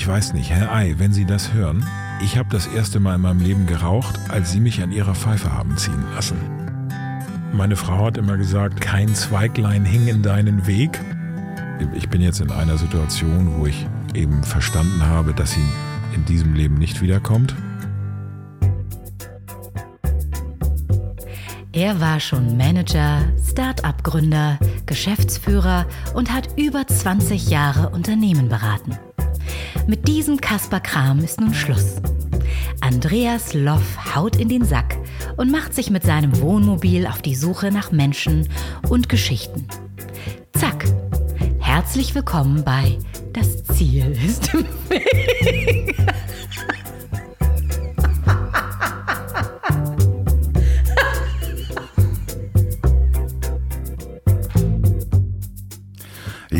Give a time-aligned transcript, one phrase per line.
[0.00, 1.84] Ich weiß nicht, Herr Ei, wenn Sie das hören,
[2.24, 5.52] ich habe das erste Mal in meinem Leben geraucht, als Sie mich an Ihrer Pfeife
[5.52, 6.38] haben ziehen lassen.
[7.52, 10.98] Meine Frau hat immer gesagt, kein Zweiglein hing in deinen Weg.
[11.92, 15.68] Ich bin jetzt in einer Situation, wo ich eben verstanden habe, dass sie
[16.14, 17.54] in diesem Leben nicht wiederkommt.
[21.72, 23.20] Er war schon Manager,
[23.50, 28.98] Start-up-Gründer, Geschäftsführer und hat über 20 Jahre Unternehmen beraten.
[29.90, 31.96] Mit diesem Kasper Kram ist nun Schluss.
[32.80, 34.96] Andreas Loff haut in den Sack
[35.36, 38.48] und macht sich mit seinem Wohnmobil auf die Suche nach Menschen
[38.88, 39.66] und Geschichten.
[40.52, 40.84] Zack!
[41.58, 42.98] Herzlich willkommen bei
[43.32, 45.96] Das Ziel ist im Weg.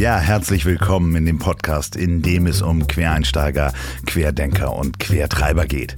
[0.01, 3.75] Ja, herzlich willkommen in dem Podcast, in dem es um Quereinsteiger,
[4.07, 5.95] Querdenker und Quertreiber geht.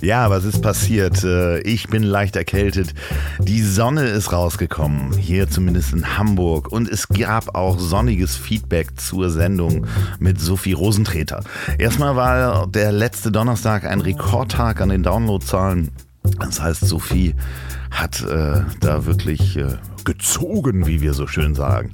[0.00, 1.22] Ja, was ist passiert?
[1.24, 2.94] Äh, ich bin leicht erkältet.
[3.38, 6.72] Die Sonne ist rausgekommen, hier zumindest in Hamburg.
[6.72, 9.86] Und es gab auch sonniges Feedback zur Sendung
[10.18, 11.44] mit Sophie Rosentreter.
[11.76, 15.90] Erstmal war der letzte Donnerstag ein Rekordtag an den Downloadzahlen.
[16.40, 17.34] Das heißt, Sophie
[17.94, 21.92] hat äh, da wirklich äh, gezogen, wie wir so schön sagen.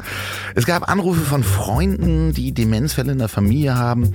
[0.55, 4.13] Es gab Anrufe von Freunden, die Demenzfälle in der Familie haben,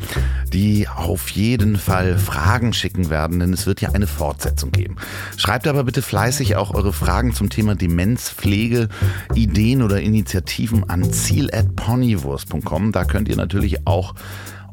[0.52, 4.98] die auf jeden Fall Fragen schicken werden, denn es wird ja eine Fortsetzung geben.
[5.38, 8.90] Schreibt aber bitte fleißig auch eure Fragen zum Thema Demenzpflege,
[9.34, 12.92] Ideen oder Initiativen an ziel@ponywurst.com.
[12.92, 14.16] Da könnt ihr natürlich auch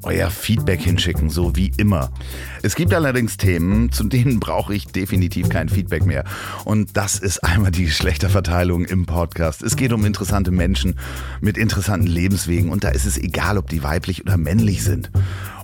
[0.03, 2.11] euer Feedback hinschicken, so wie immer.
[2.62, 6.25] Es gibt allerdings Themen, zu denen brauche ich definitiv kein Feedback mehr.
[6.64, 9.62] Und das ist einmal die Geschlechterverteilung im Podcast.
[9.62, 10.98] Es geht um interessante Menschen
[11.41, 15.11] mit interessanten Lebenswegen und da ist es egal, ob die weiblich oder männlich sind.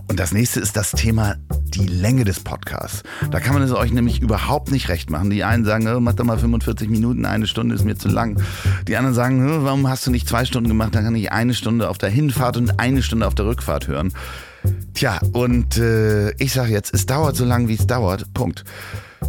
[0.08, 1.36] Und das nächste ist das Thema
[1.74, 3.02] die Länge des Podcasts.
[3.30, 5.30] Da kann man es euch nämlich überhaupt nicht recht machen.
[5.30, 8.42] Die einen sagen, oh, mach doch mal 45 Minuten, eine Stunde ist mir zu lang.
[8.86, 10.94] Die anderen sagen, oh, warum hast du nicht zwei Stunden gemacht?
[10.94, 14.12] Dann kann ich eine Stunde auf der Hinfahrt und eine Stunde auf der Rückfahrt hören.
[14.94, 18.32] Tja, und äh, ich sage jetzt, es dauert so lange, wie es dauert.
[18.34, 18.64] Punkt.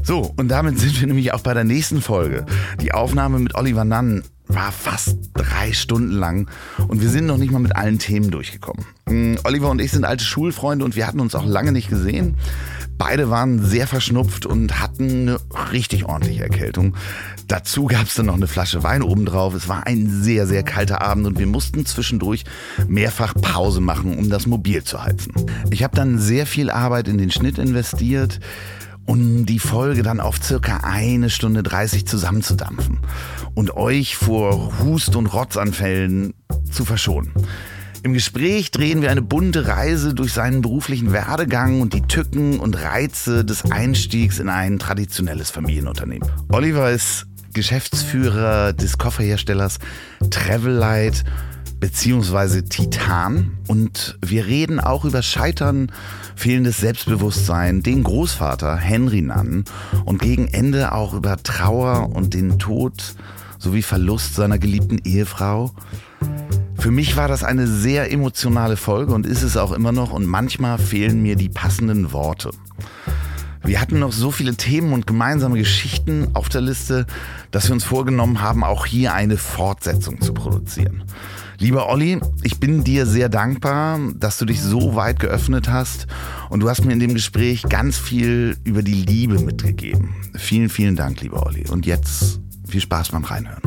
[0.03, 2.45] So, und damit sind wir nämlich auch bei der nächsten Folge.
[2.81, 6.49] Die Aufnahme mit Oliver Nann war fast drei Stunden lang
[6.87, 8.83] und wir sind noch nicht mal mit allen Themen durchgekommen.
[9.07, 12.35] Mm, Oliver und ich sind alte Schulfreunde und wir hatten uns auch lange nicht gesehen.
[12.97, 15.39] Beide waren sehr verschnupft und hatten eine
[15.71, 16.95] richtig ordentliche Erkältung.
[17.47, 19.53] Dazu gab es dann noch eine Flasche Wein obendrauf.
[19.53, 22.43] Es war ein sehr, sehr kalter Abend und wir mussten zwischendurch
[22.87, 25.31] mehrfach Pause machen, um das Mobil zu heizen.
[25.69, 28.39] Ich habe dann sehr viel Arbeit in den Schnitt investiert
[29.09, 32.99] um die Folge dann auf circa eine Stunde 30 zusammenzudampfen
[33.55, 36.35] und euch vor Hust- und Rotzanfällen
[36.71, 37.33] zu verschonen.
[38.03, 42.75] Im Gespräch drehen wir eine bunte Reise durch seinen beruflichen Werdegang und die Tücken und
[42.75, 46.29] Reize des Einstiegs in ein traditionelles Familienunternehmen.
[46.49, 49.79] Oliver ist Geschäftsführer des Kofferherstellers
[50.29, 51.23] Travellight
[51.79, 53.51] beziehungsweise Titan.
[53.67, 55.91] Und wir reden auch über Scheitern,
[56.35, 59.63] fehlendes Selbstbewusstsein, den Großvater Henry Nann
[60.05, 63.15] und gegen Ende auch über Trauer und den Tod
[63.57, 65.71] sowie Verlust seiner geliebten Ehefrau.
[66.77, 70.25] Für mich war das eine sehr emotionale Folge und ist es auch immer noch und
[70.25, 72.51] manchmal fehlen mir die passenden Worte.
[73.63, 77.05] Wir hatten noch so viele Themen und gemeinsame Geschichten auf der Liste,
[77.51, 81.03] dass wir uns vorgenommen haben, auch hier eine Fortsetzung zu produzieren.
[81.61, 86.07] Lieber Olli, ich bin dir sehr dankbar, dass du dich so weit geöffnet hast
[86.49, 90.15] und du hast mir in dem Gespräch ganz viel über die Liebe mitgegeben.
[90.35, 91.67] Vielen, vielen Dank, lieber Olli.
[91.69, 93.61] Und jetzt viel Spaß beim Reinhören.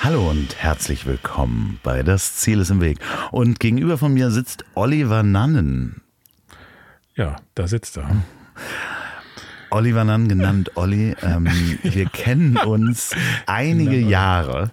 [0.00, 2.98] Hallo und herzlich willkommen bei Das Ziel ist im Weg.
[3.32, 6.02] Und gegenüber von mir sitzt Oliver Nannen.
[7.16, 8.08] Ja, da sitzt er.
[9.74, 11.16] Oliver Nann, genannt Olli.
[11.20, 11.48] Ähm,
[11.82, 13.10] wir kennen uns
[13.46, 14.70] einige Jahre.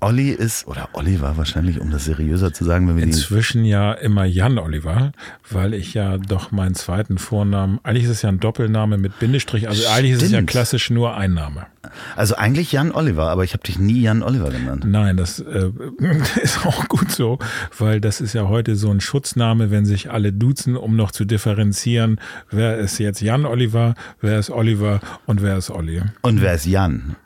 [0.00, 4.24] Olli ist, oder Oliver wahrscheinlich, um das seriöser zu sagen, wenn wir Inzwischen ja immer
[4.24, 5.12] Jan Oliver,
[5.50, 9.68] weil ich ja doch meinen zweiten Vornamen, eigentlich ist es ja ein Doppelname mit Bindestrich,
[9.68, 9.96] also Stimmt.
[9.96, 11.66] eigentlich ist es ja klassisch nur ein Name.
[12.16, 14.84] Also eigentlich Jan Oliver, aber ich habe dich nie Jan Oliver genannt.
[14.86, 15.70] Nein, das äh,
[16.42, 17.38] ist auch gut so,
[17.76, 21.24] weil das ist ja heute so ein Schutzname, wenn sich alle duzen, um noch zu
[21.24, 22.20] differenzieren,
[22.50, 26.02] wer ist jetzt Jan Oliver, wer ist Oliver und wer ist Olli.
[26.22, 27.16] Und wer ist Jan?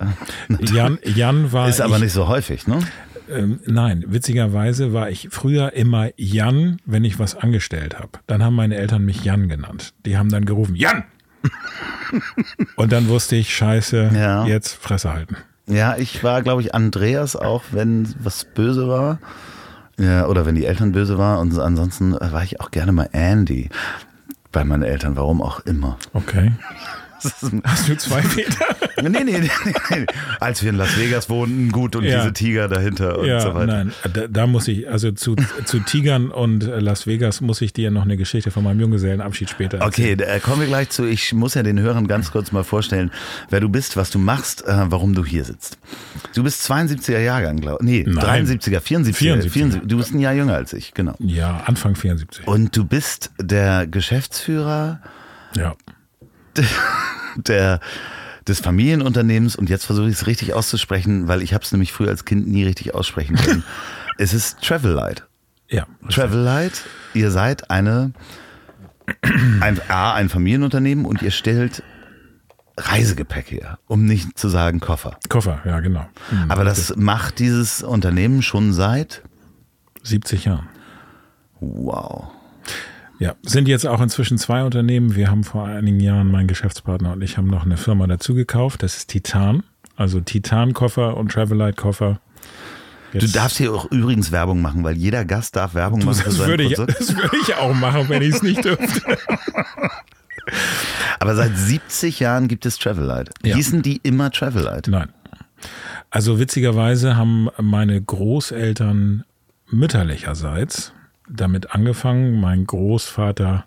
[0.60, 1.68] Jan, Jan war.
[1.68, 2.80] Ist aber ich, nicht so häufig, ne?
[3.30, 8.18] Ähm, nein, witzigerweise war ich früher immer Jan, wenn ich was angestellt habe.
[8.26, 9.94] Dann haben meine Eltern mich Jan genannt.
[10.04, 11.04] Die haben dann gerufen, Jan!
[12.76, 14.46] Und dann wusste ich, scheiße, ja.
[14.46, 15.36] jetzt Fresse halten.
[15.66, 19.18] Ja, ich war, glaube ich, Andreas auch, wenn was böse war.
[19.98, 21.38] Ja, oder wenn die Eltern böse waren.
[21.38, 23.70] Und ansonsten war ich auch gerne mal Andy
[24.50, 25.98] bei meinen Eltern, warum auch immer.
[26.12, 26.52] Okay.
[27.64, 28.66] Hast du zwei Väter?
[29.02, 29.40] nee, nee, nee,
[29.90, 30.06] nee,
[30.40, 32.20] Als wir in Las Vegas wohnten, gut, und ja.
[32.20, 33.84] diese Tiger dahinter und ja, so weiter.
[33.84, 37.90] Nein, da, da, muss ich, also zu, zu Tigern und Las Vegas muss ich dir
[37.90, 40.20] noch eine Geschichte von meinem Junggesellenabschied später erzählen.
[40.20, 41.04] Okay, da kommen wir gleich zu.
[41.04, 43.10] Ich muss ja den Hörern ganz kurz mal vorstellen,
[43.50, 45.78] wer du bist, was du machst, äh, warum du hier sitzt.
[46.34, 47.86] Du bist 72er Jahrgang, glaube ich.
[47.86, 48.46] Nee, nein.
[48.46, 49.52] 73er, 74er, 74.
[49.52, 49.88] 74.
[49.88, 51.14] Du bist ein Jahr jünger als ich, genau.
[51.18, 52.46] Ja, Anfang 74.
[52.46, 55.00] Und du bist der Geschäftsführer.
[55.56, 55.74] Ja.
[57.36, 57.80] der,
[58.46, 62.08] des Familienunternehmens und jetzt versuche ich es richtig auszusprechen, weil ich habe es nämlich früher
[62.10, 63.64] als Kind nie richtig aussprechen können.
[64.18, 65.26] es ist Travel Light.
[65.68, 65.86] Ja.
[66.10, 66.82] Travel Light,
[67.14, 68.12] ihr seid eine
[69.60, 71.82] ein, A, ein Familienunternehmen und ihr stellt
[72.76, 75.18] Reisegepäck her, um nicht zu sagen Koffer.
[75.28, 76.06] Koffer, ja, genau.
[76.30, 79.22] Mhm, Aber das macht dieses Unternehmen schon seit
[80.02, 80.68] 70 Jahren.
[81.60, 82.30] Wow.
[83.22, 85.14] Ja, sind jetzt auch inzwischen zwei Unternehmen.
[85.14, 88.82] Wir haben vor einigen Jahren, mein Geschäftspartner und ich haben noch eine Firma dazu gekauft.
[88.82, 89.62] Das ist Titan.
[89.96, 92.20] Also Titan-Koffer und Travelite-Koffer.
[93.12, 96.22] Du darfst hier auch übrigens Werbung machen, weil jeder Gast darf Werbung du, machen.
[96.24, 99.02] Das würde, ich, das würde ich auch machen, wenn ich es nicht dürfte.
[101.20, 103.32] Aber seit 70 Jahren gibt es Travelite.
[103.44, 103.54] Ja.
[103.54, 104.90] Hießen die immer Travelite?
[104.90, 105.10] Nein.
[106.10, 109.24] Also witzigerweise haben meine Großeltern
[109.68, 110.92] mütterlicherseits
[111.28, 112.40] damit angefangen.
[112.40, 113.64] Mein Großvater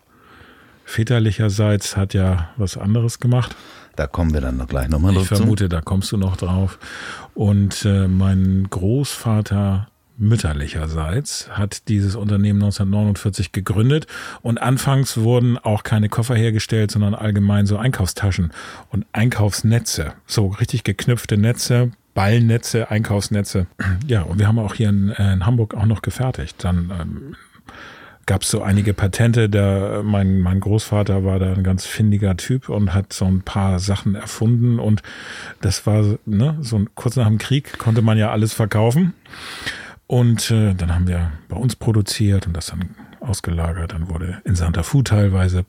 [0.86, 3.56] väterlicherseits hat ja was anderes gemacht.
[3.96, 5.32] Da kommen wir dann noch gleich nochmal drauf.
[5.32, 6.80] Ich vermute, da kommst du noch drauf.
[7.34, 9.88] Und äh, mein Großvater
[10.18, 14.08] mütterlicherseits hat dieses Unternehmen 1949 gegründet
[14.42, 18.54] und anfangs wurden auch keine Koffer hergestellt, sondern allgemein so Einkaufstaschen
[18.92, 23.68] und Einkaufsnetze, so richtig geknüpfte Netze, Ballnetze, Einkaufsnetze.
[24.08, 26.64] Ja, und wir haben auch hier in, äh, in Hamburg auch noch gefertigt.
[26.64, 27.36] Dann ähm,
[28.26, 29.50] gab es so einige Patente.
[29.50, 33.80] Der, mein, mein Großvater war da ein ganz findiger Typ und hat so ein paar
[33.80, 34.80] Sachen erfunden.
[34.80, 35.04] Und
[35.62, 39.14] das war, ne, so kurz nach dem Krieg konnte man ja alles verkaufen.
[40.08, 43.94] Und äh, dann haben wir bei uns produziert und das dann ausgelagert.
[43.94, 45.66] Dann wurde in Santa Fu teilweise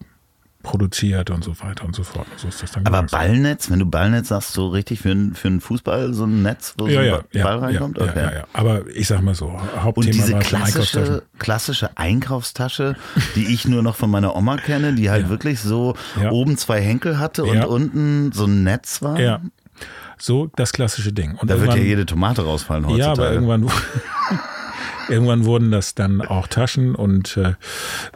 [0.67, 2.27] produziert und so weiter und so fort.
[2.37, 3.17] So ist das dann Aber gewachsen.
[3.17, 6.75] Ballnetz, wenn du Ballnetz sagst, so richtig für, ein, für einen Fußball, so ein Netz,
[6.77, 7.99] wo ja, so ein ja, Ball ja, reinkommt?
[7.99, 8.19] Ja, okay.
[8.19, 12.97] ja, ja, Aber ich sag mal so, Hauptthema Und diese war klassische, klassische Einkaufstasche,
[13.37, 15.95] die ich nur noch von meiner Oma kenne, die halt wirklich so
[16.31, 19.21] oben zwei Henkel hatte und unten so ein Netz war.
[19.21, 19.41] Ja.
[20.19, 21.37] So das klassische Ding.
[21.37, 23.21] Und da wird ja jede Tomate rausfallen heutzutage.
[23.21, 23.71] Ja, aber irgendwann
[25.09, 27.55] Irgendwann wurden das dann auch Taschen und äh,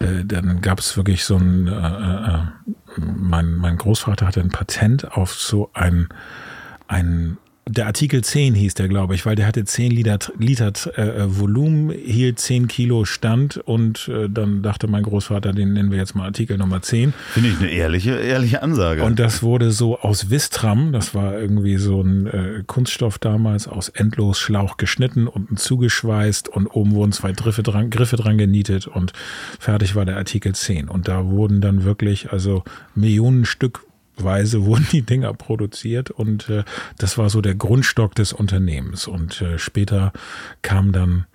[0.04, 2.40] äh dann gab es wirklich so ein, äh, äh,
[2.96, 6.08] mein, mein Großvater hatte ein Patent auf so ein,
[6.88, 7.38] ein
[7.70, 11.90] der Artikel 10 hieß der, glaube ich, weil der hatte 10 Liter, Liter äh, Volumen,
[11.90, 16.24] hielt 10 Kilo Stand und äh, dann dachte mein Großvater, den nennen wir jetzt mal
[16.24, 17.14] Artikel Nummer 10.
[17.32, 19.04] Finde ich eine ehrliche, ehrliche Ansage.
[19.04, 23.88] Und das wurde so aus Vistram, das war irgendwie so ein äh, Kunststoff damals, aus
[23.88, 29.12] Endlosschlauch geschnitten, unten zugeschweißt und oben wurden zwei Griffe dran, Griffe dran genietet und
[29.60, 30.88] fertig war der Artikel 10.
[30.88, 32.64] Und da wurden dann wirklich also
[32.94, 33.84] Millionen Stück
[34.24, 36.64] Weise wurden die Dinger produziert und äh,
[36.98, 39.06] das war so der Grundstock des Unternehmens.
[39.06, 40.12] Und äh, später
[40.62, 41.26] kam dann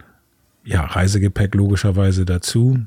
[0.64, 2.80] ja Reisegepäck logischerweise dazu.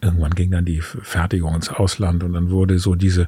[0.00, 3.26] Irgendwann ging dann die Fertigung ins Ausland und dann wurde so diese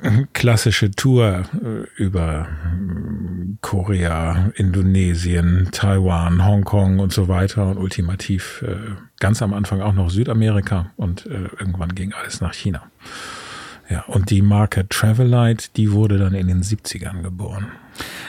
[0.00, 8.64] äh, klassische Tour äh, über äh, Korea, Indonesien, Taiwan, Hongkong und so weiter und ultimativ
[9.18, 12.82] ganz am Anfang auch noch Südamerika und irgendwann ging alles nach China.
[13.88, 17.68] Ja, und die Marke Travelite, die wurde dann in den 70ern geboren.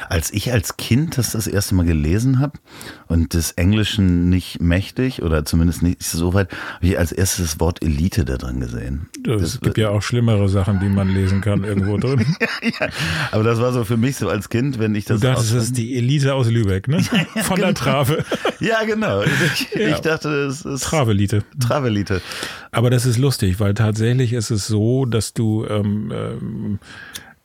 [0.10, 2.60] Als ich als Kind das das erste Mal gelesen habe
[3.08, 7.60] und des Englischen nicht mächtig oder zumindest nicht so weit, habe ich als erstes das
[7.60, 9.08] Wort Elite da drin gesehen.
[9.26, 12.26] Es das, gibt ja auch schlimmere Sachen, die man lesen kann irgendwo drin.
[12.62, 12.88] ja,
[13.32, 15.20] aber das war so für mich so als Kind, wenn ich das.
[15.20, 16.98] Du dachtest, das ist die Elite aus Lübeck, ne?
[17.12, 17.68] Ja, ja, Von genau.
[17.68, 18.26] der Trave.
[18.60, 19.24] Ja, genau.
[19.24, 20.84] Ich, ich dachte, es ist.
[20.84, 21.44] Travelite.
[21.60, 22.22] Travelite.
[22.72, 26.80] Aber das ist lustig, weil tatsächlich ist es so, dass du ähm, ähm,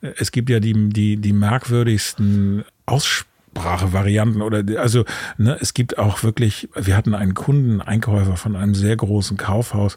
[0.02, 5.04] es gibt ja die, die, die merkwürdigsten Aussprachevarianten oder also
[5.38, 9.96] ne, es gibt auch wirklich, wir hatten einen Kunden, Einkäufer von einem sehr großen Kaufhaus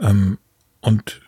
[0.00, 0.38] ähm,
[0.80, 1.20] und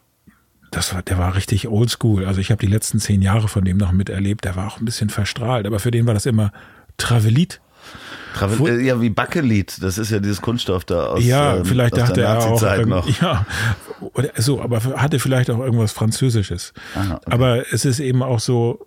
[0.70, 2.24] das war, der war richtig oldschool.
[2.24, 4.46] Also ich habe die letzten zehn Jahre von dem noch miterlebt.
[4.46, 6.50] Der war auch ein bisschen verstrahlt, aber für den war das immer
[6.96, 7.60] Travelit.
[8.34, 11.94] Travel, äh, ja, wie Bakelit, das ist ja dieses Kunststoff da aus Ja, ähm, vielleicht
[11.94, 13.08] aus dachte er auch, noch.
[13.20, 13.46] ja,
[14.14, 16.72] oder so, aber hatte vielleicht auch irgendwas Französisches.
[16.94, 17.30] Aha, okay.
[17.30, 18.86] Aber es ist eben auch so,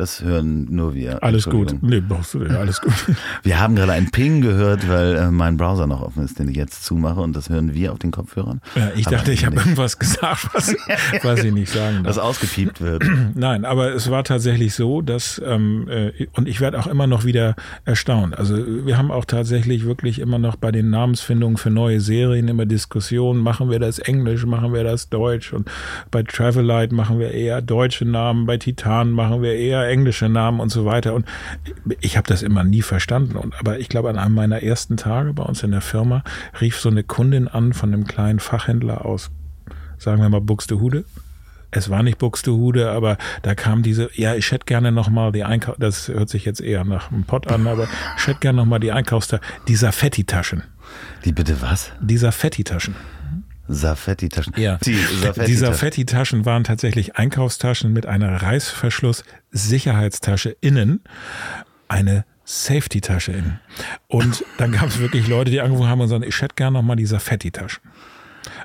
[0.00, 1.22] Das hören nur wir.
[1.22, 1.74] Alles gut.
[1.82, 2.94] Nee, brauchst du alles gut.
[3.42, 6.56] Wir haben gerade einen Ping gehört, weil äh, mein Browser noch offen ist, den ich
[6.56, 8.62] jetzt zumache und das hören wir auf den Kopfhörern.
[8.74, 9.66] Ja, ich Aber dachte, ich habe nicht.
[9.66, 10.74] irgendwas gesagt, was,
[11.22, 12.16] was ich nicht sagen darf.
[12.16, 13.04] Was ausgepiept wird.
[13.34, 17.26] Nein, aber es war tatsächlich so, dass ähm, äh, und ich werde auch immer noch
[17.26, 17.54] wieder
[17.84, 18.38] erstaunt.
[18.38, 22.64] Also wir haben auch tatsächlich wirklich immer noch bei den Namensfindungen für neue Serien immer
[22.64, 23.42] Diskussionen.
[23.42, 25.70] Machen wir das Englisch, machen wir das Deutsch und
[26.10, 30.70] bei Travelite machen wir eher deutsche Namen, bei Titan machen wir eher englische Namen und
[30.70, 31.14] so weiter.
[31.14, 31.26] Und
[32.00, 33.36] ich habe das immer nie verstanden.
[33.36, 36.22] Und aber ich glaube, an einem meiner ersten Tage bei uns in der Firma
[36.60, 39.30] rief so eine Kundin an von einem kleinen Fachhändler aus,
[39.98, 41.04] sagen wir mal Buxtehude
[41.70, 45.76] es war nicht Buxtehude, aber da kam diese, ja, ich hätte gerne nochmal die Einkauf,
[45.78, 48.92] das hört sich jetzt eher nach einem Pott an, aber ich hätte gerne nochmal die
[48.92, 50.64] Einkaufstaschen, dieser Fetti-Taschen.
[51.24, 51.92] Die bitte was?
[52.00, 52.96] Dieser Fetti-Taschen.
[53.70, 54.54] Safetti-Taschen.
[54.56, 54.78] Ja.
[54.84, 54.94] Die
[55.54, 56.44] Safetti-Taschen.
[56.44, 61.00] Waren tatsächlich Einkaufstaschen mit einer Reißverschluss Sicherheitstasche innen,
[61.88, 63.60] eine Safety-Tasche innen.
[64.08, 66.96] Und dann gab es wirklich Leute, die angerufen haben und sagen, ich hätte gerne nochmal
[66.96, 67.82] dieser Fetti-Taschen.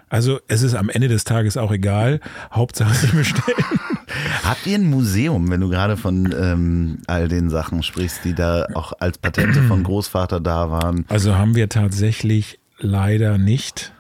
[0.10, 2.20] Also es ist am Ende des Tages auch egal.
[2.52, 3.58] Hauptsache sie bestellen.
[4.44, 8.68] Habt ihr ein Museum, wenn du gerade von ähm, all den Sachen sprichst, die da
[8.74, 11.06] auch als Patente von Großvater da waren?
[11.10, 13.94] Also haben wir tatsächlich leider nicht.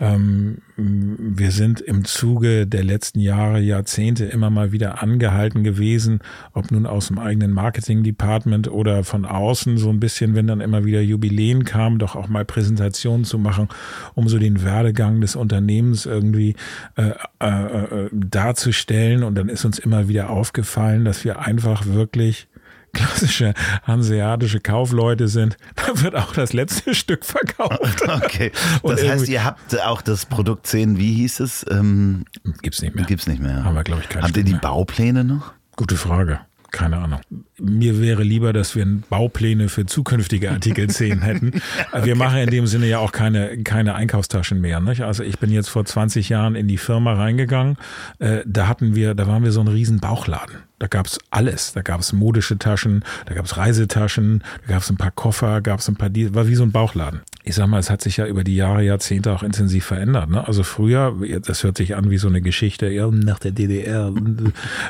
[0.00, 6.20] Ähm, wir sind im Zuge der letzten Jahre, Jahrzehnte immer mal wieder angehalten gewesen,
[6.52, 10.84] ob nun aus dem eigenen Marketing-Department oder von außen so ein bisschen, wenn dann immer
[10.84, 13.68] wieder Jubiläen kamen, doch auch mal Präsentationen zu machen,
[14.14, 16.56] um so den Werdegang des Unternehmens irgendwie
[16.96, 19.22] äh, äh, äh, darzustellen.
[19.22, 22.48] Und dann ist uns immer wieder aufgefallen, dass wir einfach wirklich
[22.92, 28.02] klassische hanseatische Kaufleute sind, da wird auch das letzte Stück verkauft.
[28.22, 28.52] Okay.
[28.82, 31.64] Das heißt, ihr habt auch das Produkt 10, wie hieß es?
[31.70, 32.24] Ähm,
[32.62, 33.04] Gibt's nicht mehr.
[33.04, 33.64] gibt's nicht mehr.
[33.64, 34.60] Haben wir, glaube ich, kein Habt ihr die mehr.
[34.60, 35.52] Baupläne noch?
[35.76, 36.40] Gute Frage.
[36.70, 37.20] Keine Ahnung.
[37.58, 41.60] Mir wäre lieber, dass wir Baupläne für zukünftige Artikel 10 hätten.
[42.02, 44.80] Wir machen in dem Sinne ja auch keine, keine Einkaufstaschen mehr.
[44.80, 45.02] Nicht?
[45.02, 47.76] Also ich bin jetzt vor 20 Jahren in die Firma reingegangen.
[48.20, 50.56] Äh, da hatten wir, da waren wir so ein riesen Bauchladen.
[50.82, 51.72] Da gab's alles.
[51.74, 56.10] Da gab's modische Taschen, da gab's Reisetaschen, da gab's ein paar Koffer, gab's ein paar,
[56.10, 57.20] die, war wie so ein Bauchladen.
[57.44, 60.30] Ich sag mal, es hat sich ja über die Jahre, Jahrzehnte auch intensiv verändert.
[60.30, 60.46] Ne?
[60.46, 64.12] Also früher, das hört sich an wie so eine Geschichte, ja, nach der DDR.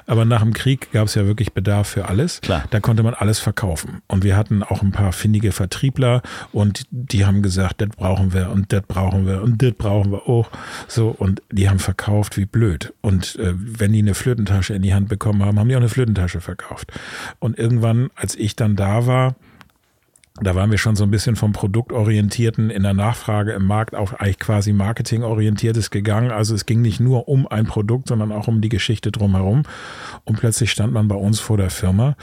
[0.06, 2.40] Aber nach dem Krieg gab's ja wirklich Bedarf für alles.
[2.42, 2.64] Klar.
[2.70, 4.02] Da konnte man alles verkaufen.
[4.06, 6.22] Und wir hatten auch ein paar findige Vertriebler
[6.52, 10.28] und die haben gesagt, das brauchen wir und das brauchen wir und das brauchen wir
[10.28, 10.50] auch.
[10.88, 12.92] So, und die haben verkauft wie blöd.
[13.00, 15.88] Und äh, wenn die eine Flötentasche in die Hand bekommen haben, haben die auch eine
[15.88, 16.92] Flötentasche verkauft.
[17.38, 19.34] Und irgendwann, als ich dann da war,
[20.40, 24.18] da waren wir schon so ein bisschen vom Produktorientierten in der Nachfrage im Markt auf
[24.18, 26.30] eigentlich quasi Marketingorientiertes gegangen.
[26.30, 29.64] Also es ging nicht nur um ein Produkt, sondern auch um die Geschichte drumherum.
[30.24, 32.16] Und plötzlich stand man bei uns vor der Firma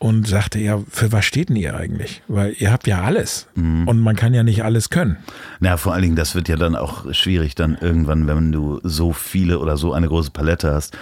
[0.00, 2.22] und sagte, ja, für was steht denn ihr eigentlich?
[2.26, 3.46] Weil ihr habt ja alles.
[3.86, 5.18] Und man kann ja nicht alles können.
[5.60, 9.12] Na, vor allen Dingen, das wird ja dann auch schwierig, dann irgendwann, wenn du so
[9.12, 10.98] viele oder so eine große Palette hast,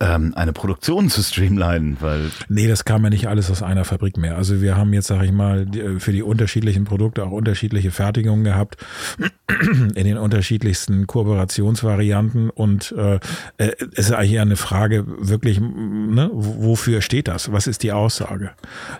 [0.00, 4.16] ähm, eine Produktion zu streamlinen, weil Nee, das kam ja nicht alles aus einer Fabrik
[4.16, 4.36] mehr.
[4.36, 8.44] Also wir haben jetzt, sage ich mal, die- für die unterschiedlichen Produkte auch unterschiedliche Fertigungen
[8.44, 8.76] gehabt
[9.94, 13.16] in den unterschiedlichsten Kooperationsvarianten und äh,
[13.56, 17.50] äh, es ist eigentlich eine Frage wirklich, ne, wofür steht das?
[17.52, 18.50] Was ist die Aussage?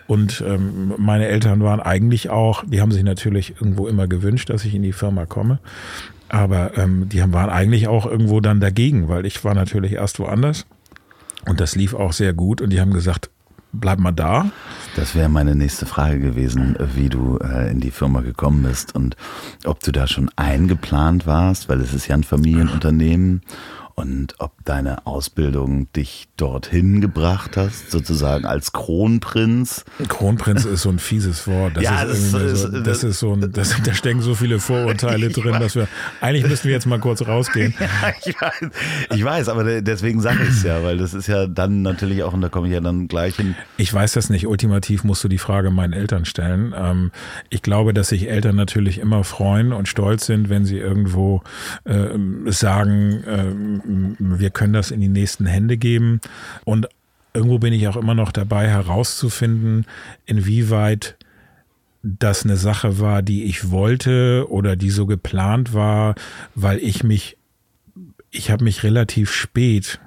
[0.07, 4.65] Und ähm, meine Eltern waren eigentlich auch, die haben sich natürlich irgendwo immer gewünscht, dass
[4.65, 5.59] ich in die Firma komme.
[6.27, 10.19] Aber ähm, die haben, waren eigentlich auch irgendwo dann dagegen, weil ich war natürlich erst
[10.19, 10.65] woanders.
[11.45, 13.29] Und das lief auch sehr gut und die haben gesagt,
[13.71, 14.51] bleib mal da.
[14.95, 19.15] das wäre meine nächste Frage gewesen, wie du äh, in die Firma gekommen bist und
[19.65, 23.41] ob du da schon eingeplant warst, weil es ist ja ein Familienunternehmen
[23.99, 29.83] und ob deine Ausbildung dich dorthin gebracht hast, sozusagen als Kronprinz.
[30.07, 31.75] Kronprinz ist so ein fieses Wort.
[31.75, 34.59] Das Ja, ist das ist- so, das ist so ein, das, da stecken so viele
[34.59, 35.87] Vorurteile drin, dass wir,
[36.21, 37.73] eigentlich müssten wir jetzt mal kurz rausgehen.
[38.25, 38.69] ich, weiß,
[39.11, 42.23] ich weiß, aber de- deswegen sage ich es ja, weil das ist ja dann natürlich
[42.23, 44.47] auch, und da komme ich ja dann gleich hin, Ich weiß das nicht.
[44.47, 46.73] Ultimativ musst du die Frage meinen Eltern stellen.
[46.77, 47.11] Ähm,
[47.49, 51.41] ich glaube, dass sich Eltern natürlich immer freuen und stolz sind, wenn sie irgendwo
[51.85, 53.81] ähm, sagen, ähm,
[54.19, 56.21] wir können das in die nächsten Hände geben.
[56.65, 56.87] Und
[57.33, 59.85] irgendwo bin ich auch immer noch dabei herauszufinden,
[60.25, 61.17] inwieweit
[62.01, 66.15] das eine Sache war, die ich wollte oder die so geplant war,
[66.55, 67.37] weil ich mich,
[68.31, 69.99] ich habe mich relativ spät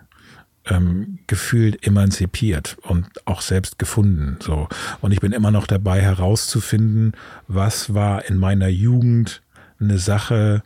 [0.65, 4.39] ähm, gefühlt emanzipiert und auch selbst gefunden.
[4.41, 4.69] So.
[5.01, 7.13] Und ich bin immer noch dabei herauszufinden,
[7.49, 9.43] was war in meiner Jugend
[9.81, 10.63] eine Sache,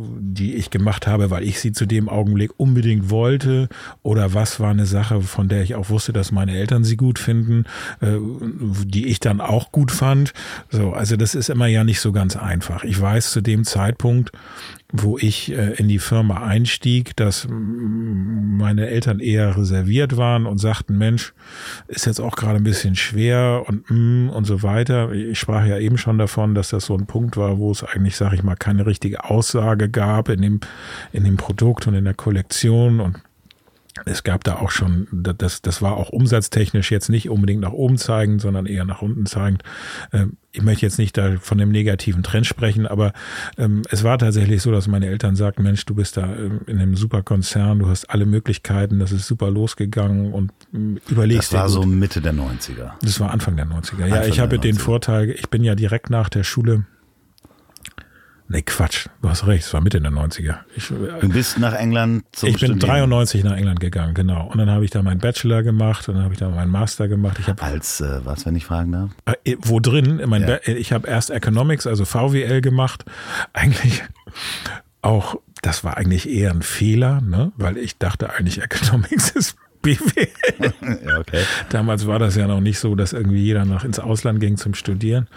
[0.00, 3.68] die ich gemacht habe, weil ich sie zu dem Augenblick unbedingt wollte
[4.02, 7.18] oder was war eine Sache, von der ich auch wusste, dass meine Eltern sie gut
[7.18, 7.64] finden,
[8.00, 8.16] äh,
[8.84, 10.32] die ich dann auch gut fand.
[10.70, 12.84] So, also das ist immer ja nicht so ganz einfach.
[12.84, 14.30] Ich weiß zu dem Zeitpunkt,
[14.92, 20.96] wo ich äh, in die Firma einstieg, dass meine Eltern eher reserviert waren und sagten,
[20.96, 21.34] Mensch,
[21.88, 25.12] ist jetzt auch gerade ein bisschen schwer und mm, und so weiter.
[25.12, 28.16] Ich sprach ja eben schon davon, dass das so ein Punkt war, wo es eigentlich,
[28.16, 30.60] sage ich mal, keine richtige Aussage gab in dem
[31.12, 33.20] in dem Produkt und in der Kollektion und
[34.04, 37.98] es gab da auch schon, das, das war auch umsatztechnisch jetzt nicht unbedingt nach oben
[37.98, 39.62] zeigend, sondern eher nach unten zeigend.
[40.12, 43.12] Ähm, ich möchte jetzt nicht da von dem negativen Trend sprechen, aber
[43.58, 46.80] ähm, es war tatsächlich so, dass meine Eltern sagten, Mensch, du bist da ähm, in
[46.80, 51.68] einem super Konzern, du hast alle Möglichkeiten, das ist super losgegangen und überlegst Das war
[51.68, 52.92] so Mitte der 90er.
[53.02, 54.02] Das war Anfang der 90er.
[54.02, 56.84] Anfang ja, ich habe den Vorteil, ich bin ja direkt nach der Schule
[58.50, 59.08] Nee, Quatsch.
[59.20, 60.56] Du hast recht, es war Mitte der 90er.
[60.74, 63.10] Ich, äh, du bist nach England zum Ich bin Studieren.
[63.10, 64.46] 93 nach England gegangen, genau.
[64.46, 67.08] Und dann habe ich da meinen Bachelor gemacht und dann habe ich da meinen Master
[67.08, 67.36] gemacht.
[67.40, 69.10] Ich hab, Als äh, was, wenn ich fragen darf?
[69.44, 70.18] Äh, wo drin?
[70.18, 70.58] Ja.
[70.64, 73.04] Ich habe erst Economics, also VWL gemacht.
[73.52, 74.02] Eigentlich
[75.02, 77.52] auch, das war eigentlich eher ein Fehler, ne?
[77.56, 79.56] weil ich dachte eigentlich Economics ist
[79.96, 80.72] BWL.
[81.06, 81.42] ja, okay.
[81.70, 84.74] Damals war das ja noch nicht so, dass irgendwie jeder noch ins Ausland ging zum
[84.74, 85.28] Studieren.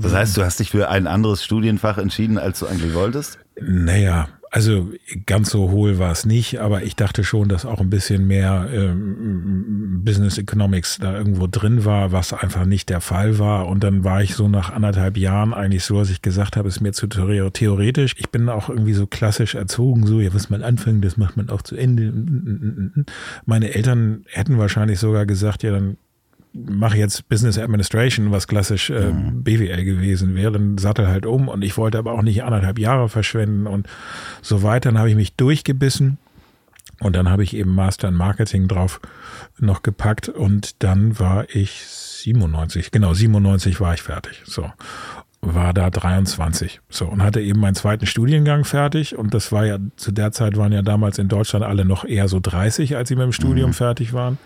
[0.00, 3.38] Das heißt, du hast dich für ein anderes Studienfach entschieden, als du eigentlich wolltest?
[3.60, 4.88] Naja, also
[5.26, 8.68] ganz so hohl war es nicht, aber ich dachte schon, dass auch ein bisschen mehr
[8.72, 13.66] ähm, Business Economics da irgendwo drin war, was einfach nicht der Fall war.
[13.66, 16.80] Und dann war ich so nach anderthalb Jahren eigentlich so, dass ich gesagt habe, ist
[16.80, 18.14] mir zu theoretisch.
[18.16, 21.50] Ich bin auch irgendwie so klassisch erzogen, so, ja, was man anfängt, das macht man
[21.50, 22.12] auch zu Ende.
[23.46, 25.96] Meine Eltern hätten wahrscheinlich sogar gesagt, ja, dann
[26.54, 29.42] mache jetzt Business Administration, was klassisch äh, mhm.
[29.42, 33.08] BWL gewesen wäre, dann sattel halt um und ich wollte aber auch nicht anderthalb Jahre
[33.08, 33.88] verschwenden und
[34.40, 34.90] so weiter.
[34.90, 36.18] Dann habe ich mich durchgebissen
[37.00, 39.00] und dann habe ich eben Master in Marketing drauf
[39.58, 44.42] noch gepackt und dann war ich 97, genau 97 war ich fertig.
[44.44, 44.70] So
[45.46, 46.80] war da 23.
[46.88, 49.16] So, und hatte eben meinen zweiten Studiengang fertig.
[49.16, 52.28] Und das war ja, zu der Zeit waren ja damals in Deutschland alle noch eher
[52.28, 53.74] so 30, als sie mit dem Studium mhm.
[53.74, 54.38] fertig waren.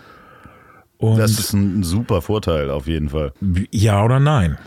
[0.99, 3.33] Und das ist ein super Vorteil auf jeden Fall.
[3.71, 4.57] Ja oder nein?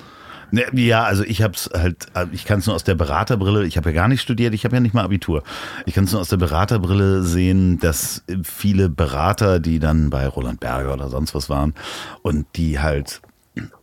[0.50, 3.76] Ne, ja, also ich habe es halt, ich kann es nur aus der Beraterbrille, ich
[3.76, 5.42] habe ja gar nicht studiert, ich habe ja nicht mal Abitur.
[5.86, 10.60] Ich kann es nur aus der Beraterbrille sehen, dass viele Berater, die dann bei Roland
[10.60, 11.74] Berger oder sonst was waren
[12.20, 13.22] und die halt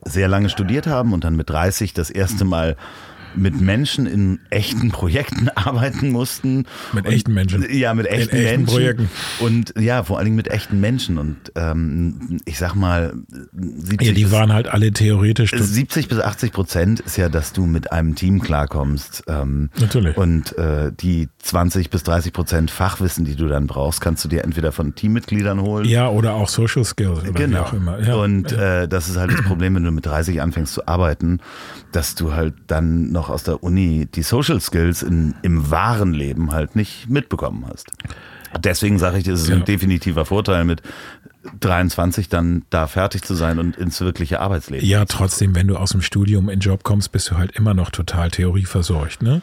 [0.04, 2.76] sehr lange studiert haben und dann mit 30 das erste Mal
[3.36, 6.66] mit Menschen in echten Projekten arbeiten mussten.
[6.94, 7.66] Mit und, echten Menschen.
[7.72, 8.66] Ja, mit echten, in echten Menschen.
[8.66, 9.10] Projekten.
[9.40, 11.18] Und ja, vor allen Dingen mit echten Menschen.
[11.18, 13.14] Und ähm, ich sag mal,
[13.54, 15.52] 70 ja, die waren halt alle theoretisch.
[15.52, 19.24] 70 bis 80 Prozent ist ja, dass du mit einem Team klarkommst.
[19.28, 20.18] Ähm, Natürlich.
[20.18, 24.44] Und äh, die 20 bis 30 Prozent Fachwissen, die du dann brauchst, kannst du dir
[24.44, 25.86] entweder von Teammitgliedern holen.
[25.86, 27.20] Ja, oder auch Social Skills.
[27.22, 27.60] Oder genau.
[27.60, 28.00] Wie auch immer.
[28.00, 28.16] Ja.
[28.16, 31.40] Und äh, das ist halt das Problem, wenn du mit 30 anfängst zu arbeiten,
[31.92, 36.54] dass du halt dann noch aus der Uni die Social Skills in, im wahren Leben
[36.54, 37.92] halt nicht mitbekommen hast.
[38.58, 39.56] Deswegen sage ich, das ist ja.
[39.58, 40.82] ein definitiver Vorteil mit
[41.60, 44.86] 23 dann da fertig zu sein und ins wirkliche Arbeitsleben.
[44.88, 47.74] Ja, trotzdem, wenn du aus dem Studium in den Job kommst, bist du halt immer
[47.74, 49.42] noch total theorieversorgt, ne?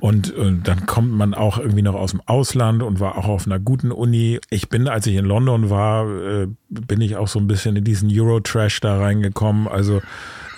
[0.00, 3.46] Und, und dann kommt man auch irgendwie noch aus dem Ausland und war auch auf
[3.46, 4.40] einer guten Uni.
[4.50, 7.84] Ich bin, als ich in London war, äh, bin ich auch so ein bisschen in
[7.84, 9.68] diesen Euro-Trash da reingekommen.
[9.68, 10.02] Also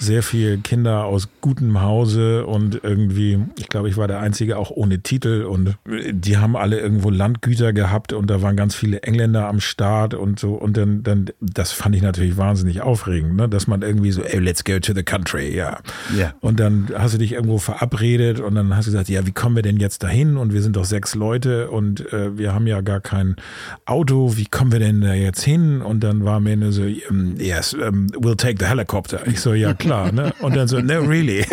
[0.01, 4.71] sehr viele Kinder aus gutem Hause und irgendwie, ich glaube, ich war der Einzige auch
[4.71, 9.47] ohne Titel und die haben alle irgendwo Landgüter gehabt und da waren ganz viele Engländer
[9.47, 13.47] am Start und so und dann, dann das fand ich natürlich wahnsinnig aufregend, ne?
[13.47, 15.81] dass man irgendwie so, ey, let's go to the country, ja.
[16.17, 16.35] Yeah.
[16.41, 19.55] Und dann hast du dich irgendwo verabredet und dann hast du gesagt, ja, wie kommen
[19.55, 22.81] wir denn jetzt dahin und wir sind doch sechs Leute und äh, wir haben ja
[22.81, 23.37] gar kein
[23.85, 25.83] Auto, wie kommen wir denn da jetzt hin?
[25.83, 29.27] Und dann war mir nur so, yes, um, we'll take the helicopter.
[29.27, 30.13] Ich so, ja klar klar.
[30.13, 30.33] Ne?
[30.41, 31.45] Und dann so, no, really.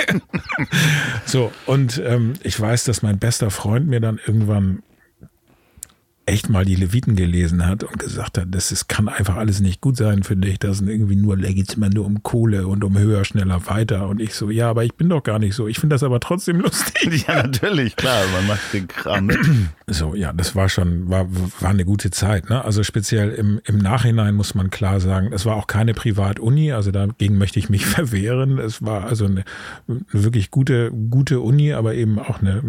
[1.26, 4.84] so, und ähm, ich weiß, dass mein bester Freund mir dann irgendwann
[6.28, 9.80] echt mal die Leviten gelesen hat und gesagt hat, das ist, kann einfach alles nicht
[9.80, 10.60] gut sein für dich.
[10.60, 14.10] Das sind irgendwie nur, da geht immer nur um Kohle und um höher, schneller, weiter.
[14.10, 15.68] Und ich so, ja, aber ich bin doch gar nicht so.
[15.68, 16.96] Ich finde das aber trotzdem lustig.
[17.28, 19.40] Ja, natürlich, klar, man macht den Kram mit.
[19.90, 21.28] So, ja, das war schon, war,
[21.62, 22.50] war eine gute Zeit.
[22.50, 22.64] Ne?
[22.64, 26.92] Also speziell im, im Nachhinein muss man klar sagen, es war auch keine Privatuni, also
[26.92, 28.60] dagegen möchte ich mich verwehren.
[28.60, 29.46] Es war also eine,
[29.88, 32.62] eine wirklich gute, gute Uni, aber eben auch eine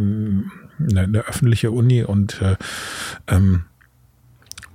[0.78, 2.56] eine, eine öffentliche Uni und äh,
[3.26, 3.64] ähm,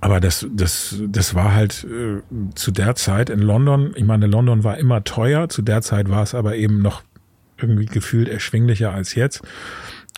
[0.00, 2.20] aber das, das, das war halt äh,
[2.54, 6.22] zu der Zeit in London, ich meine, London war immer teuer, zu der Zeit war
[6.22, 7.02] es aber eben noch
[7.56, 9.42] irgendwie gefühlt erschwinglicher als jetzt.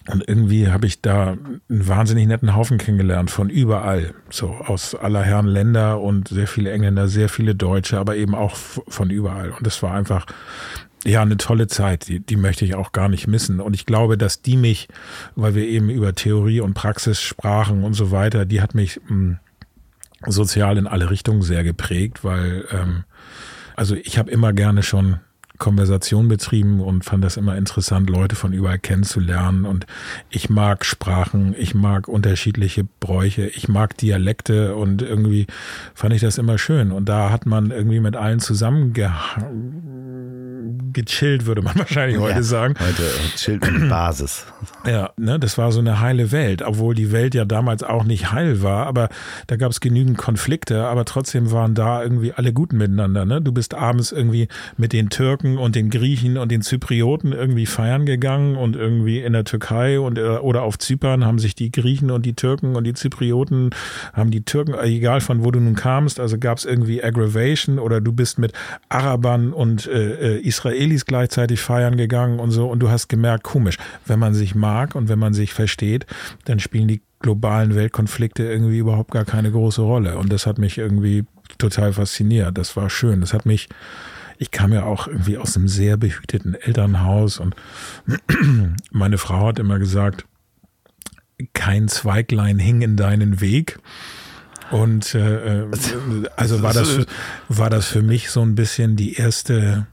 [0.09, 5.23] Und irgendwie habe ich da einen wahnsinnig netten Haufen kennengelernt von überall, so aus aller
[5.23, 9.51] Herren Länder und sehr viele Engländer, sehr viele Deutsche, aber eben auch von überall.
[9.51, 10.27] Und das war einfach
[11.07, 13.61] ja, eine tolle Zeit, die, die möchte ich auch gar nicht missen.
[13.61, 14.89] Und ich glaube, dass die mich,
[15.37, 19.09] weil wir eben über Theorie und Praxis sprachen und so weiter, die hat mich mh,
[19.09, 19.39] hm,
[20.27, 23.05] sozial in alle Richtungen sehr geprägt, weil ähm,
[23.77, 25.21] also ich habe immer gerne schon
[25.59, 29.65] Konversation betrieben und fand das immer interessant, Leute von überall kennenzulernen.
[29.65, 29.87] Und
[30.31, 35.47] ich mag Sprachen, ich mag unterschiedliche Bräuche, ich mag Dialekte und irgendwie
[35.95, 36.93] fand ich das immer schön.
[36.93, 38.93] Und da hat man irgendwie mit allen zusammen
[40.93, 42.75] gechillt, würde man wahrscheinlich heute ja, sagen.
[42.79, 43.03] Heute
[43.37, 44.47] chillt mit Basis.
[44.87, 48.33] Ja, ne, das war so eine heile Welt, obwohl die Welt ja damals auch nicht
[48.33, 49.09] heil war, aber
[49.47, 53.25] da gab es genügend Konflikte, aber trotzdem waren da irgendwie alle gut miteinander.
[53.25, 53.41] Ne?
[53.41, 58.07] Du bist abends irgendwie mit den Türken und den Griechen und den Zyprioten irgendwie feiern
[58.07, 62.11] gegangen und irgendwie in der Türkei und äh, oder auf Zypern haben sich die Griechen
[62.11, 63.71] und die Türken und die Zyprioten
[64.13, 68.01] haben die Türken, egal von wo du nun kamst, also gab es irgendwie Aggravation oder
[68.01, 68.53] du bist mit
[68.89, 72.69] Arabern und äh, äh Israelis gleichzeitig feiern gegangen und so.
[72.69, 76.07] Und du hast gemerkt, komisch, wenn man sich mag und wenn man sich versteht,
[76.45, 80.19] dann spielen die globalen Weltkonflikte irgendwie überhaupt gar keine große Rolle.
[80.19, 81.25] Und das hat mich irgendwie
[81.59, 82.57] total fasziniert.
[82.59, 83.21] Das war schön.
[83.21, 83.69] Das hat mich,
[84.39, 87.55] ich kam ja auch irgendwie aus einem sehr behüteten Elternhaus und
[88.91, 90.27] meine Frau hat immer gesagt,
[91.53, 93.79] kein Zweiglein hing in deinen Weg.
[94.71, 97.07] Und äh, äh also war das,
[97.49, 99.87] war das für mich so ein bisschen die erste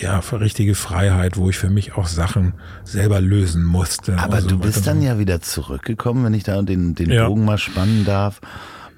[0.00, 4.18] ja, für richtige Freiheit, wo ich für mich auch Sachen selber lösen musste.
[4.18, 7.28] Aber so du bist dann ja wieder zurückgekommen, wenn ich da den, den ja.
[7.28, 8.40] Bogen mal spannen darf.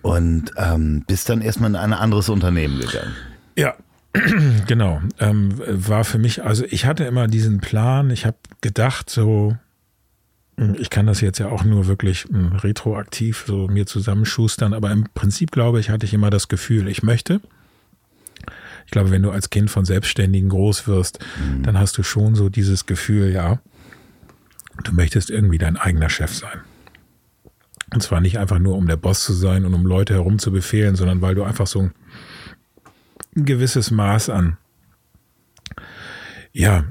[0.02, 3.12] Und ähm, bist dann erstmal in ein anderes Unternehmen gegangen.
[3.56, 3.74] Ja,
[4.66, 5.00] genau.
[5.18, 9.56] Ähm, war für mich, also ich hatte immer diesen Plan, ich habe gedacht, so,
[10.56, 14.90] hm, ich kann das jetzt ja auch nur wirklich hm, retroaktiv so mir zusammenschustern, aber
[14.90, 17.40] im Prinzip glaube ich, hatte ich immer das Gefühl, ich möchte
[18.86, 21.64] ich glaube, wenn du als Kind von Selbstständigen groß wirst, mhm.
[21.64, 23.58] dann hast du schon so dieses Gefühl, ja,
[24.84, 26.60] du möchtest irgendwie dein eigener Chef sein.
[27.92, 30.52] Und zwar nicht einfach nur, um der Boss zu sein und um Leute herum zu
[30.52, 31.92] befehlen, sondern weil du einfach so ein
[33.36, 34.56] gewisses Maß an,
[36.52, 36.84] ja,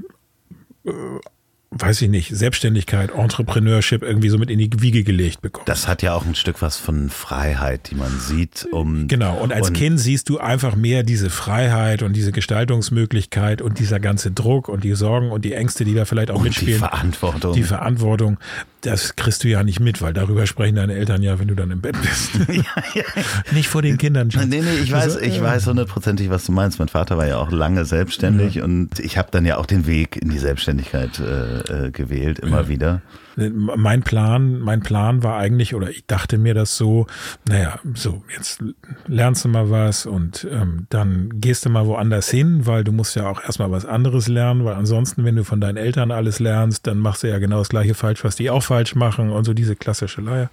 [1.78, 5.64] weiß ich nicht, Selbstständigkeit, Entrepreneurship irgendwie so mit in die Wiege gelegt bekommen.
[5.66, 8.66] Das hat ja auch ein Stück was von Freiheit, die man sieht.
[8.70, 13.62] Um genau, und als und Kind siehst du einfach mehr diese Freiheit und diese Gestaltungsmöglichkeit
[13.62, 16.44] und dieser ganze Druck und die Sorgen und die Ängste, die da vielleicht auch und
[16.44, 16.74] mitspielen.
[16.74, 17.52] Die Verantwortung.
[17.52, 18.38] Die Verantwortung
[18.86, 21.70] das kriegst du ja nicht mit, weil darüber sprechen deine Eltern ja, wenn du dann
[21.70, 22.30] im Bett bist.
[22.48, 22.62] ja,
[22.94, 23.04] ja.
[23.52, 24.30] Nicht vor den Kindern.
[24.30, 24.46] Schatz.
[24.46, 26.78] Nee, nee, ich weiß, ich weiß hundertprozentig, was du meinst.
[26.78, 28.64] Mein Vater war ja auch lange selbstständig ja.
[28.64, 32.68] und ich habe dann ja auch den Weg in die Selbstständigkeit äh, äh gewählt, immer
[32.68, 33.02] wieder.
[33.36, 37.06] Mein Plan, mein Plan war eigentlich, oder ich dachte mir das so,
[37.46, 38.64] naja, so, jetzt
[39.06, 43.14] lernst du mal was und ähm, dann gehst du mal woanders hin, weil du musst
[43.14, 46.86] ja auch erstmal was anderes lernen, weil ansonsten, wenn du von deinen Eltern alles lernst,
[46.86, 49.52] dann machst du ja genau das gleiche falsch, was die auch falsch machen und so
[49.52, 50.50] diese klassische Leier.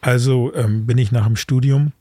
[0.00, 1.92] Also ähm, bin ich nach dem Studium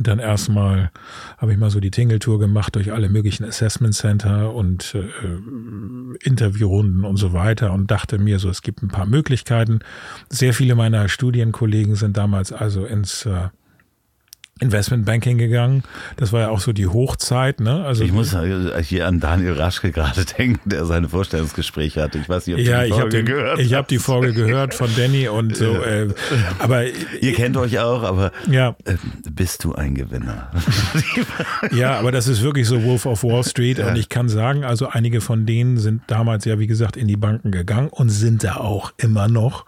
[0.00, 0.90] dann erstmal
[1.38, 7.04] habe ich mal so die Tingle-Tour gemacht durch alle möglichen Assessment Center und äh, Interviewrunden
[7.04, 9.80] und so weiter und dachte mir so, es gibt ein paar Möglichkeiten.
[10.28, 13.48] Sehr viele meiner Studienkollegen sind damals also ins äh,
[14.62, 15.82] Investmentbanking gegangen.
[16.16, 17.60] Das war ja auch so die Hochzeit.
[17.60, 17.84] Ne?
[17.84, 18.36] Also ich muss
[18.82, 22.18] hier an Daniel Raschke gerade denken, der seine Vorstellungsgespräche hatte.
[22.18, 24.74] Ich weiß nicht, ob ja, du die Folge ich gehört Ich habe die Folge gehört
[24.74, 25.82] von Danny und so.
[25.82, 26.08] Äh,
[26.58, 28.76] aber ihr kennt euch auch, aber ja.
[28.84, 28.94] Äh,
[29.30, 30.50] bist du ein Gewinner?
[31.72, 33.88] ja, aber das ist wirklich so Wolf of Wall Street ja.
[33.88, 37.16] und ich kann sagen, also einige von denen sind damals ja wie gesagt in die
[37.16, 39.66] Banken gegangen und sind da auch immer noch.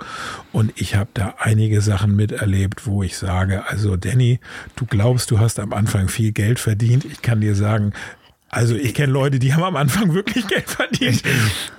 [0.53, 4.41] Und ich habe da einige Sachen miterlebt, wo ich sage, also Danny,
[4.77, 7.05] du du glaubst, du hast am Anfang viel Geld verdient.
[7.05, 7.93] Ich kann dir sagen,
[8.51, 11.23] also ich kenne Leute, die haben am Anfang wirklich Geld verdient.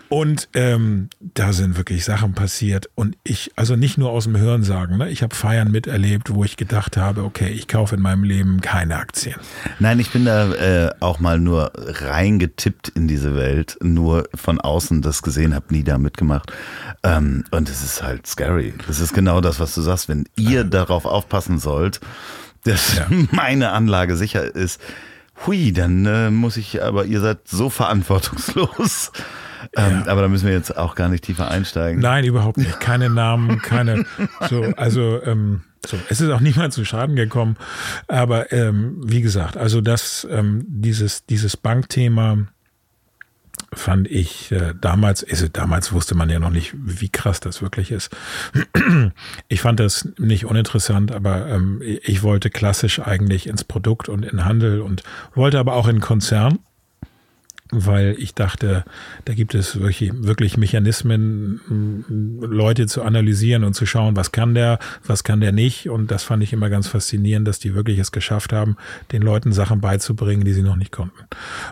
[0.08, 2.90] Und ähm, da sind wirklich Sachen passiert.
[2.96, 5.10] Und ich, also nicht nur aus dem Hören sagen, ne?
[5.10, 8.98] ich habe Feiern miterlebt, wo ich gedacht habe, okay, ich kaufe in meinem Leben keine
[8.98, 9.36] Aktien.
[9.80, 15.02] Nein, ich bin da äh, auch mal nur reingetippt in diese Welt, nur von außen
[15.02, 16.52] das gesehen, habe nie da mitgemacht.
[17.04, 18.74] Ähm, und es ist halt scary.
[18.86, 20.08] Das ist genau das, was du sagst.
[20.08, 20.70] Wenn ihr ähm.
[20.70, 22.00] darauf aufpassen sollt,
[22.66, 23.08] dass ja.
[23.32, 24.82] meine Anlage sicher ist.
[25.46, 29.12] Hui, dann äh, muss ich, aber ihr seid so verantwortungslos.
[29.76, 30.12] Ähm, ja.
[30.12, 32.02] Aber da müssen wir jetzt auch gar nicht tiefer einsteigen.
[32.02, 32.80] Nein, überhaupt nicht.
[32.80, 34.06] Keine Namen, keine.
[34.50, 37.58] So, also ähm, so, es ist auch niemand zu Schaden gekommen.
[38.08, 42.48] Aber ähm, wie gesagt, also das, ähm, dieses, dieses Bankthema
[43.76, 47.92] fand ich äh, damals, also damals wusste man ja noch nicht, wie krass das wirklich
[47.92, 48.16] ist.
[49.48, 54.46] Ich fand das nicht uninteressant, aber ähm, ich wollte klassisch eigentlich ins Produkt und in
[54.46, 56.60] Handel und wollte aber auch in Konzern
[57.76, 58.86] weil ich dachte,
[59.26, 61.60] da gibt es wirklich, wirklich Mechanismen,
[62.42, 65.90] Leute zu analysieren und zu schauen, was kann der, was kann der nicht.
[65.90, 68.78] Und das fand ich immer ganz faszinierend, dass die wirklich es geschafft haben,
[69.12, 71.26] den Leuten Sachen beizubringen, die sie noch nicht konnten.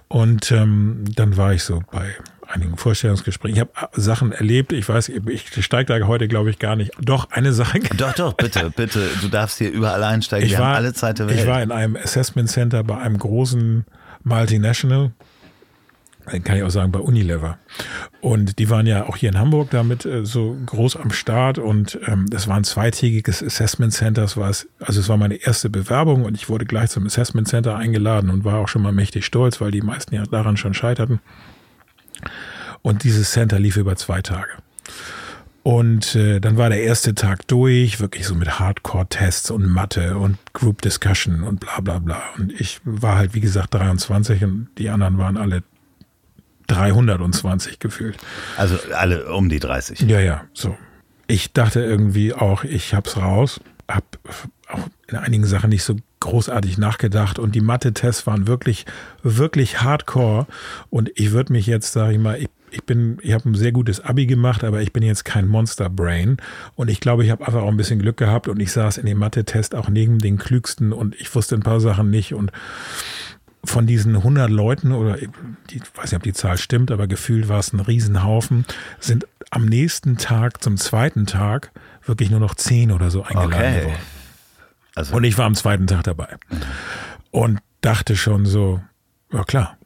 [0.08, 2.16] Und ähm, dann war ich so bei
[2.48, 3.56] einigen Vorstellungsgesprächen.
[3.56, 4.74] Ich habe Sachen erlebt.
[4.74, 6.92] Ich weiß, ich steige da heute, glaube ich, gar nicht.
[7.02, 7.80] Doch, eine Sache.
[7.98, 9.08] Doch, doch, bitte, bitte.
[9.22, 10.46] Du darfst hier überall einsteigen.
[10.46, 11.40] Ich Wir war, alle Zeit der Welt.
[11.40, 13.86] Ich war in einem Assessment Center bei einem großen
[14.24, 15.12] Multinational
[16.26, 17.58] kann ich auch sagen, bei Unilever.
[18.22, 22.00] Und die waren ja auch hier in Hamburg damit äh, so groß am Start und
[22.08, 24.22] ähm, das war ein zweitägiges Assessment Center.
[24.22, 27.48] Das war es, also es war meine erste Bewerbung und ich wurde gleich zum Assessment
[27.48, 30.74] Center eingeladen und war auch schon mal mächtig stolz, weil die meisten ja daran schon
[30.74, 31.20] scheiterten.
[32.82, 34.52] Und dieses Center lief über zwei Tage.
[35.64, 40.38] Und äh, dann war der erste Tag durch, wirklich so mit Hardcore-Tests und Mathe und
[40.52, 42.22] Group Discussion und bla bla bla.
[42.38, 45.64] Und ich war halt, wie gesagt, 23 und die anderen waren alle
[46.68, 48.18] 320 gefühlt.
[48.58, 50.02] Also alle um die 30.
[50.02, 50.78] Ja, ja, so.
[51.28, 54.04] Ich dachte irgendwie auch, ich hab's raus, hab
[54.68, 58.86] auch in einigen Sachen nicht so großartig nachgedacht und die Mathe-Tests waren wirklich,
[59.22, 60.48] wirklich hardcore
[60.90, 63.72] und ich würde mich jetzt, sage ich mal, ich, ich bin, ich habe ein sehr
[63.72, 66.38] gutes Abi gemacht, aber ich bin jetzt kein Monster-Brain
[66.76, 69.06] und ich glaube, ich habe einfach auch ein bisschen Glück gehabt und ich saß in
[69.06, 72.52] dem Mathe-Test auch neben den Klügsten und ich wusste ein paar Sachen nicht und
[73.66, 75.30] von diesen 100 Leuten, oder ich
[75.96, 78.66] weiß nicht, ob die Zahl stimmt, aber gefühlt war es ein Riesenhaufen,
[79.00, 81.72] sind am nächsten Tag, zum zweiten Tag,
[82.06, 83.86] wirklich nur noch 10 oder so eingeladen okay.
[83.86, 83.98] worden.
[84.96, 85.16] Also.
[85.16, 86.38] Und ich war am zweiten Tag dabei.
[87.32, 88.82] Und dachte schon so,
[89.32, 89.78] ja klar.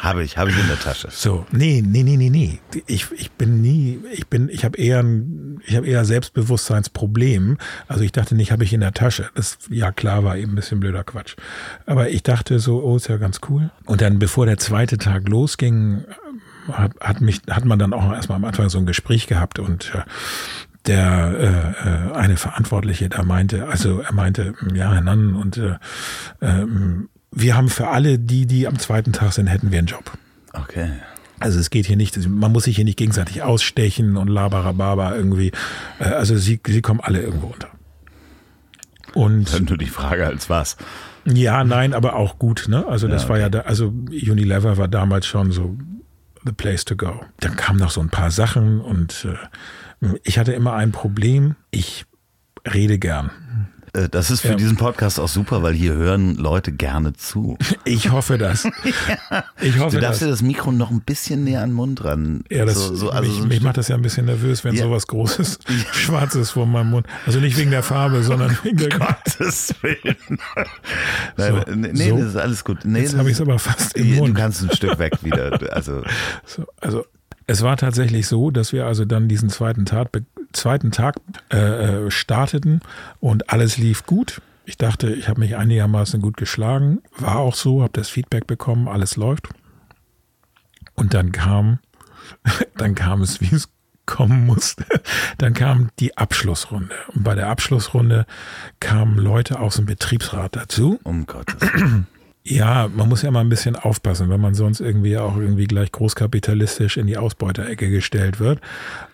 [0.00, 1.08] Habe ich, habe ich in der Tasche.
[1.10, 2.58] So, nee, nee, nee, nee, nee.
[2.86, 7.58] Ich, ich bin nie, ich bin, ich habe eher ein, ich habe eher Selbstbewusstseinsproblem.
[7.86, 9.28] Also ich dachte nicht, habe ich in der Tasche.
[9.34, 11.36] Das, ja klar, war eben ein bisschen blöder Quatsch.
[11.84, 13.70] Aber ich dachte so, oh, ist ja ganz cool.
[13.84, 16.06] Und dann, bevor der zweite Tag losging,
[16.72, 19.92] hat, hat mich, hat man dann auch erstmal am Anfang so ein Gespräch gehabt und
[19.94, 20.00] äh,
[20.86, 25.76] der äh, äh eine Verantwortliche da meinte, also er meinte, ja, Herr Nann, und äh,
[26.40, 30.10] ähm, wir haben für alle die, die am zweiten Tag sind, hätten wir einen Job.
[30.52, 30.90] Okay.
[31.38, 35.52] Also es geht hier nicht, man muss sich hier nicht gegenseitig ausstechen und labarababa irgendwie.
[35.98, 37.68] Äh, also sie, sie kommen alle irgendwo unter.
[39.14, 40.76] Und Dann nur die Frage als was.
[41.24, 42.66] Ja, nein, aber auch gut.
[42.68, 42.86] Ne?
[42.86, 43.32] Also das ja, okay.
[43.32, 45.76] war ja, da, also Unilever war damals schon so
[46.44, 47.20] the place to go.
[47.40, 51.56] Dann kamen noch so ein paar Sachen und äh, ich hatte immer ein Problem.
[51.70, 52.06] Ich
[52.72, 53.30] rede gern.
[53.92, 54.54] Äh, das ist für ja.
[54.54, 57.56] diesen Podcast auch super, weil hier hören Leute gerne zu.
[57.84, 58.64] Ich hoffe das.
[59.60, 60.26] Ich hoffe du darfst das.
[60.26, 62.44] dir das Mikro noch ein bisschen näher an den Mund ran.
[62.50, 64.74] Ja, das, so, so, also mich, so mich macht das ja ein bisschen nervös, wenn
[64.74, 64.84] ja.
[64.84, 65.58] sowas Großes,
[65.92, 67.06] Schwarzes vor meinem Mund.
[67.26, 70.16] Also nicht wegen der Farbe, sondern wegen der Gottes Willen.
[71.36, 72.16] Nein, so, nee, so.
[72.18, 72.78] das ist alles gut.
[72.84, 74.36] Nee, Jetzt habe ich es aber fast im Mund.
[74.36, 75.58] Du kannst ein Stück weg wieder.
[75.72, 76.02] Also,
[76.80, 77.04] also
[77.46, 80.12] es war tatsächlich so, dass wir also dann diesen zweiten Tag,
[80.52, 81.16] zweiten Tag
[81.52, 81.56] äh,
[82.06, 82.80] äh, starteten
[83.20, 84.40] und alles lief gut.
[84.64, 87.02] Ich dachte, ich habe mich einigermaßen gut geschlagen.
[87.16, 89.48] War auch so, habe das Feedback bekommen, alles läuft.
[90.94, 91.78] Und dann kam,
[92.76, 93.68] dann kam es, wie es
[94.06, 94.84] kommen musste.
[95.38, 96.94] Dann kam die Abschlussrunde.
[97.14, 98.26] Und bei der Abschlussrunde
[98.80, 100.98] kamen Leute aus dem Betriebsrat dazu.
[101.04, 102.08] Um Gottes Willen.
[102.42, 105.92] Ja, man muss ja mal ein bisschen aufpassen, wenn man sonst irgendwie auch irgendwie gleich
[105.92, 108.60] großkapitalistisch in die Ausbeuterecke gestellt wird.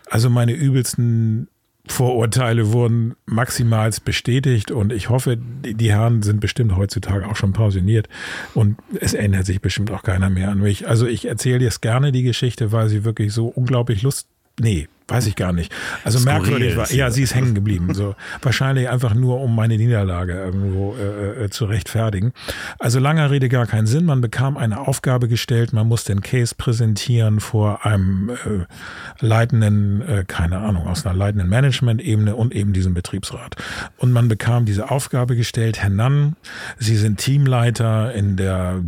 [0.09, 1.49] Also meine übelsten
[1.89, 8.09] Vorurteile wurden maximals bestätigt und ich hoffe, die, Herren sind bestimmt heutzutage auch schon pensioniert
[8.55, 10.89] und es erinnert sich bestimmt auch keiner mehr an mich.
[10.89, 14.27] Also ich erzähle jetzt gerne die Geschichte, weil sie wirklich so unglaublich lust,
[14.61, 15.73] nee, Weiß ich gar nicht.
[16.03, 17.95] Also Skurril merkwürdig war, ja, sie ist hängen geblieben.
[17.95, 22.33] So wahrscheinlich einfach nur, um meine Niederlage irgendwo äh, äh, zu rechtfertigen.
[22.81, 24.05] Also langer Rede gar keinen Sinn.
[24.05, 30.25] Man bekam eine Aufgabe gestellt, man musste den Case präsentieren vor einem äh, leitenden, äh,
[30.27, 33.55] keine Ahnung, aus einer leitenden Management-Ebene und eben diesem Betriebsrat.
[33.99, 36.35] Und man bekam diese Aufgabe gestellt, Herr Nann,
[36.79, 38.83] Sie sind Teamleiter in der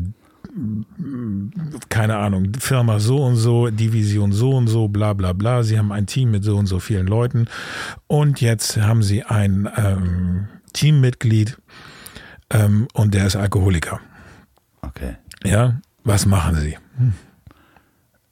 [1.89, 5.63] keine Ahnung, Firma so und so, Division so und so, bla bla bla.
[5.63, 7.47] Sie haben ein Team mit so und so vielen Leuten.
[8.07, 11.59] Und jetzt haben sie ein ähm, Teammitglied
[12.51, 14.01] ähm, und der ist Alkoholiker.
[14.83, 15.17] Okay.
[15.45, 16.77] Ja, was machen sie?
[16.97, 17.13] Hm.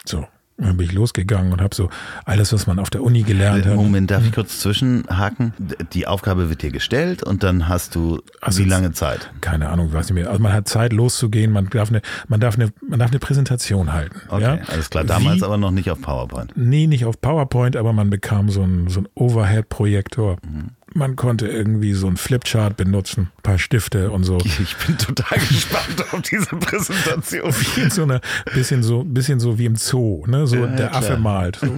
[0.04, 0.26] So.
[0.59, 1.90] Dann bin ich losgegangen und habe so
[2.25, 3.75] alles, was man auf der Uni gelernt hat.
[3.75, 5.53] Moment, darf ich kurz zwischenhaken?
[5.92, 9.31] Die Aufgabe wird dir gestellt und dann hast du also wie lange Zeit?
[9.42, 10.31] Keine Ahnung, weiß nicht mehr.
[10.31, 13.92] Also man hat Zeit loszugehen, man darf eine, man darf eine, man darf eine Präsentation
[13.92, 14.19] halten.
[14.29, 14.59] Okay, ja?
[14.69, 15.05] alles klar.
[15.05, 16.53] Damals wie, aber noch nicht auf PowerPoint.
[16.57, 20.38] Nee, nicht auf PowerPoint, aber man bekam so einen, so einen Overhead-Projektor.
[20.42, 24.38] Mhm man konnte irgendwie so ein Flipchart benutzen, ein paar Stifte und so.
[24.59, 27.53] Ich bin total gespannt auf diese Präsentation.
[27.53, 28.20] Wie so eine,
[28.55, 30.46] bisschen so, bisschen so wie im Zoo, ne?
[30.46, 31.03] So ja, der klar.
[31.03, 31.59] Affe malt.
[31.61, 31.77] So.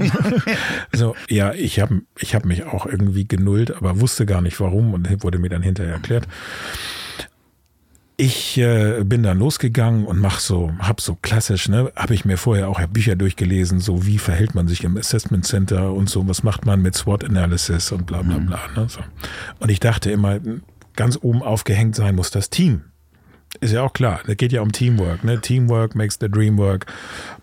[0.93, 4.95] so ja, ich habe ich hab mich auch irgendwie genullt, aber wusste gar nicht warum
[4.95, 6.29] und wurde mir dann hinterher erklärt.
[8.21, 12.37] Ich äh, bin dann losgegangen und mach so, hab so klassisch, ne, habe ich mir
[12.37, 16.43] vorher auch Bücher durchgelesen, so wie verhält man sich im Assessment Center und so, was
[16.43, 18.47] macht man mit SWOT Analysis und bla bla mhm.
[18.47, 18.59] bla.
[18.75, 18.99] Ne, so.
[19.61, 20.41] Und ich dachte immer,
[20.97, 22.83] ganz oben aufgehängt sein muss das Team.
[23.61, 25.41] Ist ja auch klar, da geht ja um Teamwork, ne?
[25.41, 26.87] Teamwork makes the dream work,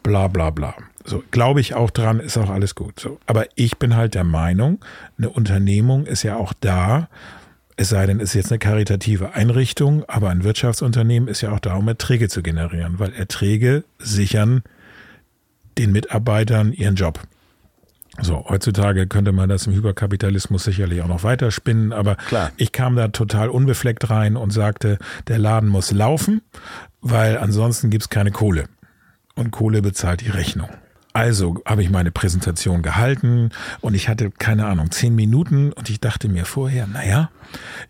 [0.03, 0.75] bla bla bla.
[1.05, 2.99] So, glaube ich auch dran, ist auch alles gut.
[2.99, 3.19] So.
[3.27, 4.83] Aber ich bin halt der Meinung,
[5.17, 7.07] eine Unternehmung ist ja auch da,
[7.77, 11.59] es sei denn, es ist jetzt eine karitative Einrichtung, aber ein Wirtschaftsunternehmen ist ja auch
[11.59, 14.63] da, um Erträge zu generieren, weil Erträge sichern
[15.77, 17.19] den Mitarbeitern ihren Job.
[18.21, 22.51] So, heutzutage könnte man das im Hyperkapitalismus sicherlich auch noch weiterspinnen, aber Klar.
[22.55, 26.41] ich kam da total unbefleckt rein und sagte, der Laden muss laufen,
[27.01, 28.69] weil ansonsten gibt's keine Kohle.
[29.35, 30.69] Und Kohle bezahlt die Rechnung.
[31.15, 36.01] Also habe ich meine Präsentation gehalten und ich hatte, keine Ahnung, zehn Minuten und ich
[36.01, 37.29] dachte mir vorher, naja,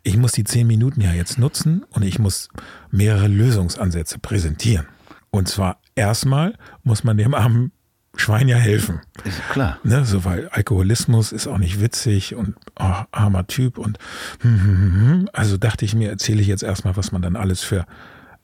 [0.04, 2.50] ich muss die zehn Minuten ja jetzt nutzen und ich muss
[2.92, 4.86] mehrere Lösungsansätze präsentieren.
[5.32, 7.72] Und zwar erstmal muss man dem armen
[8.16, 9.02] Schwein ja helfen.
[9.24, 9.80] Ist klar.
[9.84, 13.98] Ne, so, weil Alkoholismus ist auch nicht witzig und oh, armer Typ und
[14.42, 15.30] hm, hm, hm, hm.
[15.34, 17.88] also dachte ich mir, erzähle ich jetzt erstmal, was man dann alles für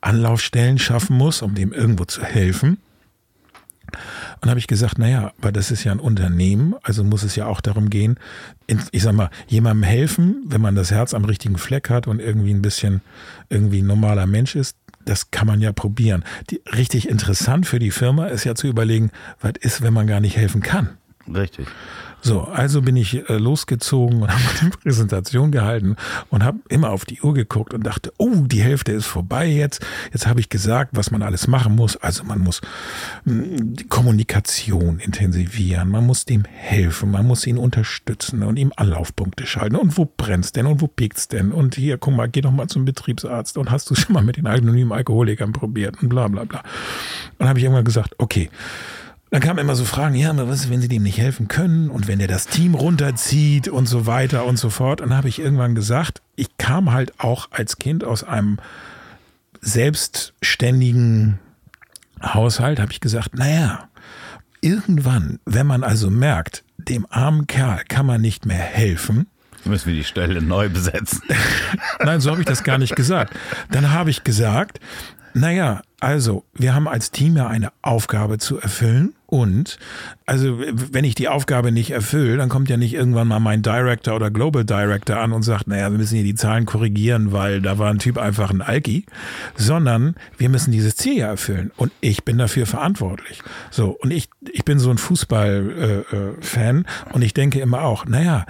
[0.02, 2.80] Anlaufstellen schaffen muss, um dem irgendwo zu helfen.
[4.42, 7.46] Und habe ich gesagt, naja, aber das ist ja ein Unternehmen, also muss es ja
[7.46, 8.18] auch darum gehen,
[8.92, 12.54] ich sag mal, jemandem helfen, wenn man das Herz am richtigen Fleck hat und irgendwie
[12.54, 13.02] ein bisschen
[13.50, 16.24] irgendwie ein normaler Mensch ist, das kann man ja probieren.
[16.50, 20.20] Die, richtig interessant für die Firma ist ja zu überlegen, was ist, wenn man gar
[20.20, 20.90] nicht helfen kann.
[21.34, 21.68] Richtig.
[22.24, 25.96] So, also bin ich äh, losgezogen und habe eine Präsentation gehalten
[26.30, 29.84] und habe immer auf die Uhr geguckt und dachte, oh, die Hälfte ist vorbei jetzt.
[30.14, 31.98] Jetzt habe ich gesagt, was man alles machen muss.
[31.98, 32.62] Also man muss
[33.26, 39.48] hm, die Kommunikation intensivieren, man muss dem helfen, man muss ihn unterstützen und ihm Anlaufpunkte
[39.48, 39.76] schalten.
[39.76, 41.52] Und wo brennt's denn und wo piekt's denn?
[41.52, 44.38] Und hier, guck mal, geh doch mal zum Betriebsarzt und hast du schon mal mit
[44.38, 46.62] den anonymen Alkoholikern probiert und bla bla bla.
[47.40, 48.52] Und habe ich irgendwann gesagt, okay,
[49.32, 51.90] dann kamen immer so Fragen, ja, aber was ist, wenn sie dem nicht helfen können
[51.90, 55.00] und wenn er das Team runterzieht und so weiter und so fort.
[55.00, 58.58] Und dann habe ich irgendwann gesagt, ich kam halt auch als Kind aus einem
[59.62, 61.40] selbstständigen
[62.22, 63.88] Haushalt, habe ich gesagt, naja,
[64.60, 69.28] irgendwann, wenn man also merkt, dem armen Kerl kann man nicht mehr helfen,
[69.64, 71.22] Müssen wir die Stelle neu besetzen.
[72.00, 73.36] Nein, so habe ich das gar nicht gesagt.
[73.70, 74.80] Dann habe ich gesagt,
[75.34, 79.14] naja, also, wir haben als Team ja eine Aufgabe zu erfüllen.
[79.28, 79.78] Und,
[80.26, 84.16] also, wenn ich die Aufgabe nicht erfülle, dann kommt ja nicht irgendwann mal mein Director
[84.16, 87.78] oder Global Director an und sagt, naja, wir müssen hier die Zahlen korrigieren, weil da
[87.78, 89.06] war ein Typ einfach ein Alki,
[89.56, 91.72] sondern wir müssen dieses Ziel ja erfüllen.
[91.78, 93.44] Und ich bin dafür verantwortlich.
[93.70, 98.06] So, und ich, ich bin so ein Fußball-Fan äh, äh, und ich denke immer auch,
[98.06, 98.46] naja,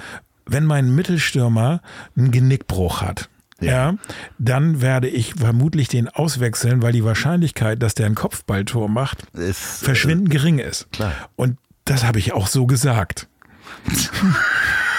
[0.46, 1.82] wenn mein Mittelstürmer
[2.16, 3.30] einen Genickbruch hat,
[3.70, 3.96] ja.
[4.40, 9.84] dann werde ich vermutlich den auswechseln, weil die Wahrscheinlichkeit, dass der ein Kopfballtor macht, ist,
[9.84, 10.92] verschwindend äh, gering ist.
[10.92, 11.14] Klar.
[11.36, 13.28] Und das habe ich auch so gesagt.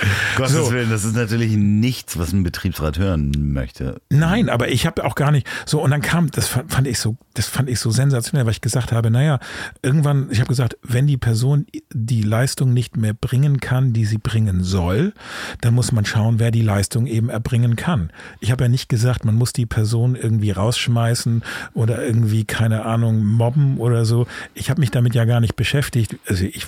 [0.36, 0.72] Gottes so.
[0.72, 4.00] Willen, das ist natürlich nichts, was ein Betriebsrat hören möchte.
[4.10, 7.16] Nein, aber ich habe auch gar nicht so und dann kam, das fand ich so,
[7.34, 9.38] das fand ich so sensationell, weil ich gesagt habe, naja,
[9.82, 14.18] irgendwann, ich habe gesagt, wenn die Person die Leistung nicht mehr bringen kann, die sie
[14.18, 15.12] bringen soll,
[15.60, 18.10] dann muss man schauen, wer die Leistung eben erbringen kann.
[18.40, 21.42] Ich habe ja nicht gesagt, man muss die Person irgendwie rausschmeißen
[21.74, 24.26] oder irgendwie keine Ahnung mobben oder so.
[24.54, 26.16] Ich habe mich damit ja gar nicht beschäftigt.
[26.28, 26.66] Also ich,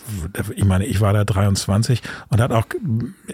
[0.55, 2.67] ich meine, ich war da 23 und hat auch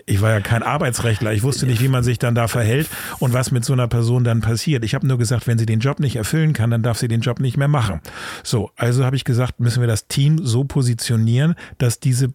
[0.07, 3.33] ich war ja kein Arbeitsrechtler, ich wusste nicht, wie man sich dann da verhält und
[3.33, 4.85] was mit so einer Person dann passiert.
[4.85, 7.21] Ich habe nur gesagt, wenn sie den Job nicht erfüllen kann, dann darf sie den
[7.21, 8.01] Job nicht mehr machen.
[8.43, 12.33] So, also habe ich gesagt, müssen wir das Team so positionieren, dass diese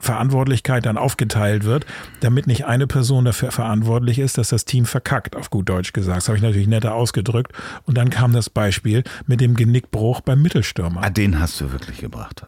[0.00, 1.84] Verantwortlichkeit dann aufgeteilt wird,
[2.20, 6.16] damit nicht eine Person dafür verantwortlich ist, dass das Team verkackt, auf gut Deutsch gesagt.
[6.16, 7.52] Das habe ich natürlich netter ausgedrückt.
[7.84, 11.02] Und dann kam das Beispiel mit dem Genickbruch beim Mittelstürmer.
[11.02, 12.46] Ah, den hast du wirklich gebracht.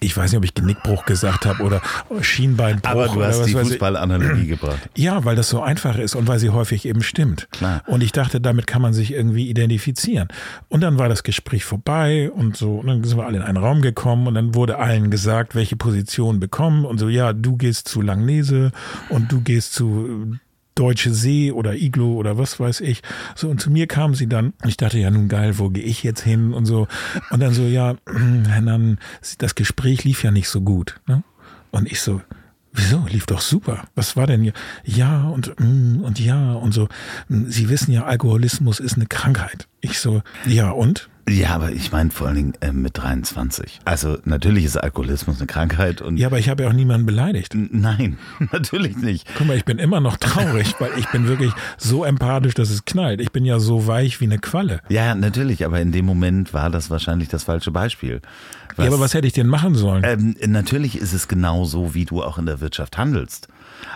[0.00, 1.82] Ich weiß nicht, ob ich Genickbruch gesagt habe oder
[2.20, 2.90] Schienbeinbruch.
[2.90, 3.52] Aber du hast die.
[3.52, 4.88] Fußballanalogie gebracht.
[4.96, 7.48] Ja, weil das so einfach ist und weil sie häufig eben stimmt.
[7.50, 7.82] Klar.
[7.86, 10.28] Und ich dachte, damit kann man sich irgendwie identifizieren.
[10.68, 13.56] Und dann war das Gespräch vorbei und so, und dann sind wir alle in einen
[13.56, 17.88] Raum gekommen und dann wurde allen gesagt, welche Position bekommen und so, ja, du gehst
[17.88, 18.70] zu Langnese
[19.08, 20.38] und du gehst zu
[20.78, 23.02] Deutsche See oder Iglo oder was weiß ich.
[23.34, 24.52] So, und zu mir kamen sie dann.
[24.66, 26.86] Ich dachte, ja, nun geil, wo gehe ich jetzt hin und so.
[27.30, 28.98] Und dann so, ja, dann,
[29.38, 31.00] das Gespräch lief ja nicht so gut.
[31.06, 31.22] Ne?
[31.70, 32.20] Und ich so,
[32.70, 33.04] Wieso?
[33.08, 33.88] Lief doch super.
[33.96, 34.52] Was war denn hier?
[34.84, 36.86] Ja und mm, und ja und so.
[37.28, 39.66] Sie wissen ja, Alkoholismus ist eine Krankheit.
[39.80, 41.08] Ich so, ja und?
[41.28, 43.80] Ja, aber ich meine vor allen Dingen äh, mit 23.
[43.84, 47.54] Also natürlich ist Alkoholismus eine Krankheit und Ja, aber ich habe ja auch niemanden beleidigt.
[47.54, 48.18] Nein,
[48.52, 49.26] natürlich nicht.
[49.36, 52.84] Guck mal, ich bin immer noch traurig, weil ich bin wirklich so empathisch, dass es
[52.84, 53.20] knallt.
[53.20, 54.80] Ich bin ja so weich wie eine Qualle.
[54.88, 58.20] Ja, natürlich, aber in dem Moment war das wahrscheinlich das falsche Beispiel.
[58.76, 60.04] Ja, aber was hätte ich denn machen sollen?
[60.04, 63.48] Ähm, natürlich ist es genau so, wie du auch in der Wirtschaft handelst.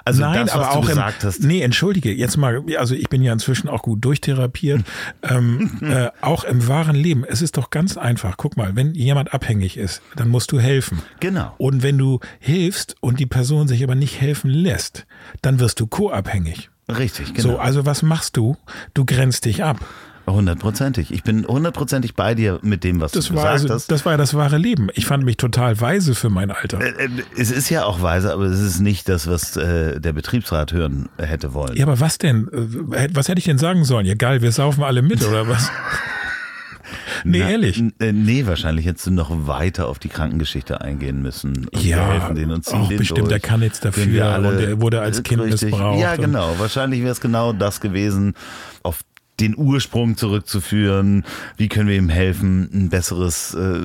[0.04, 1.42] Also Nein, das, aber auch im, hast.
[1.42, 4.82] Nee, entschuldige, jetzt mal, also ich bin ja inzwischen auch gut durchtherapiert.
[5.22, 8.36] ähm, äh, auch im wahren Leben, es ist doch ganz einfach.
[8.36, 11.02] Guck mal, wenn jemand abhängig ist, dann musst du helfen.
[11.20, 11.54] Genau.
[11.58, 15.06] Und wenn du hilfst und die Person sich aber nicht helfen lässt,
[15.40, 16.70] dann wirst du co-abhängig.
[16.88, 17.56] Richtig, So, genau.
[17.56, 18.56] also was machst du?
[18.94, 19.78] Du grenzt dich ab.
[20.26, 21.12] Hundertprozentig.
[21.12, 23.90] Ich bin hundertprozentig bei dir mit dem, was Das du war, gesagt also, hast.
[23.90, 24.88] das war ja das wahre Leben.
[24.94, 26.80] Ich fand mich total weise für mein Alter.
[26.80, 30.12] Äh, äh, es ist ja auch weise, aber es ist nicht das, was äh, der
[30.12, 31.76] Betriebsrat hören hätte wollen.
[31.76, 32.48] Ja, aber was denn?
[32.52, 34.06] Äh, Was hätte ich denn sagen sollen?
[34.06, 35.70] Ja, geil, wir saufen alle mit, oder was?
[37.24, 37.82] nee, Na, ehrlich.
[38.00, 41.66] Nee, wahrscheinlich hättest du noch weiter auf die Krankengeschichte eingehen müssen.
[41.68, 43.28] Und wir helfen denen und ziehen auch den bestimmt, durch.
[43.28, 45.70] der kann Wenn dafür und er wurde als Kind Richtig.
[45.72, 46.00] missbraucht.
[46.00, 46.54] Ja, genau.
[46.58, 48.34] Wahrscheinlich wäre es genau das gewesen,
[48.82, 49.00] auf
[49.42, 51.24] den Ursprung zurückzuführen.
[51.56, 53.78] Wie können wir ihm helfen, ein besseres äh,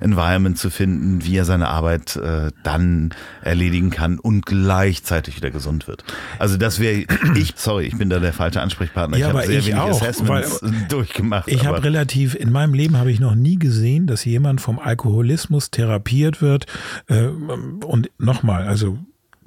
[0.00, 3.10] Environment zu finden, wie er seine Arbeit äh, dann
[3.42, 6.04] erledigen kann und gleichzeitig wieder gesund wird.
[6.38, 7.04] Also das wäre
[7.34, 9.18] ich, sorry, ich bin da der falsche Ansprechpartner.
[9.18, 11.48] Ja, ich habe sehr ich wenig auch, Assessments durchgemacht.
[11.48, 15.70] Ich habe relativ, in meinem Leben habe ich noch nie gesehen, dass jemand vom Alkoholismus
[15.70, 16.66] therapiert wird.
[17.08, 18.98] Äh, und nochmal, also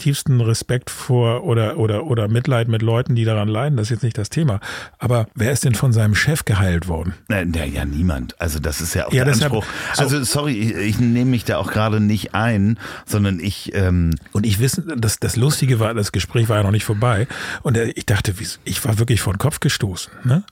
[0.02, 4.04] tiefsten Respekt vor oder, oder, oder Mitleid mit Leuten, die daran leiden, das ist jetzt
[4.04, 4.60] nicht das Thema.
[5.00, 7.14] Aber wer ist denn von seinem Chef geheilt worden?
[7.28, 8.40] Nein, ja, ja, niemand.
[8.42, 9.72] Also das ist ja auch Ja, der deshalb- Anspruch.
[9.94, 14.16] so- also sorry, ich, ich nehme mich da auch gerade nicht ein, sondern ich, ähm,
[14.34, 17.28] Und ich wissen, das, das Lustige war, das Gespräch war ja noch nicht vorbei.
[17.64, 18.34] Und äh, ich dachte,
[18.64, 20.12] ich war wirklich vor den Kopf gestoßen.
[20.24, 20.44] Ne?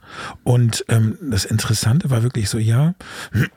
[0.44, 2.94] Und ähm, das Interessante war wirklich so, ja,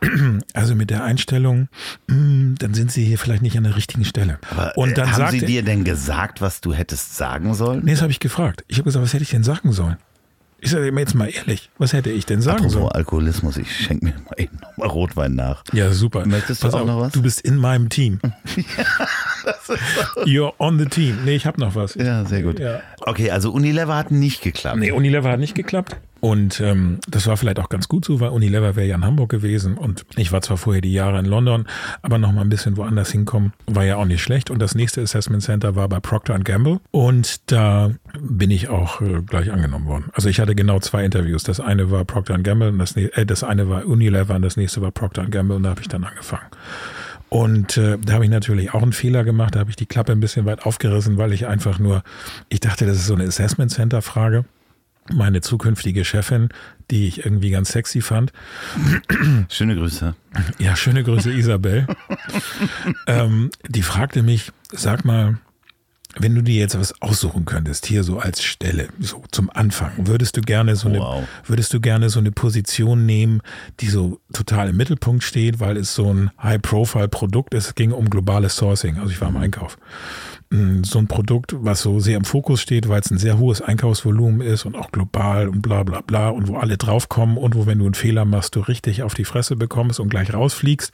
[0.55, 1.69] also mit der Einstellung,
[2.09, 4.39] mh, dann sind sie hier vielleicht nicht an der richtigen Stelle.
[4.51, 7.85] aber Und äh, dann haben sagte, Sie dir denn gesagt, was du hättest sagen sollen?
[7.85, 8.65] nee, das habe ich gefragt.
[8.69, 9.97] Ich habe gesagt, was hätte ich denn sagen sollen?
[10.65, 12.93] Ich sage mir jetzt mal ehrlich, was hätte ich denn sagen Apropos sollen?
[12.93, 15.65] Alkoholismus, ich schenke mir mal eben nochmal Rotwein nach.
[15.73, 16.25] Ja, super.
[16.25, 17.13] Möchtest du Pass auch auf, noch was?
[17.13, 18.21] Du bist in meinem Team.
[20.25, 21.19] You're on the team.
[21.25, 21.95] Nee, ich habe noch was.
[21.95, 22.59] Ja, sehr gut.
[22.59, 22.81] Ja.
[23.01, 24.79] Okay, also Unilever hat nicht geklappt.
[24.79, 25.97] Nee, Unilever hat nicht geklappt.
[26.25, 29.29] Und ähm, das war vielleicht auch ganz gut so, weil Unilever wäre ja in Hamburg
[29.29, 31.67] gewesen und ich war zwar vorher die Jahre in London,
[32.01, 34.49] aber noch mal ein bisschen woanders hinkommen, war ja auch nicht schlecht.
[34.49, 37.91] Und das nächste Assessment Center war bei Procter Gamble und da
[38.21, 40.11] bin ich auch äh, gleich angenommen worden.
[40.13, 41.43] Also ich hatte genau zwei Interviews.
[41.43, 44.81] Das eine war Procter Gamble und das, äh, das eine war Unilever und das nächste
[44.81, 46.47] war Procter Gamble und da habe ich dann angefangen.
[47.33, 49.55] Und äh, da habe ich natürlich auch einen Fehler gemacht.
[49.55, 52.03] Da habe ich die Klappe ein bisschen weit aufgerissen, weil ich einfach nur,
[52.51, 54.45] ich dachte, das ist so eine Assessment Center Frage.
[55.11, 56.51] Meine zukünftige Chefin,
[56.91, 58.35] die ich irgendwie ganz sexy fand.
[59.49, 60.15] Schöne Grüße.
[60.59, 61.87] Ja, schöne Grüße, Isabel.
[63.07, 65.39] ähm, die fragte mich, sag mal,
[66.19, 70.37] wenn du dir jetzt was aussuchen könntest, hier so als Stelle, so zum Anfang, würdest
[70.37, 71.25] du gerne so eine, Wow.
[71.47, 73.41] würdest du gerne so eine Position nehmen,
[73.81, 77.67] die so total im Mittelpunkt steht, weil es so ein High-Profile-Produkt ist.
[77.69, 79.79] Es ging um globales Sourcing, also ich war im Einkauf.
[80.53, 83.63] Mm, So ein Produkt, was so sehr im Fokus steht, weil es ein sehr hohes
[83.63, 87.67] Einkaufsvolumen ist und auch global und bla bla bla und wo alle draufkommen und wo,
[87.67, 90.93] wenn du einen Fehler machst, du richtig auf die Fresse bekommst und gleich rausfliegst.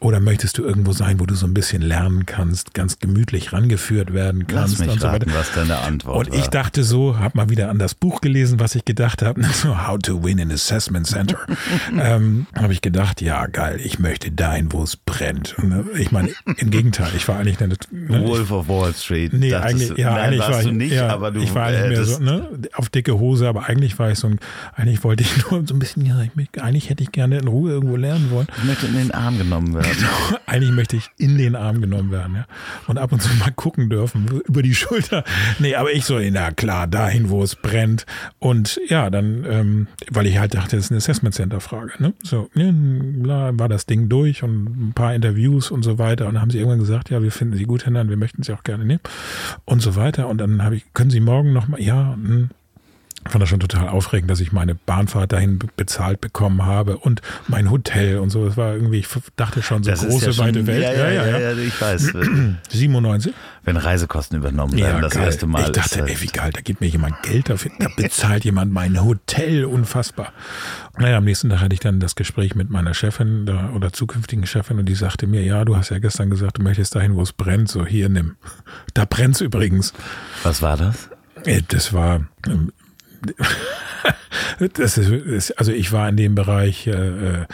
[0.00, 4.12] Oder möchtest du irgendwo sein, wo du so ein bisschen lernen kannst, ganz gemütlich rangeführt
[4.12, 5.38] werden Lass kannst mich und so raten, weiter.
[5.38, 6.50] was deine Antwort Und ich war.
[6.50, 9.98] dachte so, habe mal wieder an das Buch gelesen, was ich gedacht habe, so How
[10.02, 11.38] to Win an Assessment Center.
[11.96, 15.54] ähm, habe ich gedacht, ja geil, ich möchte dahin, wo es brennt.
[15.62, 19.32] Äh, ich meine, im Gegenteil, ich war eigentlich eine, ne, ich, Wolf of Wall Street.
[19.32, 21.40] Nee, Dachtest eigentlich, du- ja, Nein, eigentlich warst war ich, du nicht, ja, aber du
[21.40, 24.38] ich war eigentlich mehr so, ne, auf dicke Hose, aber eigentlich war ich so ein,
[24.74, 27.70] eigentlich wollte ich nur so ein bisschen, ja, ich, eigentlich hätte ich gerne in Ruhe
[27.72, 28.46] irgendwo lernen wollen.
[28.58, 29.86] Ich möchte in den Arm genommen werden.
[30.46, 32.46] Eigentlich möchte ich in den Arm genommen werden, ja.
[32.86, 35.24] Und ab und zu mal gucken dürfen, über die Schulter.
[35.58, 38.06] Nee, aber ich so, na klar, dahin, wo es brennt.
[38.38, 41.92] Und ja, dann, ähm, weil ich halt dachte, das ist eine Assessment Center Frage.
[41.98, 42.14] Ne?
[42.22, 46.26] So, ja, war das Ding durch und ein paar Interviews und so weiter.
[46.26, 48.52] Und dann haben sie irgendwann gesagt, ja, wir finden Sie gut, Herr wir möchten Sie
[48.52, 48.84] auch gerne
[49.64, 50.28] und so weiter.
[50.28, 52.48] Und dann habe ich, können Sie morgen nochmal, ja, mh,
[53.30, 57.70] fand das schon total aufregend, dass ich meine Bahnfahrt dahin bezahlt bekommen habe und mein
[57.70, 58.46] Hotel und so.
[58.46, 60.82] Das war irgendwie, ich dachte schon, so das große, ja schon, weite Welt.
[60.82, 62.12] Ja ja, ja, ja, ja, ich weiß.
[62.70, 63.34] 97?
[63.64, 65.24] Wenn Reisekosten übernommen werden, das geil.
[65.24, 65.64] erste Mal.
[65.64, 69.02] Ich dachte, ey, wie geil, da gibt mir jemand Geld dafür, da bezahlt jemand mein
[69.02, 70.32] Hotel, unfassbar.
[70.98, 74.78] Naja, am nächsten Tag hatte ich dann das Gespräch mit meiner Chefin oder zukünftigen Chefin
[74.78, 77.32] und die sagte mir, ja, du hast ja gestern gesagt, du möchtest dahin, wo es
[77.32, 78.36] brennt, so hier nimm.
[78.94, 79.92] Da brennt's übrigens.
[80.42, 81.10] Was war das?
[81.44, 82.72] Äh, das war ähm,
[84.74, 87.46] das ist, also ich war in dem Bereich äh, äh,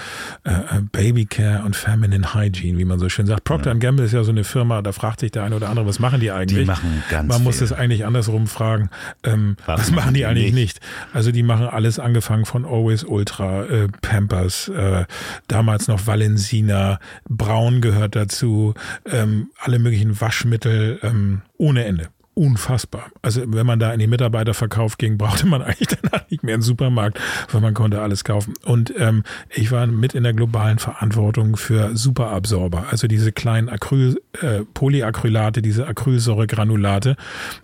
[0.44, 0.60] äh,
[0.92, 3.44] Babycare und Feminine Hygiene, wie man so schön sagt.
[3.44, 3.78] Procter ja.
[3.78, 6.20] Gamble ist ja so eine Firma, da fragt sich der eine oder andere, was machen
[6.20, 6.60] die eigentlich?
[6.60, 7.64] Die machen ganz Man muss viel.
[7.64, 8.90] es eigentlich andersrum fragen,
[9.24, 10.62] ähm, was, was, machen die eigentlich nicht?
[10.62, 10.80] nicht?
[11.12, 15.04] Also die machen alles angefangen von Always Ultra, äh, Pampers, äh,
[15.48, 16.98] damals noch Valensina,
[17.28, 18.74] Braun gehört dazu,
[19.06, 23.11] ähm, alle möglichen Waschmittel ähm, ohne Ende unfassbar.
[23.20, 26.62] Also wenn man da in den Mitarbeiterverkauf ging, brauchte man eigentlich danach nicht mehr einen
[26.62, 27.18] Supermarkt,
[27.51, 28.55] weil man konnte alles kaufen.
[28.64, 34.20] Und ähm, ich war mit in der globalen Verantwortung für Superabsorber, also diese kleinen Acryl,
[34.41, 37.16] äh, Polyacrylate, diese Acrylsäuregranulate,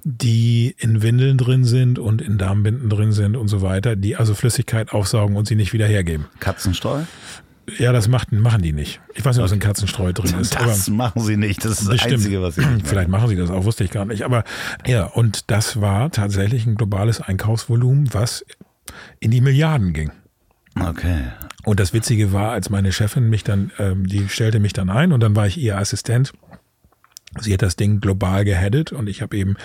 [0.05, 4.35] die in Windeln drin sind und in Darmbinden drin sind und so weiter, die also
[4.35, 6.27] Flüssigkeit aufsaugen und sie nicht wieder hergeben.
[6.41, 7.03] Katzenstreu?
[7.79, 9.01] Ja, das macht, machen die nicht.
[9.15, 10.55] Ich weiß nicht, was in Katzenstreu drin ist.
[10.55, 11.65] Das machen sie nicht.
[11.65, 14.05] Das ist das Einzige, was sie nicht Vielleicht machen sie das auch, wusste ich gar
[14.05, 14.23] nicht.
[14.23, 14.45] Aber
[14.87, 18.45] ja, und das war tatsächlich ein globales Einkaufsvolumen, was
[19.21, 20.11] in die Milliarden ging.
[20.81, 21.25] Okay.
[21.65, 25.13] Und das Witzige war, als meine Chefin mich dann, ähm, die stellte mich dann ein
[25.13, 26.33] und dann war ich ihr Assistent.
[27.41, 29.57] Sie hat das Ding global geheadet und ich habe eben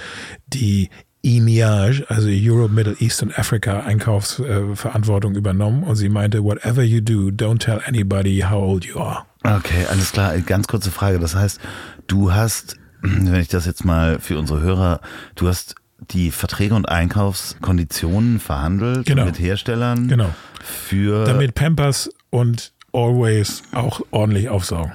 [0.47, 0.89] die
[1.23, 6.99] EMEA, also Europe, Middle East und Africa Einkaufsverantwortung äh, übernommen und sie meinte, whatever you
[6.99, 9.25] do, don't tell anybody how old you are.
[9.43, 10.37] Okay, alles klar.
[10.39, 11.19] Ganz kurze Frage.
[11.19, 11.59] Das heißt,
[12.07, 14.99] du hast, wenn ich das jetzt mal für unsere Hörer,
[15.35, 15.75] du hast
[16.11, 19.25] die Verträge und Einkaufskonditionen verhandelt genau.
[19.25, 20.35] mit Herstellern genau.
[20.61, 24.91] für damit Pampers und Always auch ordentlich aufsaugen.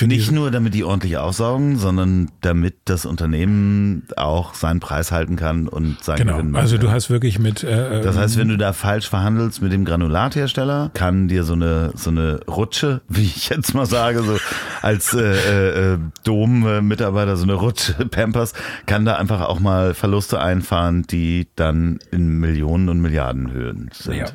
[0.00, 5.36] Für Nicht nur, damit die ordentlich aussaugen, sondern damit das Unternehmen auch seinen Preis halten
[5.36, 6.38] kann und sein genau.
[6.38, 7.64] Gewinn Also du hast wirklich mit.
[7.64, 11.92] Äh, das heißt, wenn du da falsch verhandelst mit dem Granulathersteller, kann dir so eine
[11.96, 14.38] so eine Rutsche, wie ich jetzt mal sage, so
[14.80, 18.54] als äh, äh, Dom-Mitarbeiter so eine Rutsche Pampers,
[18.86, 24.16] kann da einfach auch mal Verluste einfahren, die dann in Millionen und Milliardenhöhen sind.
[24.16, 24.26] Ja.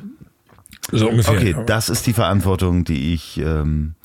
[0.92, 1.34] So ungefähr.
[1.34, 3.95] Okay, das ist die Verantwortung, die ich ähm,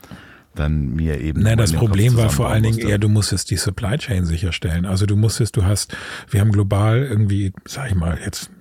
[0.55, 1.41] dann mir eben.
[1.41, 4.85] Nein, das Problem war vor allen Dingen eher, du musstest die Supply Chain sicherstellen.
[4.85, 5.95] Also du musstest, du hast,
[6.29, 8.51] wir haben global irgendwie, sag ich mal, jetzt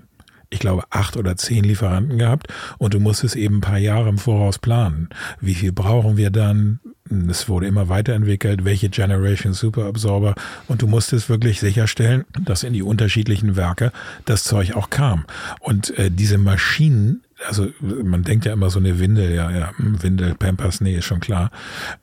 [0.50, 4.18] ich glaube, acht oder zehn Lieferanten gehabt und du musstest eben ein paar Jahre im
[4.18, 5.08] Voraus planen.
[5.40, 6.80] Wie viel brauchen wir dann?
[7.28, 10.34] Es wurde immer weiterentwickelt, welche Generation Superabsorber
[10.66, 13.92] und du musstest wirklich sicherstellen, dass in die unterschiedlichen Werke
[14.24, 15.24] das Zeug auch kam.
[15.60, 20.34] Und äh, diese Maschinen also man denkt ja immer so eine Windel, ja, ja, Windel,
[20.34, 21.50] Pampers, nee, ist schon klar.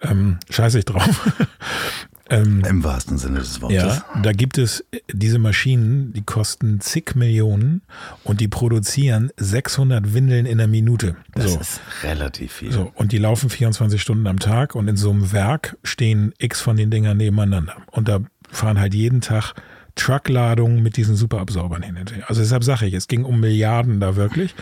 [0.02, 1.32] Ähm, scheiße ich drauf.
[2.30, 3.78] ähm, Im wahrsten Sinne des Wortes.
[3.78, 7.82] Ja, da gibt es diese Maschinen, die kosten zig Millionen
[8.24, 11.16] und die produzieren 600 Windeln in der Minute.
[11.34, 11.60] Das so.
[11.60, 12.72] ist relativ viel.
[12.72, 16.62] So, und die laufen 24 Stunden am Tag und in so einem Werk stehen x
[16.62, 17.78] von den Dingern nebeneinander.
[17.92, 19.54] Und da fahren halt jeden Tag
[19.98, 21.98] Truckladungen mit diesen Superabsorbern hin.
[22.28, 24.56] Also deshalb sage ich, es ging um Milliarden da wirklich.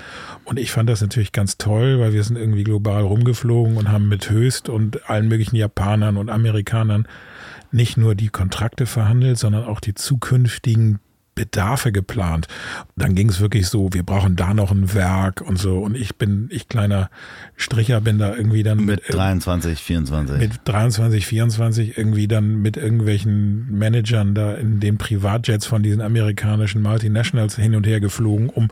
[0.44, 4.08] Und ich fand das natürlich ganz toll, weil wir sind irgendwie global rumgeflogen und haben
[4.08, 7.08] mit Höchst und allen möglichen Japanern und Amerikanern
[7.72, 11.00] nicht nur die Kontrakte verhandelt, sondern auch die zukünftigen
[11.36, 12.48] Bedarfe geplant.
[12.96, 15.80] Dann ging es wirklich so, wir brauchen da noch ein Werk und so.
[15.80, 17.10] Und ich bin, ich kleiner
[17.58, 20.40] Stricher bin da irgendwie dann mit, mit 23, 24.
[20.40, 26.82] Mit 23, 24 irgendwie dann mit irgendwelchen Managern da in den Privatjets von diesen amerikanischen
[26.82, 28.70] Multinationals hin und her geflogen, um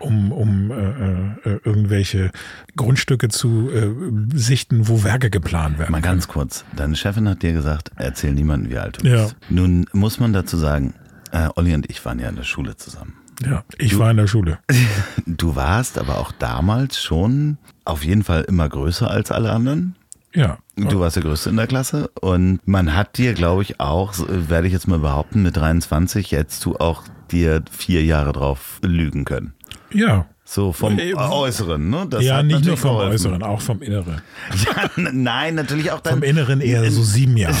[0.00, 2.30] um, um äh, äh, irgendwelche
[2.76, 3.88] Grundstücke zu äh,
[4.32, 5.90] sichten, wo Werke geplant werden.
[5.92, 6.64] Mal ganz kurz.
[6.76, 9.22] Deine Chefin hat dir gesagt, erzähl niemandem, wie alt du ja.
[9.24, 9.36] bist.
[9.48, 10.94] Nun muss man dazu sagen,
[11.32, 13.14] äh, Olli und ich waren ja in der Schule zusammen.
[13.44, 14.58] Ja, ich du, war in der Schule.
[15.26, 19.94] Du warst aber auch damals schon auf jeden Fall immer größer als alle anderen.
[20.34, 20.58] Ja.
[20.76, 24.66] Du warst der Größte in der Klasse und man hat dir, glaube ich, auch, werde
[24.66, 29.54] ich jetzt mal behaupten, mit 23 hättest du auch dir vier Jahre drauf lügen können.
[29.92, 30.26] Ja.
[30.50, 32.06] So vom Äußeren, ne?
[32.08, 33.12] Das ja, nicht nur vom geholfen.
[33.12, 34.22] Äußeren, auch vom Inneren.
[34.64, 36.22] Ja, nein, natürlich auch Vom dann.
[36.22, 37.54] Inneren eher so sieben Jahre.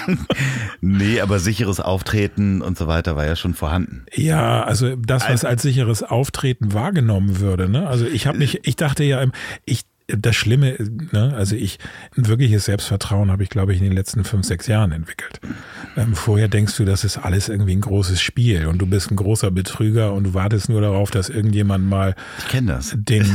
[0.80, 4.06] nee, aber sicheres Auftreten und so weiter war ja schon vorhanden.
[4.14, 7.68] Ja, also das, was als sicheres Auftreten wahrgenommen würde.
[7.68, 7.88] Ne?
[7.88, 9.24] Also ich habe mich, ich dachte ja,
[9.64, 10.76] ich das Schlimme,
[11.12, 11.78] ne, also ich,
[12.16, 15.40] ein wirkliches Selbstvertrauen habe ich, glaube ich, in den letzten fünf, sechs Jahren entwickelt.
[15.96, 19.16] Ähm, vorher denkst du, das ist alles irgendwie ein großes Spiel und du bist ein
[19.16, 22.92] großer Betrüger und du wartest nur darauf, dass irgendjemand mal Ich kenne das.
[22.94, 23.26] den,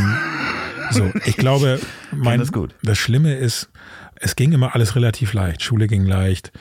[0.91, 1.79] so, ich glaube,
[2.11, 2.73] mein, das gut.
[2.83, 3.69] das Schlimme ist,
[4.15, 5.63] es ging immer alles relativ leicht.
[5.63, 6.51] Schule ging leicht.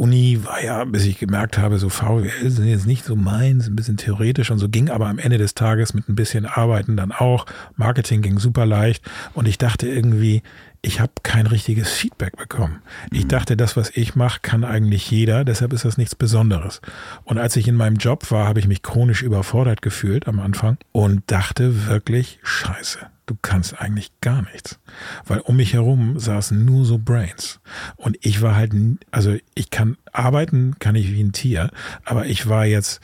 [0.00, 3.76] Uni war ja, bis ich gemerkt habe, so VWL sind jetzt nicht so meins, ein
[3.76, 7.12] bisschen theoretisch und so ging aber am Ende des Tages mit ein bisschen Arbeiten dann
[7.12, 7.44] auch.
[7.76, 10.42] Marketing ging super leicht und ich dachte irgendwie,
[10.82, 12.82] ich habe kein richtiges Feedback bekommen.
[13.12, 16.80] Ich dachte, das, was ich mache, kann eigentlich jeder, deshalb ist das nichts Besonderes.
[17.24, 20.78] Und als ich in meinem Job war, habe ich mich chronisch überfordert gefühlt am Anfang
[20.92, 24.80] und dachte wirklich, scheiße, du kannst eigentlich gar nichts.
[25.26, 27.60] Weil um mich herum saßen nur so Brains.
[27.96, 28.72] Und ich war halt,
[29.10, 31.70] also ich kann arbeiten, kann ich wie ein Tier,
[32.04, 33.00] aber ich war jetzt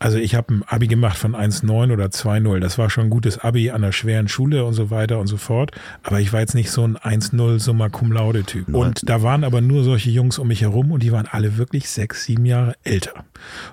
[0.00, 2.60] also ich habe ein Abi gemacht von 1,9 oder 2,0.
[2.60, 5.36] Das war schon ein gutes Abi an einer schweren Schule und so weiter und so
[5.36, 5.72] fort.
[6.02, 8.68] Aber ich war jetzt nicht so ein 1,0 Summa Cum Laude Typ.
[8.68, 11.88] Und da waren aber nur solche Jungs um mich herum und die waren alle wirklich
[11.88, 13.24] sechs, sieben Jahre älter.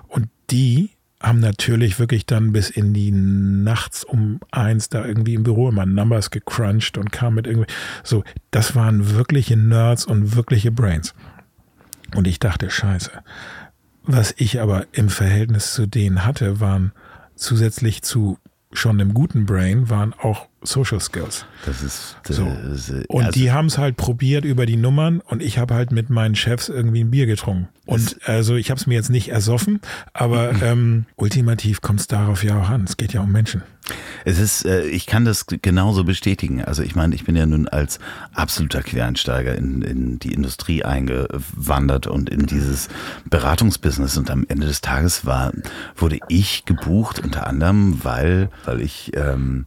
[0.08, 5.44] Und die haben natürlich wirklich dann bis in die nachts um eins da irgendwie im
[5.44, 7.72] Büro immer Numbers gecrunched und kam mit irgendwie
[8.02, 8.22] so.
[8.50, 11.14] Das waren wirkliche Nerds und wirkliche Brains.
[12.14, 13.10] Und ich dachte, scheiße.
[14.06, 16.92] Was ich aber im Verhältnis zu denen hatte, waren
[17.34, 18.38] zusätzlich zu
[18.72, 21.44] schon einem guten Brain, waren auch Social Skills.
[21.64, 22.16] Das ist.
[22.28, 22.44] äh, So.
[22.68, 25.74] das ist- Und also- die haben es halt probiert über die Nummern und ich habe
[25.74, 27.68] halt mit meinen Chefs irgendwie ein Bier getrunken.
[27.84, 29.80] Und also ich habe es mir jetzt nicht ersoffen,
[30.12, 32.84] aber ähm, ultimativ kommt es darauf ja auch an.
[32.84, 33.62] Es geht ja um Menschen.
[34.24, 36.64] Es ist, äh, ich kann das genauso bestätigen.
[36.64, 38.00] Also ich meine, ich bin ja nun als
[38.34, 42.88] absoluter Quereinsteiger in, in die Industrie eingewandert und in dieses
[43.30, 44.16] Beratungsbusiness.
[44.16, 45.52] Und am Ende des Tages war,
[45.94, 49.66] wurde ich gebucht, unter anderem, weil, weil ich ähm,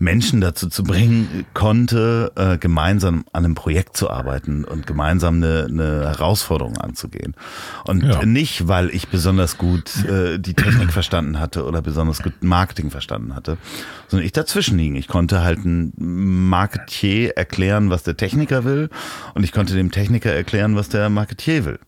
[0.00, 5.66] Menschen dazu zu bringen konnte, äh, gemeinsam an einem Projekt zu arbeiten und gemeinsam eine,
[5.68, 7.34] eine Herausforderung anzugehen.
[7.84, 8.24] Und Ja.
[8.24, 13.34] nicht, weil ich besonders gut äh, die Technik verstanden hatte oder besonders gut Marketing verstanden
[13.34, 13.58] hatte,
[14.08, 14.96] sondern ich dazwischen liegen.
[14.96, 18.88] Ich konnte halt ein Marketier erklären, was der Techniker will
[19.34, 21.78] und ich konnte dem Techniker erklären, was der Marketier will.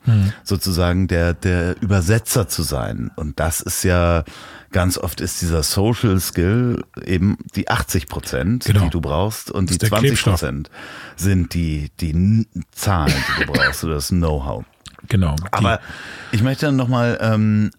[0.45, 3.11] Sozusagen der, der Übersetzer zu sein.
[3.17, 4.25] Und das ist ja
[4.73, 8.85] ganz oft ist dieser Social Skill eben die 80 Prozent, Genau.
[8.85, 10.41] die du brauchst und die ist der 20 Klebstoff.
[10.41, 10.71] Prozent
[11.17, 14.65] sind die, die Zahlen, die du brauchst oder das Know-how.
[15.09, 15.37] Genau.
[15.51, 15.81] Aber
[16.31, 17.71] ich möchte dann nochmal ähm,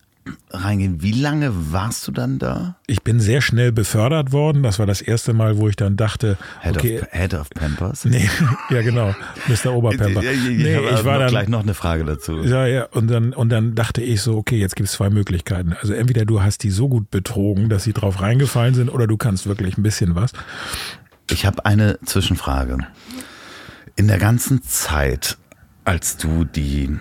[0.51, 1.01] reingehen.
[1.01, 2.78] Wie lange warst du dann da?
[2.88, 4.63] ich bin sehr schnell befördert worden.
[4.63, 8.05] Das war das erste Mal, wo ich dann dachte, Head, okay, of, Head of Pampers?
[8.05, 8.30] nee,
[8.69, 9.15] ja genau,
[9.47, 9.76] Mr.
[9.91, 12.43] Ich, Nee, habe ich war dann, gleich noch eine Frage dazu.
[12.43, 15.74] Ja, ja, und dann, und dann dachte ich so, okay, jetzt gibt es zwei Möglichkeiten.
[15.82, 19.17] Also entweder du hast die so gut betrogen, dass sie drauf reingefallen sind, oder du
[19.17, 20.32] kannst wirklich ein bisschen was.
[21.32, 22.78] Ich habe eine Zwischenfrage.
[23.95, 25.38] In der ganzen Zeit,
[25.86, 26.97] als du die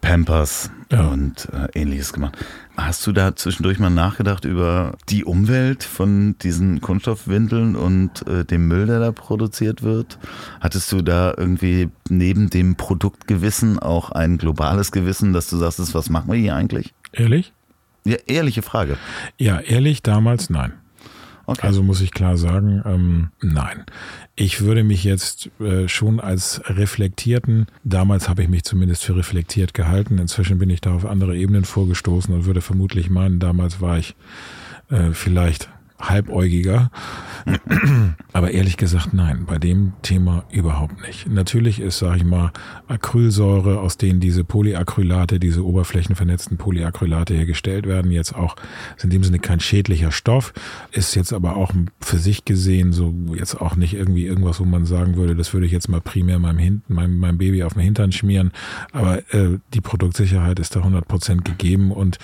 [0.00, 1.06] Pampers Ja.
[1.08, 2.36] und äh, ähnliches gemacht,
[2.76, 8.68] hast du da zwischendurch mal nachgedacht über die Umwelt von diesen Kunststoffwindeln und äh, dem
[8.68, 10.18] Müll, der da produziert wird?
[10.60, 16.10] Hattest du da irgendwie neben dem Produktgewissen auch ein globales Gewissen, dass du sagst, was
[16.10, 16.94] machen wir hier eigentlich?
[17.12, 17.52] Ehrlich?
[18.04, 18.98] Ja, ehrliche Frage.
[19.38, 20.74] Ja, ehrlich, damals nein.
[21.46, 21.66] Okay.
[21.66, 23.84] Also muss ich klar sagen, ähm, nein.
[24.36, 29.74] Ich würde mich jetzt äh, schon als reflektierten, damals habe ich mich zumindest für reflektiert
[29.74, 33.98] gehalten, inzwischen bin ich da auf andere Ebenen vorgestoßen und würde vermutlich meinen, damals war
[33.98, 34.16] ich
[34.90, 35.68] äh, vielleicht
[36.00, 36.90] halbäugiger.
[38.32, 41.28] Aber ehrlich gesagt, nein, bei dem Thema überhaupt nicht.
[41.28, 42.52] Natürlich ist, sage ich mal,
[42.88, 48.56] Acrylsäure, aus denen diese Polyacrylate, diese oberflächenvernetzten Polyacrylate hergestellt werden, jetzt auch
[48.96, 50.52] ist in dem Sinne kein schädlicher Stoff,
[50.92, 54.86] ist jetzt aber auch für sich gesehen so jetzt auch nicht irgendwie irgendwas, wo man
[54.86, 57.82] sagen würde, das würde ich jetzt mal primär meinem, Hinten, meinem, meinem Baby auf den
[57.82, 58.52] Hintern schmieren.
[58.92, 62.18] Aber äh, die Produktsicherheit ist da 100 Prozent gegeben und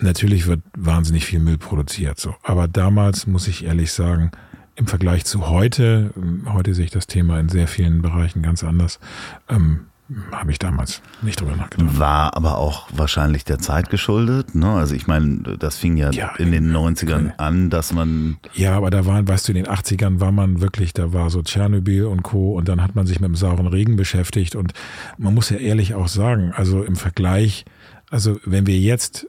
[0.00, 2.34] Natürlich wird wahnsinnig viel Müll produziert, so.
[2.42, 4.30] Aber damals muss ich ehrlich sagen,
[4.76, 8.62] im Vergleich zu heute, ähm, heute sehe ich das Thema in sehr vielen Bereichen ganz
[8.62, 9.00] anders,
[9.48, 9.86] ähm,
[10.32, 11.98] habe ich damals nicht drüber nachgedacht.
[11.98, 14.54] War aber auch wahrscheinlich der Zeit geschuldet.
[14.54, 14.70] Ne?
[14.70, 18.88] Also ich meine, das fing ja, Ja, in den 90ern an, dass man Ja, aber
[18.88, 22.22] da waren, weißt du, in den 80ern war man wirklich, da war so Tschernobyl und
[22.22, 22.56] Co.
[22.56, 24.72] und dann hat man sich mit dem sauren Regen beschäftigt und
[25.18, 27.66] man muss ja ehrlich auch sagen, also im Vergleich,
[28.10, 29.26] also wenn wir jetzt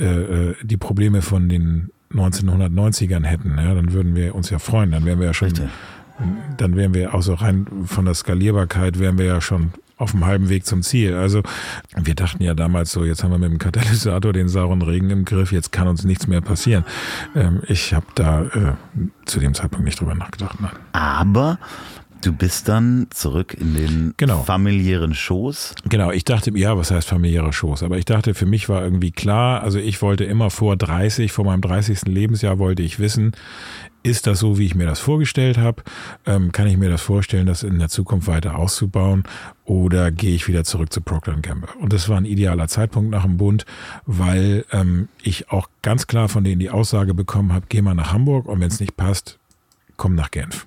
[0.00, 0.04] äh,
[0.50, 4.90] äh, die Probleme von den 1990ern hätten, ja, dann würden wir uns ja freuen.
[4.90, 5.68] Dann wären wir ja schon, Richtig.
[6.56, 10.24] dann wären wir auch so rein von der Skalierbarkeit wären wir ja schon auf dem
[10.24, 11.14] halben Weg zum Ziel.
[11.14, 11.42] Also
[11.96, 15.24] wir dachten ja damals so, jetzt haben wir mit dem Katalysator den sauren Regen im
[15.24, 16.84] Griff, jetzt kann uns nichts mehr passieren.
[17.34, 18.72] Ähm, ich habe da äh,
[19.26, 20.60] zu dem Zeitpunkt nicht drüber nachgedacht.
[20.60, 20.70] Nein.
[20.92, 21.58] Aber
[22.22, 24.42] du bist dann zurück in den Genau.
[24.42, 25.74] familiären Schoß.
[25.88, 27.82] Genau, ich dachte, ja, was heißt familiärer Schoß?
[27.82, 31.44] Aber ich dachte, für mich war irgendwie klar, also ich wollte immer vor 30, vor
[31.44, 32.02] meinem 30.
[32.06, 33.32] Lebensjahr wollte ich wissen,
[34.02, 35.82] ist das so, wie ich mir das vorgestellt habe?
[36.24, 39.24] Ähm, kann ich mir das vorstellen, das in der Zukunft weiter auszubauen?
[39.64, 41.68] Oder gehe ich wieder zurück zu Procter Gamble?
[41.80, 43.66] Und das war ein idealer Zeitpunkt nach dem Bund,
[44.06, 48.12] weil ähm, ich auch ganz klar von denen die Aussage bekommen habe, geh mal nach
[48.12, 49.38] Hamburg und wenn es nicht passt,
[49.96, 50.66] komm nach Genf.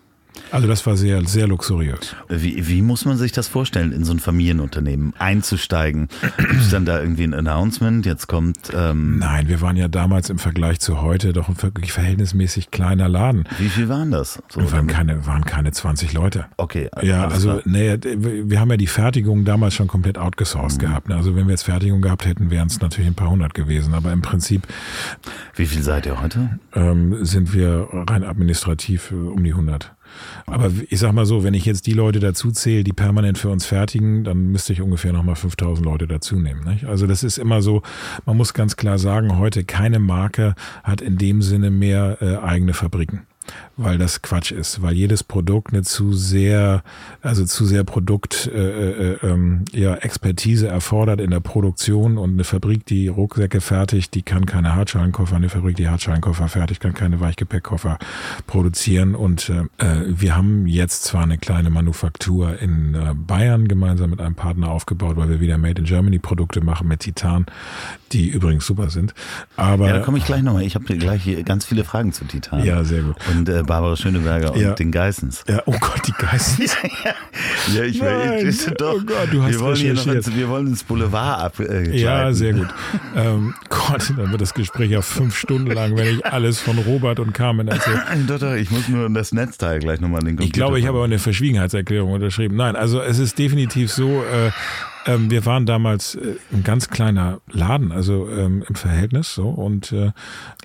[0.52, 2.16] Also das war sehr, sehr luxuriös.
[2.28, 6.08] Wie, wie muss man sich das vorstellen, in so ein Familienunternehmen einzusteigen?
[6.38, 8.06] Gibt es dann da irgendwie ein Announcement?
[8.06, 8.58] Jetzt kommt.
[8.74, 13.08] Ähm, Nein, wir waren ja damals im Vergleich zu heute doch ein wirklich verhältnismäßig kleiner
[13.08, 13.46] Laden.
[13.60, 14.42] wie viel waren das?
[14.50, 16.46] So, Wir waren keine, waren keine 20 Leute.
[16.58, 16.90] okay.
[17.02, 20.86] Ja, alles also nee, wir haben ja die Fertigung damals schon komplett outgesourced Mhm.
[20.86, 21.10] gehabt.
[21.10, 21.16] ne?
[21.16, 23.94] Also wenn wir jetzt Fertigung gehabt hätten, wären es natürlich ein paar hundert gewesen.
[23.94, 24.68] Aber im Prinzip
[25.56, 26.60] Wie viel seid ihr heute?
[26.74, 29.94] ähm, sind wir rein administrativ äh, um die 100.
[30.46, 33.50] Aber ich sag mal so, wenn ich jetzt die Leute dazu zähle, die permanent für
[33.50, 36.64] uns fertigen, dann müsste ich ungefähr nochmal 5000 Leute dazu nehmen.
[36.64, 36.86] Nicht?
[36.86, 37.82] Also das ist immer so,
[38.26, 42.74] man muss ganz klar sagen, heute keine Marke hat in dem Sinne mehr äh, eigene
[42.74, 43.22] Fabriken.
[43.78, 46.84] Weil das Quatsch ist, weil jedes Produkt eine zu sehr,
[47.22, 52.44] also zu sehr Produkt, äh, äh, ähm, ja, Expertise erfordert in der Produktion und eine
[52.44, 57.20] Fabrik, die Rucksäcke fertigt, die kann keine Hartschalenkoffer, eine Fabrik, die Hartschalenkoffer fertigt, kann keine
[57.20, 57.98] Weichgepäckkoffer
[58.48, 64.12] produzieren und äh, äh, wir haben jetzt zwar eine kleine Manufaktur in äh, Bayern gemeinsam
[64.12, 67.46] mit einem Partner aufgebaut, weil wir wieder Made in Germany Produkte machen mit Titan,
[68.12, 69.14] die übrigens super sind,
[69.56, 70.64] aber Ja, da komme ich gleich nochmal.
[70.64, 72.64] Ich habe gleich hier ganz viele Fragen zu Titan.
[72.64, 73.16] Ja, sehr gut.
[73.32, 74.70] Und äh, Barbara Schöneberger Ja.
[74.70, 75.44] und den Geissens.
[75.48, 76.76] ja, oh Gott, die Geissens.
[77.74, 78.96] Ja, ich ich, doch.
[78.96, 81.60] Oh Gott, du hast wir wollen hier noch ins, wir wollen ins Boulevard ab.
[81.60, 82.68] Äh, Ja, sehr gut.
[83.16, 87.20] Ähm, Gott, dann wird das Gespräch ja fünf Stunden lang, wenn ich alles von Robert
[87.20, 88.02] und Carmen erzähle.
[88.28, 90.88] Doch, doch, ich muss nur das Netzteil gleich nochmal in den Computer Ich glaube, ich
[90.88, 92.56] habe aber eine Verschwiegenheitserklärung unterschrieben.
[92.56, 94.52] Nein, also es ist definitiv so, äh,
[95.06, 99.50] ähm, wir waren damals äh, ein ganz kleiner Laden, also ähm, im Verhältnis so.
[99.50, 100.12] Und äh,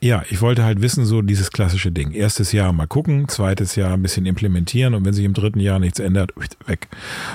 [0.00, 2.12] ja, ich wollte halt wissen, so dieses klassische Ding.
[2.12, 5.78] Erstes Jahr mal gucken, zweites Jahr ein bisschen implementieren und wenn sich im dritten Jahr
[5.78, 6.32] nichts ändert,
[6.66, 6.88] weg.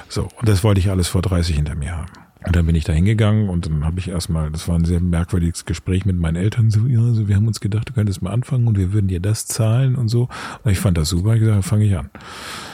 [0.10, 2.12] So, und das wollte ich alles vor 30 hinter mir haben.
[2.44, 5.00] Und dann bin ich da hingegangen und dann habe ich erstmal, das war ein sehr
[5.00, 8.32] merkwürdiges Gespräch mit meinen Eltern, so, ja, also wir haben uns gedacht, du könntest mal
[8.32, 10.28] anfangen und wir würden dir das zahlen und so.
[10.64, 12.10] Und ich fand das super, ich gesagt, fange ich an.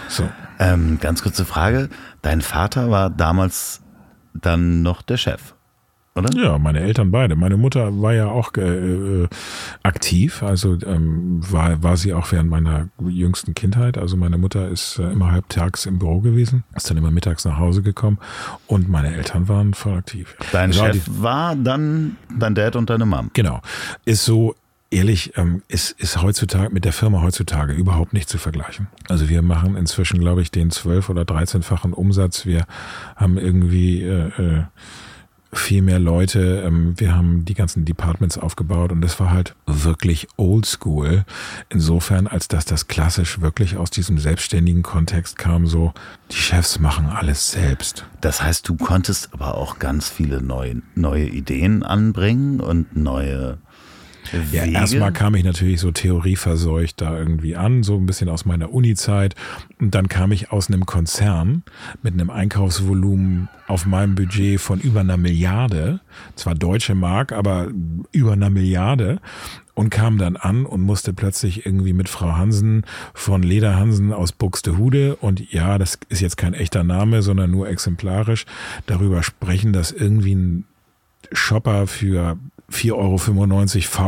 [0.07, 0.23] So.
[0.59, 1.89] Ähm, ganz kurze Frage.
[2.21, 3.81] Dein Vater war damals
[4.41, 5.53] dann noch der Chef,
[6.17, 6.29] oder?
[6.35, 7.35] Ja, meine Eltern beide.
[7.35, 9.27] Meine Mutter war ja auch äh, äh,
[9.83, 13.97] aktiv, also ähm, war, war sie auch während meiner jüngsten Kindheit.
[13.97, 17.57] Also meine Mutter ist äh, immer halbtags im Büro gewesen, ist dann immer mittags nach
[17.57, 18.17] Hause gekommen
[18.65, 20.35] und meine Eltern waren voll aktiv.
[20.51, 23.29] Dein war Chef war dann dein Dad und deine Mom.
[23.33, 23.61] Genau.
[24.05, 24.55] Ist so
[24.89, 28.87] ehrlich, ähm, ist, ist heutzutage mit der Firma heutzutage überhaupt nicht zu vergleichen.
[29.09, 32.45] Also wir machen inzwischen, glaube ich, den zwölf- oder 13-fachen Umsatz.
[32.45, 32.65] Wir
[33.15, 34.63] haben irgendwie äh, äh,
[35.53, 36.63] viel mehr Leute.
[36.65, 41.25] Ähm, wir haben die ganzen Departments aufgebaut und das war halt wirklich oldschool.
[41.69, 45.93] Insofern, als dass das klassisch wirklich aus diesem selbstständigen Kontext kam, so
[46.31, 48.05] die Chefs machen alles selbst.
[48.21, 53.57] Das heißt, du konntest aber auch ganz viele neue, neue Ideen anbringen und neue
[54.51, 58.73] Ja, erstmal kam ich natürlich so theorieverseucht da irgendwie an, so ein bisschen aus meiner
[58.73, 59.35] Uni-Zeit.
[59.79, 61.63] Und dann kam ich aus einem Konzern
[62.01, 65.99] mit einem Einkaufsvolumen auf meinem Budget von über einer Milliarde.
[66.35, 67.67] Zwar deutsche Mark, aber
[68.11, 69.19] über einer Milliarde.
[69.73, 74.31] Und kam dann an und musste plötzlich irgendwie mit Frau Hansen von Leder Hansen aus
[74.31, 78.47] Buxtehude und ja, das ist jetzt kein echter Name, sondern nur exemplarisch
[78.87, 80.65] darüber sprechen, dass irgendwie ein
[81.31, 82.39] Shopper für
[82.71, 83.17] 4,95 Euro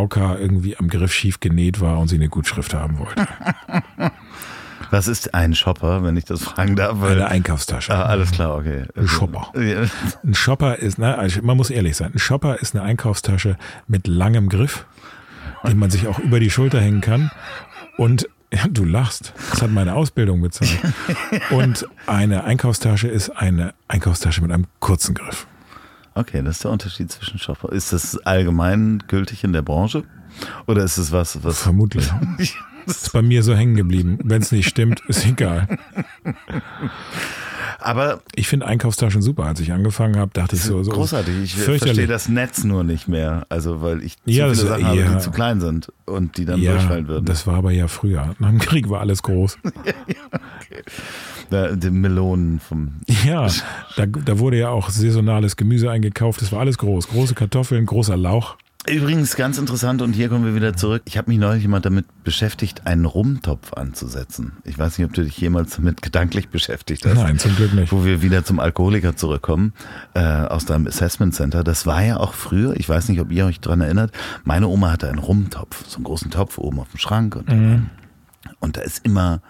[0.07, 3.28] VK irgendwie am Griff schief genäht war und sie eine Gutschrift haben wollte.
[4.91, 7.01] Was ist ein Shopper, wenn ich das fragen darf?
[7.03, 7.93] Eine Einkaufstasche.
[7.93, 8.86] ah, alles klar, okay.
[8.95, 9.51] Ein Shopper.
[10.24, 13.55] Ein Shopper ist, ne, also man muss ehrlich sein, ein Shopper ist eine Einkaufstasche
[13.88, 14.86] mit langem Griff,
[15.68, 17.30] den man sich auch über die Schulter hängen kann.
[17.97, 19.34] Und ja, du lachst.
[19.51, 20.80] Das hat meine Ausbildung bezahlt.
[21.51, 25.45] Und eine Einkaufstasche ist eine Einkaufstasche mit einem kurzen Griff.
[26.20, 27.72] Okay, das ist der Unterschied zwischen Shopper.
[27.72, 30.03] Ist das allgemein gültig in der Branche?
[30.67, 31.61] Oder ist es was, was.
[31.61, 32.09] Vermutlich.
[32.86, 34.17] Ist bei mir so hängen geblieben.
[34.24, 35.67] Wenn es nicht stimmt, ist egal.
[37.78, 39.43] Aber Ich finde Einkaufstaschen super.
[39.45, 41.43] Als ich angefangen habe, dachte ich so, so großartig.
[41.43, 43.45] Ich verstehe das Netz nur nicht mehr.
[43.49, 45.13] Also, weil ich zu Ja, viele Sachen habe, ja.
[45.13, 47.26] die zu klein sind und die dann Ja, durchfallen würden.
[47.26, 48.34] das war aber ja früher.
[48.39, 49.57] Nach dem Krieg war alles groß.
[51.50, 53.02] Da, die Melonen vom.
[53.26, 53.47] Ja,
[53.95, 56.41] da, da wurde ja auch saisonales Gemüse eingekauft.
[56.41, 57.08] Das war alles groß.
[57.08, 58.58] Große Kartoffeln, großer Lauch.
[58.88, 61.02] Übrigens ganz interessant und hier kommen wir wieder zurück.
[61.06, 64.54] Ich habe mich neulich jemand damit beschäftigt, einen Rumtopf anzusetzen.
[64.64, 67.16] Ich weiß nicht, ob du dich jemals damit gedanklich beschäftigt hast.
[67.16, 67.91] Nein, zum Glück nicht.
[67.91, 69.74] Wo wir wieder zum Alkoholiker zurückkommen,
[70.14, 71.64] äh, aus deinem Assessment Center.
[71.64, 74.12] Das war ja auch früher, ich weiß nicht, ob ihr euch dran erinnert,
[74.45, 77.89] meine Oma hatte einen Rumtopf, so einen großen Topf oben auf dem Schrank und,
[78.60, 79.41] und da ist immer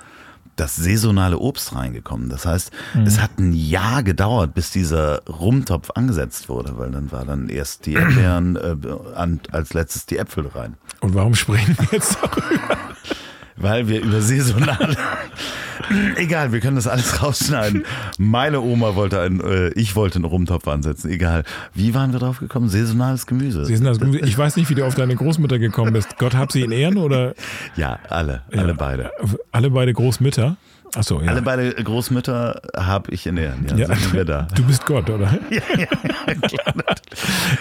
[0.60, 2.30] das saisonale Obst reingekommen.
[2.30, 2.72] Das heißt,
[3.06, 7.86] es hat ein Jahr gedauert, bis dieser Rumtopf angesetzt wurde, weil dann war dann erst
[7.86, 8.76] die Erdbeeren, äh,
[9.16, 10.76] an, als letztes die Äpfel rein.
[11.02, 12.78] Und warum sprechen wir jetzt darüber?
[13.60, 14.96] Weil wir über saisonale.
[16.18, 17.84] Egal, wir können das alles rausschneiden.
[18.18, 21.10] Meine Oma wollte einen, äh, ich wollte einen Rumtopf ansetzen.
[21.10, 21.44] Egal.
[21.74, 22.70] Wie waren wir drauf gekommen?
[22.70, 23.62] Saisonales Gemüse.
[23.62, 24.26] Das Gemüse.
[24.26, 26.18] Ich weiß nicht, wie du auf deine Großmutter gekommen bist.
[26.20, 27.34] Gott hab sie in Ehren oder
[27.76, 29.12] Ja, alle, alle beide.
[29.52, 30.58] alle beide Großmütter?
[30.96, 31.28] Achso, ja.
[31.30, 33.68] Alle beide Großmütter habe ich in Ehren.
[33.70, 33.96] Ja, ja.
[33.96, 34.48] sind wir da.
[34.56, 35.38] Du bist Gott, oder?
[35.52, 35.86] Ja, ja,
[36.36, 36.74] klar.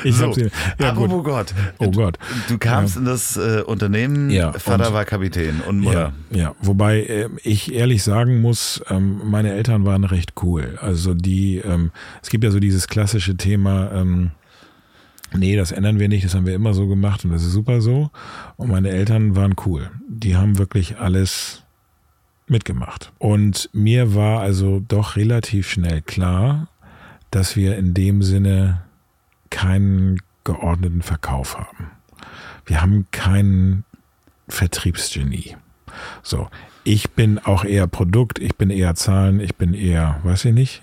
[0.05, 0.51] Ich so, hab sie.
[0.79, 1.25] Ja, apropos.
[1.25, 1.55] Gott.
[1.79, 2.19] Oh Gott.
[2.49, 6.13] Du kamst in das äh, Unternehmen, Ja, Vater und- war Kapitän und Mutter.
[6.31, 6.55] Ja, ja.
[6.61, 10.79] wobei äh, ich ehrlich sagen muss, ähm, meine Eltern waren recht cool.
[10.81, 11.91] Also die, ähm,
[12.23, 14.31] es gibt ja so dieses klassische Thema, ähm,
[15.35, 17.81] nee, das ändern wir nicht, das haben wir immer so gemacht und das ist super
[17.81, 18.11] so.
[18.57, 19.91] Und meine Eltern waren cool.
[20.09, 21.63] Die haben wirklich alles
[22.51, 23.13] mitgemacht.
[23.19, 26.69] Und mir war also doch relativ schnell klar,
[27.31, 28.83] dass wir in dem Sinne
[29.51, 31.91] keinen geordneten Verkauf haben.
[32.65, 33.85] Wir haben keinen
[34.49, 35.57] Vertriebsgenie.
[36.23, 36.49] So,
[36.85, 40.83] ich bin auch eher Produkt, ich bin eher Zahlen, ich bin eher, weiß ich nicht,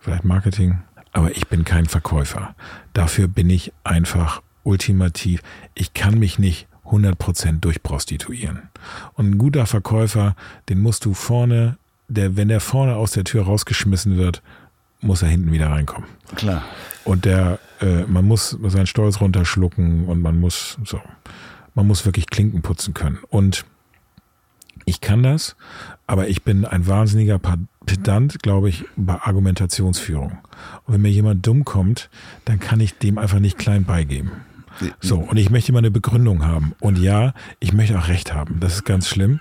[0.00, 0.78] vielleicht Marketing,
[1.12, 2.54] aber ich bin kein Verkäufer.
[2.92, 5.42] Dafür bin ich einfach ultimativ.
[5.74, 8.68] Ich kann mich nicht 100% durchprostituieren.
[9.14, 10.36] Und ein guter Verkäufer,
[10.68, 11.78] den musst du vorne,
[12.08, 14.42] der, wenn der vorne aus der Tür rausgeschmissen wird,
[15.00, 16.08] muss er hinten wieder reinkommen.
[16.34, 16.64] Klar.
[17.04, 21.00] Und der, äh, man muss seinen Stolz runterschlucken und man muss so,
[21.74, 23.18] man muss wirklich Klinken putzen können.
[23.28, 23.64] Und
[24.86, 25.56] ich kann das,
[26.06, 27.40] aber ich bin ein wahnsinniger
[27.86, 30.38] Pedant, glaube ich, bei Argumentationsführung.
[30.84, 32.10] Und wenn mir jemand dumm kommt,
[32.44, 34.32] dann kann ich dem einfach nicht klein beigeben.
[35.00, 36.74] So, und ich möchte immer eine Begründung haben.
[36.80, 38.58] Und ja, ich möchte auch Recht haben.
[38.60, 39.40] Das ist ganz schlimm.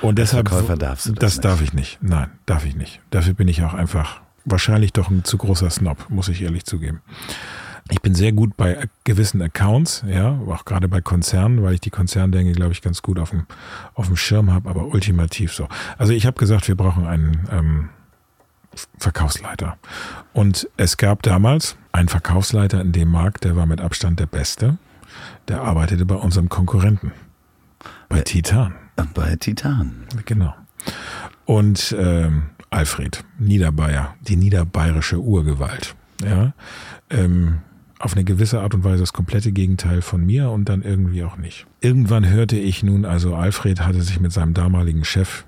[0.00, 0.48] Und deshalb.
[0.48, 1.98] Verkäufer darfst du das Das darf ich nicht.
[2.02, 3.00] Nein, darf ich nicht.
[3.10, 7.00] Dafür bin ich auch einfach wahrscheinlich doch ein zu großer Snob, muss ich ehrlich zugeben.
[7.90, 11.90] Ich bin sehr gut bei gewissen Accounts, ja, auch gerade bei Konzernen, weil ich die
[11.90, 13.46] Konzerndenke, glaube ich, ganz gut auf dem,
[13.94, 15.68] auf dem Schirm habe, aber ultimativ so.
[15.98, 17.88] Also ich habe gesagt, wir brauchen einen ähm,
[18.98, 19.76] Verkaufsleiter.
[20.32, 24.78] Und es gab damals einen Verkaufsleiter in dem Markt, der war mit Abstand der Beste.
[25.48, 27.12] Der arbeitete bei unserem Konkurrenten,
[28.08, 28.74] bei Titan.
[29.14, 30.06] Bei Titan.
[30.24, 30.54] Genau.
[31.44, 35.94] Und ähm, Alfred, Niederbayer, die niederbayerische Urgewalt.
[36.24, 36.52] Ja,
[37.10, 37.58] ähm,
[37.98, 41.36] auf eine gewisse Art und Weise das komplette Gegenteil von mir und dann irgendwie auch
[41.36, 41.66] nicht.
[41.80, 45.44] Irgendwann hörte ich nun, also Alfred hatte sich mit seinem damaligen Chef,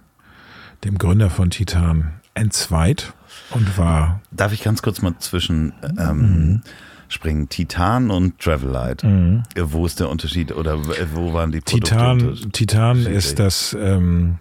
[0.84, 3.12] dem Gründer von Titan, entzweit
[3.50, 6.62] und war Darf ich ganz kurz mal zwischen ähm, Mhm.
[7.08, 7.48] springen?
[7.48, 9.06] Titan und Travelite.
[9.54, 10.78] Äh, Wo ist der Unterschied oder
[11.14, 11.60] wo waren die?
[11.60, 14.38] Titan, Titan ist das, ähm,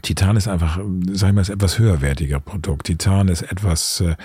[0.00, 0.80] Titan ist einfach,
[1.10, 2.86] sag ich mal, ist etwas höherwertiger Produkt.
[2.86, 4.16] Titan ist etwas, äh,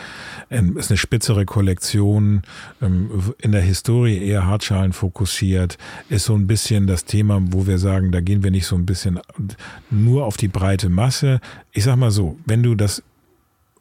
[0.75, 2.43] ist eine spitzere Kollektion,
[2.81, 7.79] ähm, in der Historie eher Hartschalen fokussiert, ist so ein bisschen das Thema, wo wir
[7.79, 9.19] sagen, da gehen wir nicht so ein bisschen
[9.89, 11.41] nur auf die breite Masse.
[11.73, 13.03] Ich sag mal so, wenn du das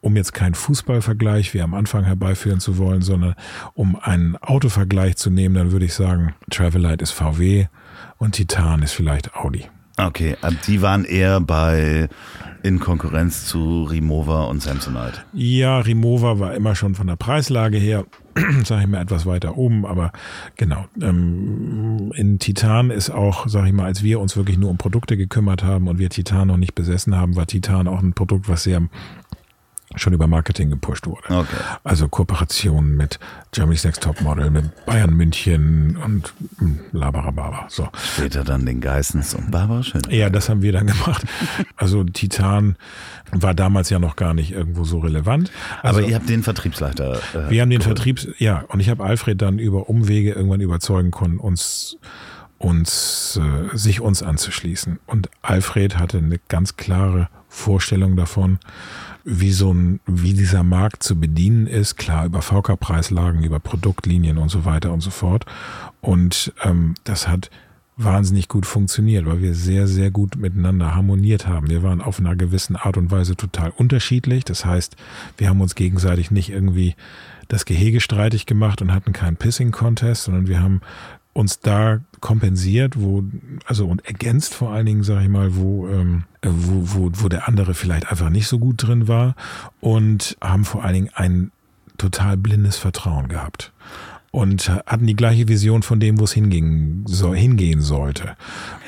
[0.01, 3.35] um jetzt keinen Fußballvergleich wie am Anfang herbeiführen zu wollen, sondern
[3.75, 7.67] um einen Autovergleich zu nehmen, dann würde ich sagen, Travelite ist VW
[8.19, 9.65] und Titan ist vielleicht Audi.
[9.97, 12.09] Okay, äh, die waren eher bei
[12.63, 15.23] in Konkurrenz zu Rimowa und Samsonite.
[15.33, 18.05] Ja, Rimowa war immer schon von der Preislage her,
[18.65, 20.11] sage ich mal, etwas weiter oben, aber
[20.57, 20.87] genau.
[21.01, 25.17] Ähm, in Titan ist auch, sage ich mal, als wir uns wirklich nur um Produkte
[25.17, 28.65] gekümmert haben und wir Titan noch nicht besessen haben, war Titan auch ein Produkt, was
[28.65, 28.83] sehr
[29.97, 31.23] schon über Marketing gepusht wurde.
[31.29, 31.57] Okay.
[31.85, 33.19] Also Kooperationen mit
[33.53, 37.67] Germany's Next Top Model, mit Bayern München und hm, Labarababa.
[37.69, 37.89] So.
[38.17, 40.03] Später dann den Geissens und Barbara Schön.
[40.11, 41.25] Ja, das haben wir dann gemacht.
[41.77, 42.77] Also Titan
[43.33, 45.51] war damals ja noch gar nicht irgendwo so relevant.
[45.83, 47.21] Also, Aber ihr habt den Vertriebsleiter.
[47.35, 51.11] Äh, wir haben den Vertriebs, ja, und ich habe Alfred dann über Umwege irgendwann überzeugen
[51.11, 51.99] können, uns,
[52.59, 54.99] uns, äh, sich uns anzuschließen.
[55.07, 58.59] Und Alfred hatte eine ganz klare Vorstellung davon,
[59.25, 61.97] wie so ein, wie dieser Markt zu bedienen ist.
[61.97, 65.47] Klar, über VK-Preislagen, über Produktlinien und so weiter und so fort.
[66.01, 67.51] Und ähm, das hat
[67.97, 71.71] wahnsinnig gut funktioniert, weil wir sehr, sehr gut miteinander harmoniert haben.
[71.71, 74.45] Wir waren auf einer gewissen Art und Weise total unterschiedlich.
[74.45, 74.97] Das heißt,
[75.39, 76.95] wir haben uns gegenseitig nicht irgendwie
[77.49, 80.83] das Gehege streitig gemacht und hatten keinen Pissing-Contest, sondern wir haben
[81.37, 83.23] uns da kompensiert, wo,
[83.67, 87.47] also und ergänzt vor allen Dingen, sage ich mal, wo, ähm, wo, wo, wo der
[87.47, 89.35] andere vielleicht einfach nicht so gut drin war
[89.81, 91.53] und haben vor allen Dingen ein
[91.99, 93.73] total blindes Vertrauen gehabt
[94.31, 98.37] und hatten die gleiche Vision von dem, wo es hinging, so, hingehen sollte.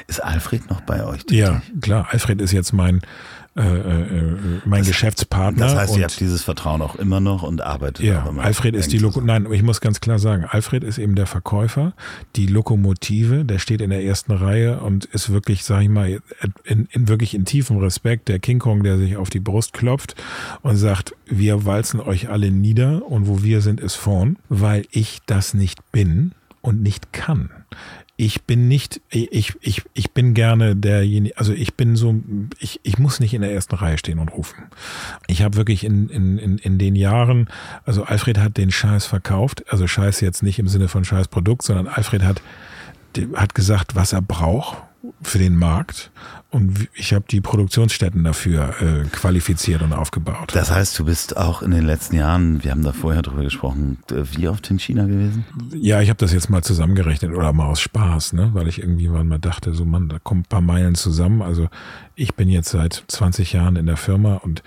[0.07, 1.23] Ist Alfred noch bei euch?
[1.31, 2.09] Ja, klar.
[2.11, 3.03] Alfred ist jetzt mein
[3.59, 5.67] äh, äh, mein das, Geschäftspartner.
[5.67, 8.45] Das heißt, ihr habt dieses Vertrauen auch immer noch und arbeitet ja, auch immer.
[8.45, 11.93] Alfred ist die Loko Nein, ich muss ganz klar sagen, Alfred ist eben der Verkäufer,
[12.37, 16.21] die Lokomotive, der steht in der ersten Reihe und ist wirklich, sag ich mal,
[16.65, 20.15] in, in wirklich in tiefem Respekt der King Kong, der sich auf die Brust klopft
[20.63, 25.19] und sagt, wir walzen euch alle nieder und wo wir sind, ist vorn, weil ich
[25.27, 27.51] das nicht bin und nicht kann
[28.21, 32.17] ich bin nicht, ich, ich, ich bin gerne derjenige, also ich bin so,
[32.59, 34.65] ich, ich muss nicht in der ersten Reihe stehen und rufen.
[35.29, 37.49] Ich habe wirklich in, in, in, in den Jahren,
[37.85, 41.87] also Alfred hat den Scheiß verkauft, also Scheiß jetzt nicht im Sinne von Scheißprodukt, sondern
[41.87, 42.43] Alfred hat,
[43.35, 44.79] hat gesagt, was er braucht
[45.23, 46.11] für den Markt
[46.51, 50.51] und ich habe die Produktionsstätten dafür äh, qualifiziert und aufgebaut.
[50.55, 53.99] Das heißt, du bist auch in den letzten Jahren, wir haben da vorher drüber gesprochen,
[54.09, 55.45] wie oft in China gewesen?
[55.75, 58.51] Ja, ich habe das jetzt mal zusammengerechnet oder mal aus Spaß, ne?
[58.55, 61.43] weil ich irgendwie mal dachte, so Mann, da kommen ein paar Meilen zusammen.
[61.43, 61.69] Also
[62.15, 64.63] ich bin jetzt seit 20 Jahren in der Firma und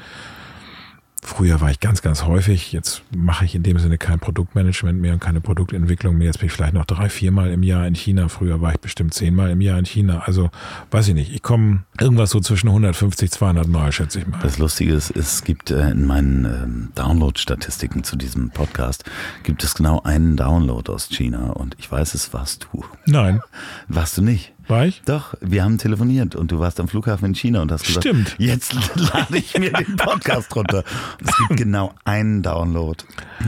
[1.23, 2.71] Früher war ich ganz, ganz häufig.
[2.71, 6.27] Jetzt mache ich in dem Sinne kein Produktmanagement mehr und keine Produktentwicklung mehr.
[6.27, 8.27] Jetzt bin ich vielleicht noch drei, viermal im Jahr in China.
[8.27, 10.23] Früher war ich bestimmt zehnmal im Jahr in China.
[10.25, 10.49] Also
[10.89, 11.31] weiß ich nicht.
[11.31, 14.39] Ich komme irgendwas so zwischen 150, 200 Mal, schätze ich mal.
[14.41, 19.03] Das Lustige ist, es gibt äh, in meinen ähm, Download-Statistiken zu diesem Podcast
[19.43, 22.83] gibt es genau einen Download aus China und ich weiß, es warst du.
[23.05, 23.41] Nein.
[23.87, 24.53] Warst du nicht?
[24.71, 25.01] War ich?
[25.03, 28.35] Doch, wir haben telefoniert und du warst am Flughafen in China und hast gesagt, Stimmt.
[28.37, 30.85] jetzt lade ich mir den Podcast runter.
[31.19, 32.97] Und es gibt genau einen Download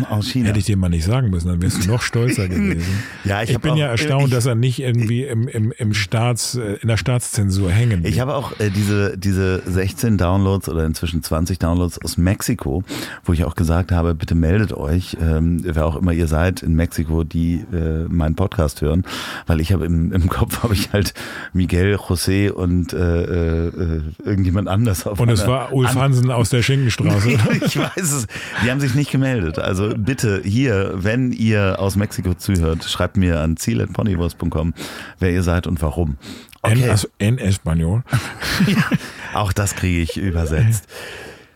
[0.09, 0.49] aus China.
[0.49, 2.84] Hätte ich dir mal nicht sagen müssen, dann wärst du noch stolzer gewesen.
[3.24, 5.93] ja, ich, ich bin auch, ja erstaunt, ich, dass er nicht irgendwie im, im, im
[5.93, 10.86] Staats, äh, in der Staatszensur hängen Ich habe auch äh, diese, diese 16 Downloads oder
[10.86, 12.84] inzwischen 20 Downloads aus Mexiko,
[13.24, 16.76] wo ich auch gesagt habe, bitte meldet euch, ähm, wer auch immer ihr seid in
[16.76, 19.05] Mexiko, die äh, meinen Podcast hören,
[19.47, 21.12] weil ich habe im, im Kopf habe ich halt
[21.53, 26.61] Miguel, José und äh, äh, irgendjemand anders auf Und es war Ulf Hansen aus der
[26.61, 27.30] Schinkenstraße.
[27.66, 28.28] ich weiß es.
[28.64, 29.59] Die haben sich nicht gemeldet.
[29.59, 34.74] Also bitte hier, wenn ihr aus Mexiko zuhört, schreibt mir an ziel.ponywurst.com,
[35.20, 36.18] wer ihr seid und warum.
[36.61, 36.95] Okay.
[37.20, 38.03] En, en Español.
[38.68, 38.89] ja,
[39.34, 40.88] auch das kriege ich übersetzt.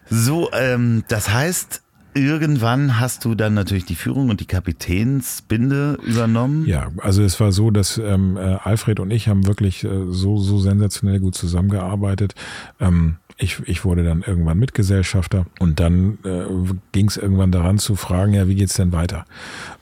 [0.10, 1.82] So, ähm, das heißt,
[2.18, 6.66] irgendwann hast du dann natürlich die Führung und die Kapitänsbinde übernommen.
[6.66, 10.38] Ja, also es war so, dass ähm, äh, Alfred und ich haben wirklich äh, so,
[10.38, 12.36] so sensationell gut zusammengearbeitet.
[12.80, 16.46] Ähm, ich, ich wurde dann irgendwann Mitgesellschafter und dann äh,
[16.92, 19.26] ging es irgendwann daran zu fragen, ja, wie geht's denn weiter?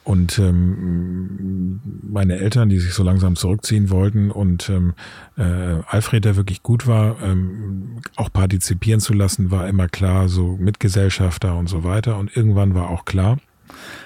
[0.04, 4.94] Und ähm, meine Eltern, die sich so langsam zurückziehen wollten und ähm,
[5.38, 10.58] äh, Alfred, der wirklich gut war, ähm, auch partizipieren zu lassen, war immer klar, so
[10.60, 12.18] Mitgesellschafter und so weiter.
[12.18, 13.38] Und irgendwann war auch klar,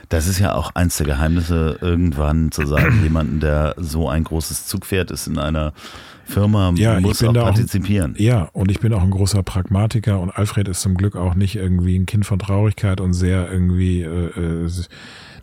[0.09, 4.65] das ist ja auch eins der Geheimnisse, irgendwann zu sagen, jemanden, der so ein großes
[4.65, 5.73] Zugpferd ist in einer
[6.25, 8.13] Firma, ja, muss auch partizipieren.
[8.15, 11.33] Auch, ja, und ich bin auch ein großer Pragmatiker und Alfred ist zum Glück auch
[11.33, 14.69] nicht irgendwie ein Kind von Traurigkeit und sehr irgendwie, äh, äh,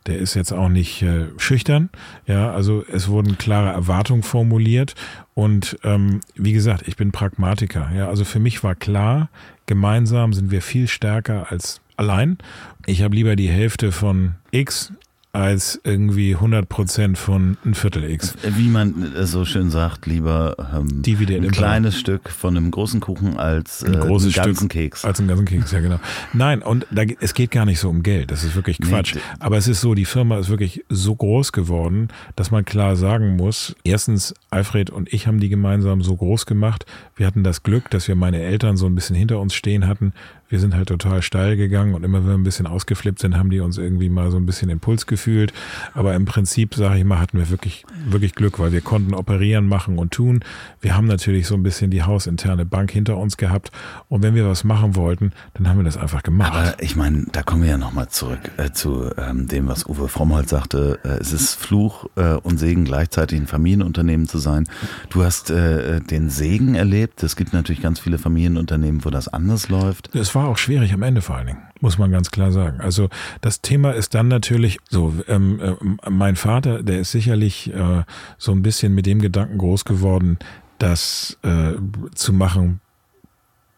[0.07, 1.91] der ist jetzt auch nicht äh, schüchtern.
[2.27, 4.95] Ja, also es wurden klare Erwartungen formuliert
[5.35, 7.91] und ähm, wie gesagt, ich bin Pragmatiker.
[7.95, 9.29] Ja, also für mich war klar,
[9.67, 12.39] gemeinsam sind wir viel stärker als allein.
[12.87, 14.93] Ich habe lieber die Hälfte von X
[15.37, 18.35] als irgendwie 100 Prozent von ein Viertel X.
[18.43, 23.83] Wie man so schön sagt, lieber ähm, ein kleines Stück von einem großen Kuchen als
[23.83, 25.05] äh, ein großes einen ganzen Stück Keks.
[25.05, 26.01] Als einen ganzen Keks, ja genau.
[26.33, 29.17] Nein, und da, es geht gar nicht so um Geld, das ist wirklich Quatsch.
[29.17, 32.97] Nee, Aber es ist so, die Firma ist wirklich so groß geworden, dass man klar
[32.97, 36.87] sagen muss, erstens, Alfred und ich haben die gemeinsam so groß gemacht.
[37.15, 40.15] Wir hatten das Glück, dass wir meine Eltern so ein bisschen hinter uns stehen hatten
[40.49, 43.51] wir sind halt total steil gegangen und immer wenn wir ein bisschen ausgeflippt sind, haben
[43.51, 45.53] die uns irgendwie mal so ein bisschen Impuls gefühlt.
[45.95, 49.67] Aber im Prinzip, sage ich mal, hatten wir wirklich, wirklich Glück, weil wir konnten operieren,
[49.67, 50.41] machen und tun.
[50.81, 53.73] Wir haben natürlich so ein bisschen die hausinterne Bank hinter uns gehabt.
[54.09, 56.53] Und wenn wir was machen wollten, dann haben wir das einfach gemacht.
[56.53, 60.09] Aber ich meine, da kommen wir ja nochmal zurück äh, zu ähm, dem, was Uwe
[60.09, 61.01] Frommholt sagte.
[61.03, 64.69] Äh, es ist Fluch äh, und Segen gleichzeitig ein Familienunternehmen zu sein.
[65.11, 67.23] Du hast äh, den Segen erlebt.
[67.23, 70.15] Es gibt natürlich ganz viele Familienunternehmen, wo das anders läuft.
[70.15, 72.81] Es war auch schwierig am Ende vor allen Dingen, muss man ganz klar sagen.
[72.81, 73.09] Also
[73.41, 78.05] das Thema ist dann natürlich so, ähm, äh, mein Vater, der ist sicherlich äh,
[78.39, 80.39] so ein bisschen mit dem Gedanken groß geworden,
[80.79, 81.73] das äh,
[82.15, 82.81] zu machen,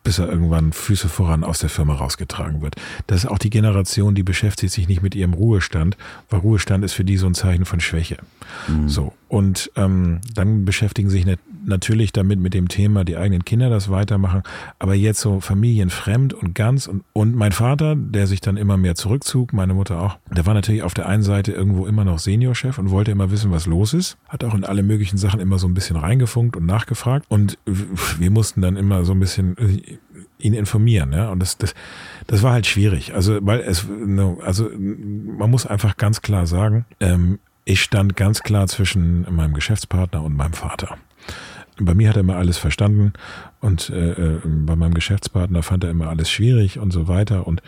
[0.02, 2.74] bis er irgendwann Füße voran aus der Firma rausgetragen wird.
[3.06, 5.96] Das ist auch die Generation, die beschäftigt sich nicht mit ihrem Ruhestand,
[6.28, 8.18] weil Ruhestand ist für die so ein Zeichen von Schwäche.
[8.66, 8.88] Mhm.
[8.88, 9.12] So.
[9.28, 11.38] Und ähm, dann beschäftigen sich nicht,
[11.68, 14.42] natürlich damit mit dem Thema, die eigenen Kinder das weitermachen,
[14.78, 18.94] aber jetzt so familienfremd und ganz und, und mein Vater, der sich dann immer mehr
[18.94, 22.78] zurückzog, meine Mutter auch, der war natürlich auf der einen Seite irgendwo immer noch Seniorchef
[22.78, 25.68] und wollte immer wissen, was los ist, hat auch in alle möglichen Sachen immer so
[25.68, 29.98] ein bisschen reingefunkt und nachgefragt und wir mussten dann immer so ein bisschen äh,
[30.38, 31.30] ihn informieren, ja.
[31.30, 31.74] Und das, das,
[32.26, 33.14] das war halt schwierig.
[33.14, 33.86] Also, weil es,
[34.44, 40.22] also man muss einfach ganz klar sagen, ähm, ich stand ganz klar zwischen meinem Geschäftspartner
[40.22, 40.96] und meinem Vater.
[41.80, 43.12] Bei mir hat er immer alles verstanden
[43.60, 47.46] und äh, äh, bei meinem Geschäftspartner fand er immer alles schwierig und so weiter.
[47.46, 47.62] Und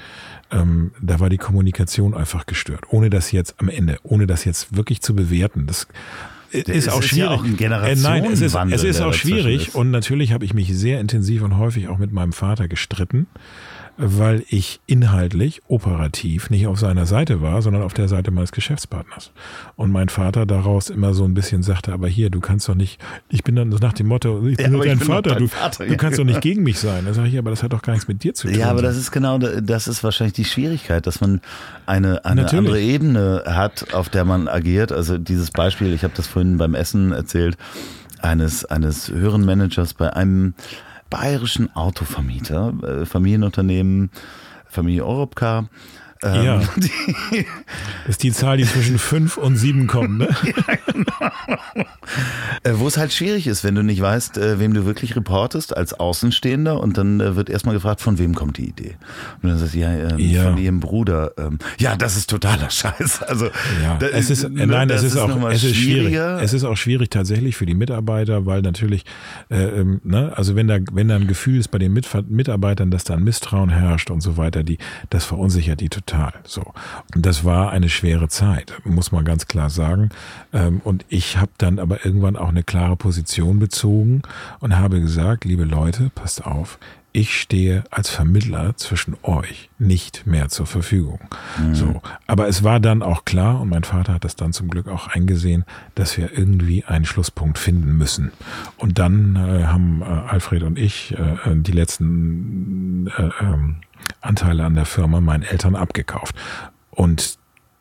[0.50, 2.84] ähm, da war die Kommunikation einfach gestört.
[2.90, 5.66] Ohne das jetzt am Ende, ohne das jetzt wirklich zu bewerten.
[5.66, 5.86] Das
[6.50, 7.60] ist, ist auch schwierig.
[7.60, 9.68] Ja auch ein äh, nein, es ist, es ist auch schwierig.
[9.68, 9.74] Ist.
[9.74, 13.26] Und natürlich habe ich mich sehr intensiv und häufig auch mit meinem Vater gestritten
[13.96, 19.32] weil ich inhaltlich, operativ nicht auf seiner Seite war, sondern auf der Seite meines Geschäftspartners.
[19.76, 23.00] Und mein Vater daraus immer so ein bisschen sagte, aber hier, du kannst doch nicht,
[23.28, 25.96] ich bin dann nach dem Motto, ich bin ja, dein, Vater, dein du, Vater, du
[25.96, 27.04] kannst doch nicht gegen mich sein.
[27.04, 28.58] Da sage ich, aber das hat doch gar nichts mit dir zu tun.
[28.58, 31.40] Ja, aber das ist genau, das ist wahrscheinlich die Schwierigkeit, dass man
[31.86, 34.92] eine, eine andere Ebene hat, auf der man agiert.
[34.92, 37.56] Also dieses Beispiel, ich habe das vorhin beim Essen erzählt,
[38.22, 40.54] eines, eines höheren Managers bei einem
[41.10, 44.10] bayerischen Autovermieter, äh, Familienunternehmen,
[44.66, 45.68] Familie Europcar,
[46.22, 46.58] ähm, ja.
[46.58, 50.28] das ist die Zahl, die zwischen fünf und sieben kommt, ne?
[50.44, 51.32] ja, genau.
[52.62, 55.74] Äh, wo es halt schwierig ist, wenn du nicht weißt, äh, wem du wirklich reportest
[55.74, 58.96] als Außenstehender und dann äh, wird erstmal gefragt, von wem kommt die Idee?
[59.42, 60.44] Und dann sagst du, ja, ähm, ja.
[60.44, 61.32] von ihrem Bruder.
[61.38, 63.22] Ähm, ja, das ist totaler Scheiß.
[63.22, 63.46] Also,
[63.82, 66.14] ja, da, es ist, äh, nein, es ist, ist auch, es ist schwierig.
[66.14, 69.04] Es ist auch schwierig tatsächlich für die Mitarbeiter, weil natürlich,
[69.48, 72.90] äh, ähm, ne, also wenn da, wenn da ein Gefühl ist bei den Mit Mitarbeitern,
[72.90, 74.76] dass da ein Misstrauen herrscht und so weiter, die,
[75.08, 76.32] das verunsichert die total total.
[76.44, 76.62] So.
[77.14, 80.10] Und das war eine schwere Zeit, muss man ganz klar sagen.
[80.52, 84.22] Ähm, und ich habe dann aber irgendwann auch eine klare Position bezogen
[84.60, 86.78] und habe gesagt, liebe Leute, passt auf,
[87.12, 91.18] ich stehe als Vermittler zwischen euch nicht mehr zur Verfügung.
[91.58, 91.74] Mhm.
[91.74, 92.02] So.
[92.28, 95.08] Aber es war dann auch klar, und mein Vater hat das dann zum Glück auch
[95.08, 95.64] eingesehen,
[95.96, 98.30] dass wir irgendwie einen Schlusspunkt finden müssen.
[98.76, 103.76] Und dann äh, haben äh, Alfred und ich äh, die letzten äh, ähm,
[104.20, 106.34] Anteile an der Firma meinen Eltern abgekauft.
[106.90, 107.39] Und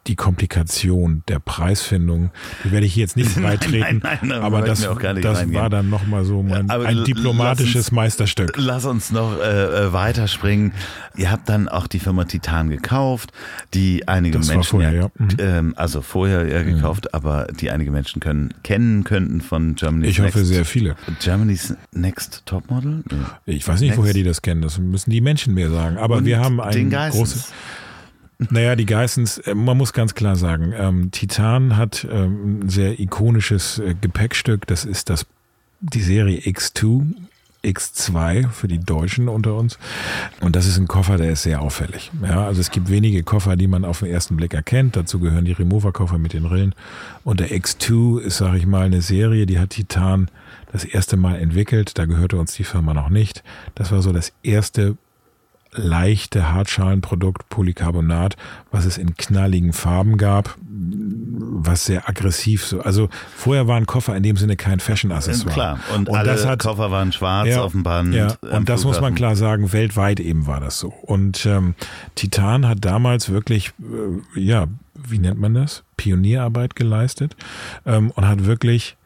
[0.10, 2.32] die Komplikation der Preisfindung,
[2.64, 6.26] die werde ich jetzt nicht beitreten, nein, nein, nein, aber das, das war dann nochmal
[6.26, 8.54] so mein, ein diplomatisches uns, Meisterstück.
[8.58, 10.74] Lass uns noch äh, äh, weiterspringen.
[11.16, 13.32] Ihr habt dann auch die Firma Titan gekauft,
[13.76, 15.30] die einige das Menschen, vorher, ja, mhm.
[15.38, 16.76] ähm, also vorher ja mhm.
[16.76, 17.10] gekauft, mhm.
[17.12, 20.96] aber die einige Menschen können kennen könnten von Germany's Ich hoffe sehr viele.
[21.22, 23.04] Germany's Next Topmodel?
[23.46, 24.02] Ich weiß nicht, Next.
[24.02, 26.90] woher die das kennen, das müssen die Menschen mehr sagen, aber Und wir haben ein
[26.90, 27.54] großes
[28.40, 33.00] naja, die Geissens, äh, man muss ganz klar sagen, ähm, Titan hat ähm, ein sehr
[33.00, 34.66] ikonisches äh, Gepäckstück.
[34.68, 35.26] Das ist das,
[35.82, 37.16] die Serie X2,
[37.66, 39.78] X2 für die Deutschen unter uns.
[40.40, 42.12] Und das ist ein Koffer, der ist sehr auffällig.
[42.24, 44.96] Ja, also es gibt wenige Koffer, die man auf den ersten Blick erkennt.
[44.96, 46.74] Dazu gehören die Remover-Koffer mit den Rillen.
[47.26, 50.30] Und der X2 ist, sage ich mal, eine Serie, die hat Titan
[50.72, 51.98] das erste Mal entwickelt.
[51.98, 53.44] Da gehörte uns die Firma noch nicht.
[53.76, 54.96] Das war so das erste
[55.72, 58.36] leichte Hartschalenprodukt Polycarbonat,
[58.72, 62.82] was es in knalligen Farben gab, was sehr aggressiv so.
[62.82, 65.54] Also vorher war ein Koffer in dem Sinne kein Fashion-Accessoire.
[65.54, 68.16] Klar, und, und alle das hat, Koffer waren schwarz ja, auf dem Band.
[68.16, 70.90] Ja, und das muss man klar sagen, weltweit eben war das so.
[70.90, 71.76] Und ähm,
[72.16, 75.84] Titan hat damals wirklich, äh, ja, wie nennt man das?
[75.98, 77.36] Pionierarbeit geleistet
[77.86, 78.98] ähm, und hat wirklich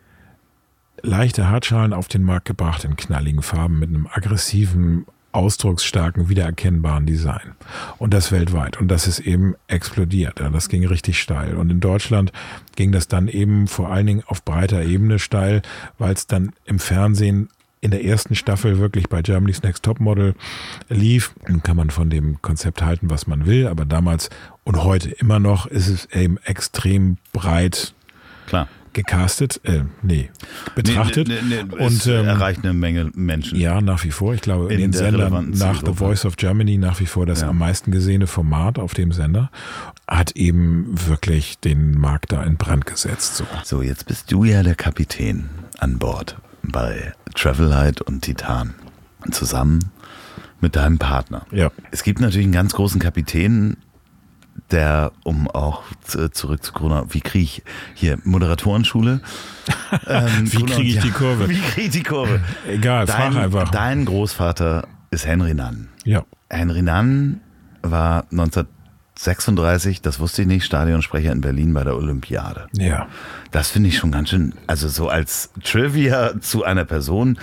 [1.02, 7.56] leichte Hartschalen auf den Markt gebracht in knalligen Farben mit einem aggressiven ausdrucksstarken, wiedererkennbaren Design.
[7.98, 8.80] Und das weltweit.
[8.80, 10.40] Und das ist eben explodiert.
[10.40, 11.56] Ja, das ging richtig steil.
[11.56, 12.32] Und in Deutschland
[12.76, 15.62] ging das dann eben vor allen Dingen auf breiter Ebene steil,
[15.98, 17.50] weil es dann im Fernsehen
[17.82, 20.36] in der ersten Staffel wirklich bei Germany's Next Top Model
[20.88, 21.34] lief.
[21.46, 24.30] Dann kann man von dem Konzept halten, was man will, aber damals
[24.64, 27.94] und heute immer noch ist es eben extrem breit
[28.46, 30.30] Klar gecastet, äh, nee,
[30.76, 31.28] betrachtet.
[31.28, 33.60] Nee, nee, nee, und ähm, erreicht eine Menge Menschen.
[33.60, 34.34] Ja, nach wie vor.
[34.34, 37.42] Ich glaube, in, in den Sendern nach The Voice of Germany nach wie vor das
[37.42, 37.50] ja.
[37.50, 39.52] am meisten gesehene Format auf dem Sender,
[40.08, 43.38] hat eben wirklich den Markt da in Brand gesetzt.
[43.38, 45.50] So, so jetzt bist du ja der Kapitän
[45.80, 48.74] an Bord bei Travelite und Titan.
[49.32, 49.80] Zusammen
[50.60, 51.46] mit deinem Partner.
[51.52, 51.72] Ja.
[51.92, 53.78] Es gibt natürlich einen ganz großen Kapitän,
[54.74, 57.64] der, um auch zu- zurück zu Corona, wie kriege ich
[57.94, 59.22] hier Moderatorenschule?
[60.08, 61.48] Ähm, Wie kriege ich die Kurve?
[61.48, 62.42] Wie kriege ich die Kurve?
[62.68, 63.70] Egal, frag Dein, einfach.
[63.70, 65.88] dein Großvater ist Henry Nann.
[66.04, 66.26] Ja.
[66.50, 67.40] Henry Nann
[67.84, 68.26] war
[69.28, 72.68] 1936, das wusste ich nicht, Stadionsprecher in Berlin bei der Olympiade.
[72.74, 73.08] Ja.
[73.52, 77.38] Das finde ich schon ganz schön, also so als Trivia zu einer Person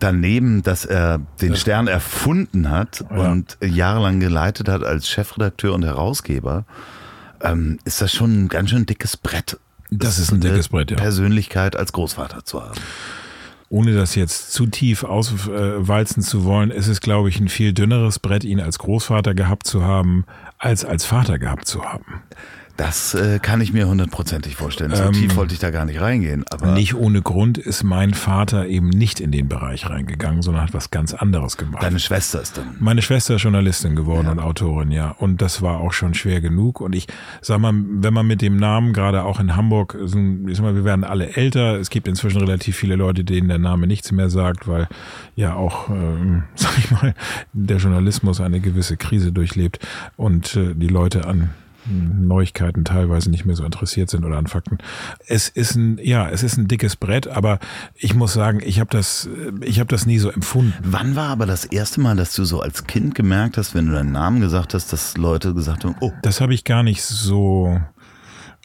[0.00, 3.30] daneben, dass er den Stern erfunden hat Ja.
[3.30, 6.64] und jahrelang geleitet hat als Chefredakteur und Herausgeber,
[7.42, 9.58] ähm, ist das schon ein ganz schön dickes Brett.
[9.90, 10.96] Das ist ein dickes Brett, ja.
[10.96, 12.80] Persönlichkeit als Großvater zu haben.
[13.70, 18.18] Ohne das jetzt zu tief auswalzen zu wollen, ist es, glaube ich, ein viel dünneres
[18.18, 20.24] Brett, ihn als Großvater gehabt zu haben,
[20.64, 22.22] als als Vater gehabt zu haben.
[22.76, 24.92] Das äh, kann ich mir hundertprozentig vorstellen.
[24.96, 26.44] So Ähm, tief wollte ich da gar nicht reingehen.
[26.50, 30.74] Aber Nicht ohne Grund ist mein Vater eben nicht in den Bereich reingegangen, sondern hat
[30.74, 31.84] was ganz anderes gemacht.
[31.84, 32.74] deine Schwester ist dann.
[32.80, 35.10] Meine Schwester ist Journalistin geworden und Autorin, ja.
[35.10, 36.80] Und das war auch schon schwer genug.
[36.80, 37.06] Und ich
[37.42, 40.74] sag mal, wenn man mit dem Namen, gerade auch in Hamburg, ein- ich sag mal,
[40.74, 41.78] wir werden alle älter.
[41.78, 44.88] Es gibt inzwischen relativ viele Leute, denen der Name nichts mehr sagt, weil
[45.36, 47.14] ja auch, ähm, sag ich mal,
[47.52, 49.78] der Journalismus eine gewisse Krise durchlebt
[50.16, 51.50] und äh, die Leute an
[51.86, 54.78] Neuigkeiten teilweise nicht mehr so interessiert sind oder an Fakten.
[55.26, 57.58] Es ist ein ja, es ist ein dickes Brett, aber
[57.94, 59.28] ich muss sagen, ich habe das
[59.60, 60.74] ich habe das nie so empfunden.
[60.82, 63.92] Wann war aber das erste Mal, dass du so als Kind gemerkt hast, wenn du
[63.92, 67.80] deinen Namen gesagt hast, dass Leute gesagt haben, oh, Das habe ich gar nicht so.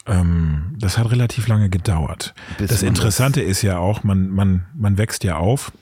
[0.06, 2.34] Ähm, das hat relativ lange gedauert.
[2.58, 5.72] Das Interessante ist ja auch, man, man, man wächst ja auf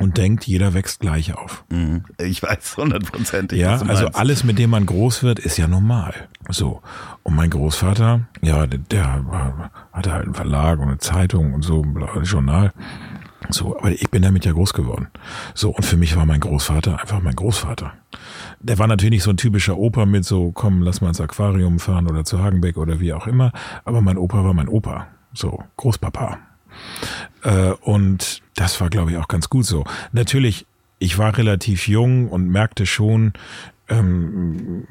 [0.00, 1.64] und denkt, jeder wächst gleich auf.
[1.68, 6.14] mhm, ich weiß hundertprozentig, Ja, also alles, mit dem man groß wird, ist ja normal.
[6.48, 6.82] So.
[7.22, 9.24] Und mein Großvater, ja, der, der
[9.92, 12.72] hatte halt einen Verlag und eine Zeitung und so, ein Journal.
[13.50, 15.08] So, aber ich bin damit ja groß geworden.
[15.54, 17.92] So, und für mich war mein Großvater einfach mein Großvater.
[18.60, 21.78] Der war natürlich nicht so ein typischer Opa mit so, komm, lass mal ins Aquarium
[21.78, 23.52] fahren oder zu Hagenbeck oder wie auch immer.
[23.84, 25.06] Aber mein Opa war mein Opa.
[25.32, 26.38] So, Großpapa.
[27.42, 29.84] Äh, und das war, glaube ich, auch ganz gut so.
[30.12, 30.66] Natürlich,
[30.98, 33.32] ich war relativ jung und merkte schon,
[33.88, 34.84] ähm,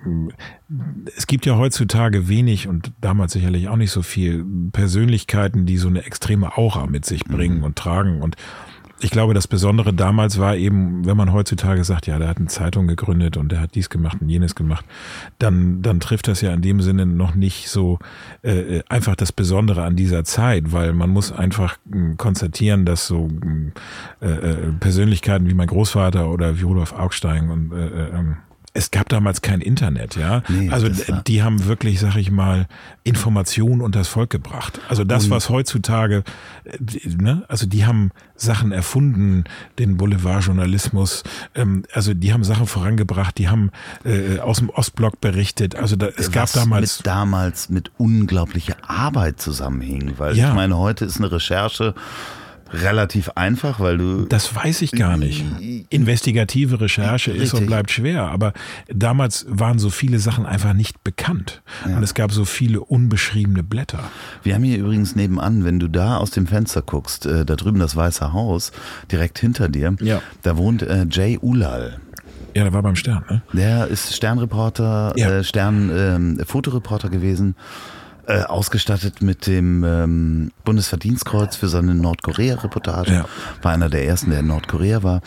[1.16, 5.88] es gibt ja heutzutage wenig und damals sicherlich auch nicht so viel Persönlichkeiten, die so
[5.88, 8.22] eine extreme Aura mit sich bringen und tragen.
[8.22, 8.36] Und
[9.00, 12.48] ich glaube, das Besondere damals war eben, wenn man heutzutage sagt, ja, der hat eine
[12.48, 14.86] Zeitung gegründet und der hat dies gemacht und jenes gemacht,
[15.40, 18.00] dann, dann trifft das ja in dem Sinne noch nicht so
[18.42, 23.28] äh, einfach das Besondere an dieser Zeit, weil man muss einfach mh, konstatieren, dass so
[23.28, 23.72] mh,
[24.22, 28.38] äh, äh, Persönlichkeiten wie mein Großvater oder wie Rudolf Augstein und äh, äh, ähm,
[28.78, 30.44] es gab damals kein Internet, ja.
[30.50, 30.88] Nee, also
[31.26, 32.68] die haben wirklich, sag ich mal,
[33.04, 34.80] Information und das Volk gebracht.
[34.88, 36.24] Also das, was heutzutage,
[36.64, 36.78] äh,
[37.20, 39.46] ne, also die haben Sachen erfunden,
[39.80, 41.24] den Boulevardjournalismus,
[41.56, 43.72] ähm, also die haben Sachen vorangebracht, die haben
[44.06, 45.76] äh, aus dem Ostblock berichtet.
[45.76, 50.50] Also da, es gab was damals mit damals mit unglaublicher Arbeit zusammenhing, weil Ja.
[50.50, 51.96] ich meine, heute ist eine Recherche
[52.74, 55.44] relativ einfach, weil du Das weiß ich gar nicht.
[55.90, 58.54] Investigative Recherche ist und bleibt schwer, aber
[58.88, 61.62] damals waren so viele Sachen einfach nicht bekannt.
[61.86, 64.00] Und es gab so viele unbeschriebene Blätter.
[64.44, 67.80] Wir haben hier übrigens nebenan, wenn du da aus dem Fenster guckst, äh, da drüben
[67.80, 68.72] das Weiße Haus,
[69.12, 70.22] direkt hinter dir, Ja.
[70.44, 72.00] da wohnt äh, Jay Ulal.
[72.56, 73.42] Ja, der war beim Stern, ne?
[73.54, 75.30] Der ist Sternreporter, Ja.
[75.30, 76.38] äh, Stern ähm,
[77.12, 77.56] gewesen,
[78.28, 83.14] äh, ausgestattet mit dem ähm, Bundesverdienstkreuz für seine Nordkorea-Reportage.
[83.14, 83.26] Ja.
[83.62, 85.22] War einer der ersten, der in Nordkorea war.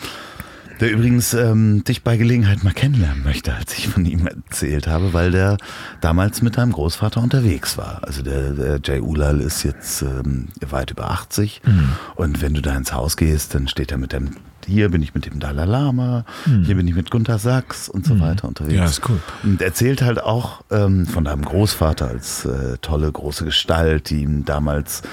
[0.81, 5.13] Der übrigens ähm, dich bei Gelegenheit mal kennenlernen möchte, als ich von ihm erzählt habe,
[5.13, 5.57] weil der
[6.01, 7.99] damals mit deinem Großvater unterwegs war.
[8.03, 11.89] Also der, der Jay Ulal ist jetzt ähm, weit über 80 Mhm.
[12.15, 14.31] und wenn du da ins Haus gehst, dann steht er mit dem,
[14.65, 16.25] hier bin ich mit dem Dalai Lama,
[16.65, 18.73] hier bin ich mit Gunther Sachs und so weiter unterwegs.
[18.73, 18.79] Mhm.
[18.79, 19.19] Ja, ist cool.
[19.43, 24.45] Und erzählt halt auch ähm, von deinem Großvater als äh, tolle große Gestalt, die ihn
[24.45, 25.03] damals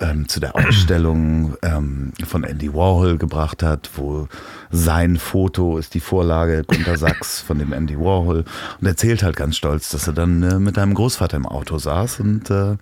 [0.00, 4.28] ähm, zu der Ausstellung ähm, von Andy Warhol gebracht hat, wo
[4.70, 8.44] sein Foto ist die Vorlage Gunter Sachs von dem Andy Warhol
[8.80, 12.20] und erzählt halt ganz stolz, dass er dann äh, mit deinem Großvater im Auto saß
[12.20, 12.76] und äh,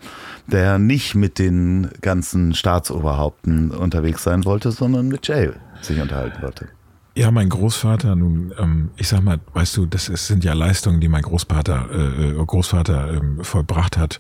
[0.46, 6.68] der nicht mit den ganzen Staatsoberhaupten unterwegs sein wollte, sondern mit Jay sich unterhalten wollte.
[7.14, 11.00] Ja, mein Großvater, nun, ähm, ich sag mal, weißt du, das ist, sind ja Leistungen,
[11.00, 14.18] die mein Großvater, äh, äh, Großvater ähm, vollbracht hat.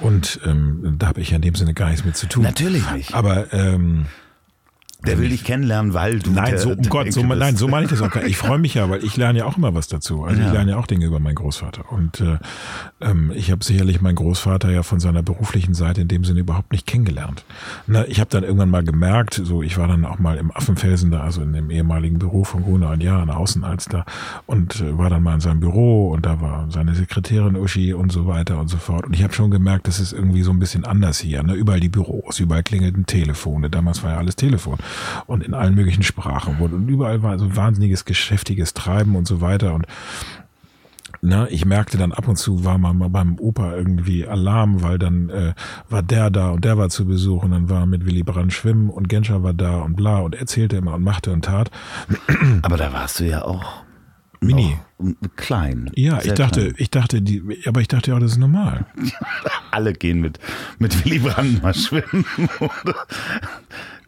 [0.00, 2.42] Und ähm, da habe ich ja in dem Sinne gar nichts mit zu tun.
[2.42, 3.14] Natürlich nicht.
[3.14, 4.06] Aber ähm,
[5.06, 6.30] Der will dich kennenlernen, weil du.
[6.30, 8.30] Nein, so, um Gott, so, nein, so meine ich das auch gar nicht.
[8.30, 10.24] Ich freue mich ja, weil ich lerne ja auch immer was dazu.
[10.24, 10.46] Also Ja.
[10.48, 11.90] ich lerne ja auch Dinge über meinen Großvater.
[11.92, 12.38] Und äh,
[13.00, 16.72] ähm, ich habe sicherlich meinen Großvater ja von seiner beruflichen Seite in dem Sinne überhaupt
[16.72, 17.44] nicht kennengelernt.
[17.86, 21.10] Na, ich habe dann irgendwann mal gemerkt, so ich war dann auch mal im Affenfelsen
[21.10, 24.04] da, also in dem ehemaligen Büro von Gruner und Jahr, an der Außenalster
[24.46, 28.10] und äh, war dann mal in seinem Büro und da war seine Sekretärin Uschi und
[28.12, 29.06] so weiter und so fort.
[29.06, 31.42] Und ich habe schon gemerkt, das ist irgendwie so ein bisschen anders hier.
[31.42, 31.54] Ne?
[31.54, 33.70] Überall die Büros, überall klingelten Telefone.
[33.70, 34.78] Damals war ja alles Telefon
[35.26, 39.40] und in allen möglichen Sprachen wurde und überall war so wahnsinniges geschäftiges Treiben und so
[39.40, 39.86] weiter und
[41.26, 44.98] na, ich merkte dann ab und zu war mal, mal beim Opa irgendwie Alarm, weil
[44.98, 45.54] dann äh,
[45.88, 48.90] war der da und der war zu Besuch und dann war mit Willy Brandt schwimmen
[48.90, 51.70] und Genscher war da und bla und erzählte immer und machte und tat.
[52.62, 53.84] Aber da warst du ja auch.
[54.40, 54.76] Mini.
[54.98, 55.90] Noch klein.
[55.94, 56.74] Ja, ich dachte, klein.
[56.76, 58.86] ich dachte, die, aber ich dachte auch, das ist normal.
[59.70, 60.38] Alle gehen mit,
[60.78, 62.24] mit Willy Brandt mal schwimmen.
[62.60, 63.06] Oder?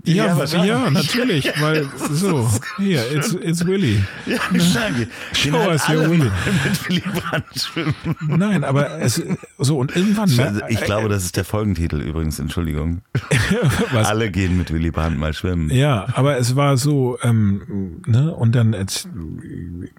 [0.07, 4.03] Ja, ja, natürlich, weil so, hier, it's, it's Willy.
[4.27, 5.09] Ja, wahrscheinlich.
[5.35, 6.31] Gehen Show halt us your alle Willy.
[6.65, 7.95] mit Willy Brandt schwimmen.
[8.28, 9.23] Nein, aber es,
[9.59, 13.03] so und irgendwann, mer- Ich glaube, das ist der Folgentitel übrigens, Entschuldigung.
[13.95, 15.70] Alle gehen mit Willy Brandt mal schwimmen.
[15.70, 19.09] Ja, aber es war so, ähm, ne, und dann, es,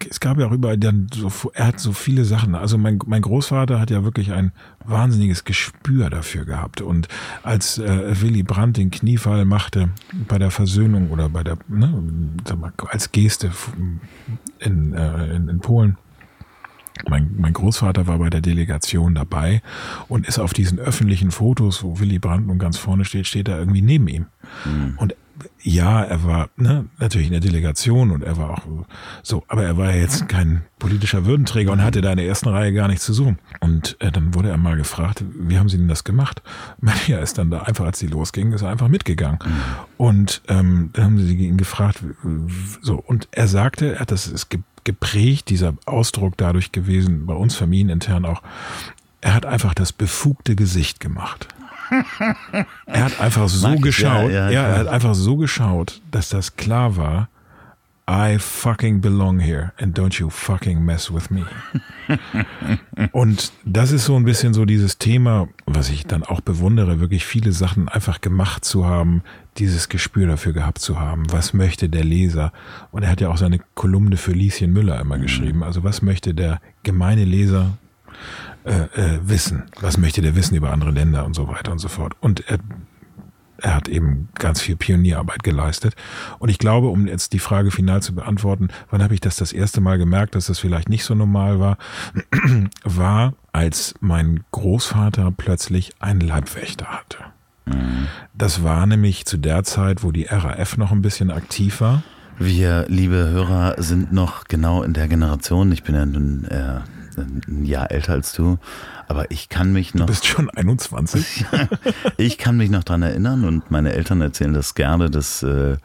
[0.09, 2.55] es gab ja auch überall dann so, er hat so viele Sachen.
[2.55, 4.51] Also mein, mein Großvater hat ja wirklich ein
[4.87, 6.81] wahnsinniges Gespür dafür gehabt.
[6.81, 7.07] Und
[7.43, 9.89] als äh, Willy Brandt den Kniefall machte
[10.27, 12.03] bei der Versöhnung oder bei der, ne,
[12.45, 13.51] sag mal, als Geste
[14.59, 15.97] in, äh, in, in Polen,
[17.07, 19.61] mein, mein Großvater war bei der Delegation dabei
[20.07, 23.59] und ist auf diesen öffentlichen Fotos, wo Willy Brandt nun ganz vorne steht, steht er
[23.59, 24.25] irgendwie neben ihm.
[24.97, 25.15] Und
[25.61, 28.63] ja, er war ne, natürlich in der Delegation und er war auch
[29.23, 32.49] so, aber er war ja jetzt kein politischer Würdenträger und hatte da in der ersten
[32.49, 33.37] Reihe gar nichts zu suchen.
[33.59, 36.41] Und äh, dann wurde er mal gefragt, wie haben Sie denn das gemacht?
[36.81, 39.39] Maria ist dann da einfach, als sie losging, ist er einfach mitgegangen.
[39.97, 42.03] Und ähm, dann haben sie ihn gefragt,
[42.81, 47.33] so, und er sagte, er hat das ist ge- geprägt, dieser Ausdruck dadurch gewesen, bei
[47.33, 48.41] uns familienintern auch,
[49.21, 51.47] er hat einfach das befugte Gesicht gemacht.
[52.85, 56.01] Er hat einfach so Mag ich, geschaut, ja, ja, ja, er hat einfach so geschaut,
[56.11, 57.29] dass das klar war,
[58.09, 61.45] I fucking belong here and don't you fucking mess with me.
[63.11, 67.25] Und das ist so ein bisschen so dieses Thema, was ich dann auch bewundere, wirklich
[67.25, 69.23] viele Sachen einfach gemacht zu haben,
[69.57, 71.29] dieses Gespür dafür gehabt zu haben.
[71.33, 72.53] Was möchte der Leser?
[72.91, 75.61] Und er hat ja auch seine Kolumne für Lieschen Müller immer geschrieben.
[75.61, 77.77] Also was möchte der gemeine Leser
[78.67, 79.63] äh, äh, wissen?
[79.79, 82.13] Was möchte der wissen über andere Länder und so weiter und so fort?
[82.19, 82.59] Und er
[83.59, 85.95] er hat eben ganz viel Pionierarbeit geleistet.
[86.37, 89.51] Und ich glaube, um jetzt die Frage final zu beantworten, wann habe ich das das
[89.51, 91.77] erste Mal gemerkt, dass das vielleicht nicht so normal war,
[92.83, 97.17] war, als mein Großvater plötzlich einen Leibwächter hatte.
[98.33, 102.03] Das war nämlich zu der Zeit, wo die RAF noch ein bisschen aktiv war.
[102.39, 105.71] Wir, liebe Hörer, sind noch genau in der Generation.
[105.71, 106.81] Ich bin ja nun äh,
[107.17, 108.57] ein Jahr älter als du,
[109.07, 110.05] aber ich kann mich noch.
[110.05, 111.45] Du bist schon 21.
[112.17, 115.77] Ich kann mich noch dran erinnern und meine Eltern erzählen das gerne, dass äh,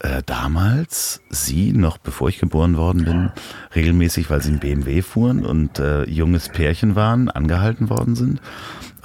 [0.00, 3.30] äh, damals sie, noch bevor ich geboren worden bin,
[3.74, 8.40] regelmäßig, weil sie einen BMW fuhren und äh, junges Pärchen waren, angehalten worden sind.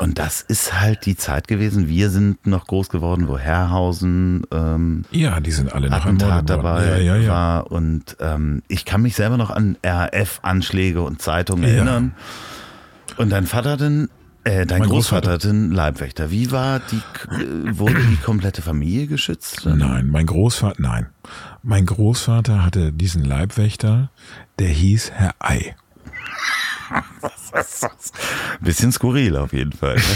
[0.02, 1.88] Und das ist halt die Zeit gewesen.
[1.88, 6.88] Wir sind noch groß geworden, wo Herrhausen ähm, Ja, die sind alle noch Attentat dabei
[6.88, 7.32] Ja, ja, ja.
[7.32, 7.72] war.
[7.72, 12.16] Und ähm, ich kann mich selber noch an RAF-Anschläge und Zeitungen erinnern.
[13.18, 14.10] Und dein Vater denn,
[14.44, 16.32] äh, dein Mein Großvater einen Leibwächter.
[16.32, 16.96] Wie war die,
[17.36, 19.68] äh, wurde die komplette Familie geschützt?
[19.68, 21.10] Nein, mein Großvater, nein.
[21.62, 24.10] Mein Großvater hatte diesen Leibwächter,
[24.58, 25.76] der hieß Herr Ei.
[28.62, 29.98] Bisschen skurril auf jeden Fall.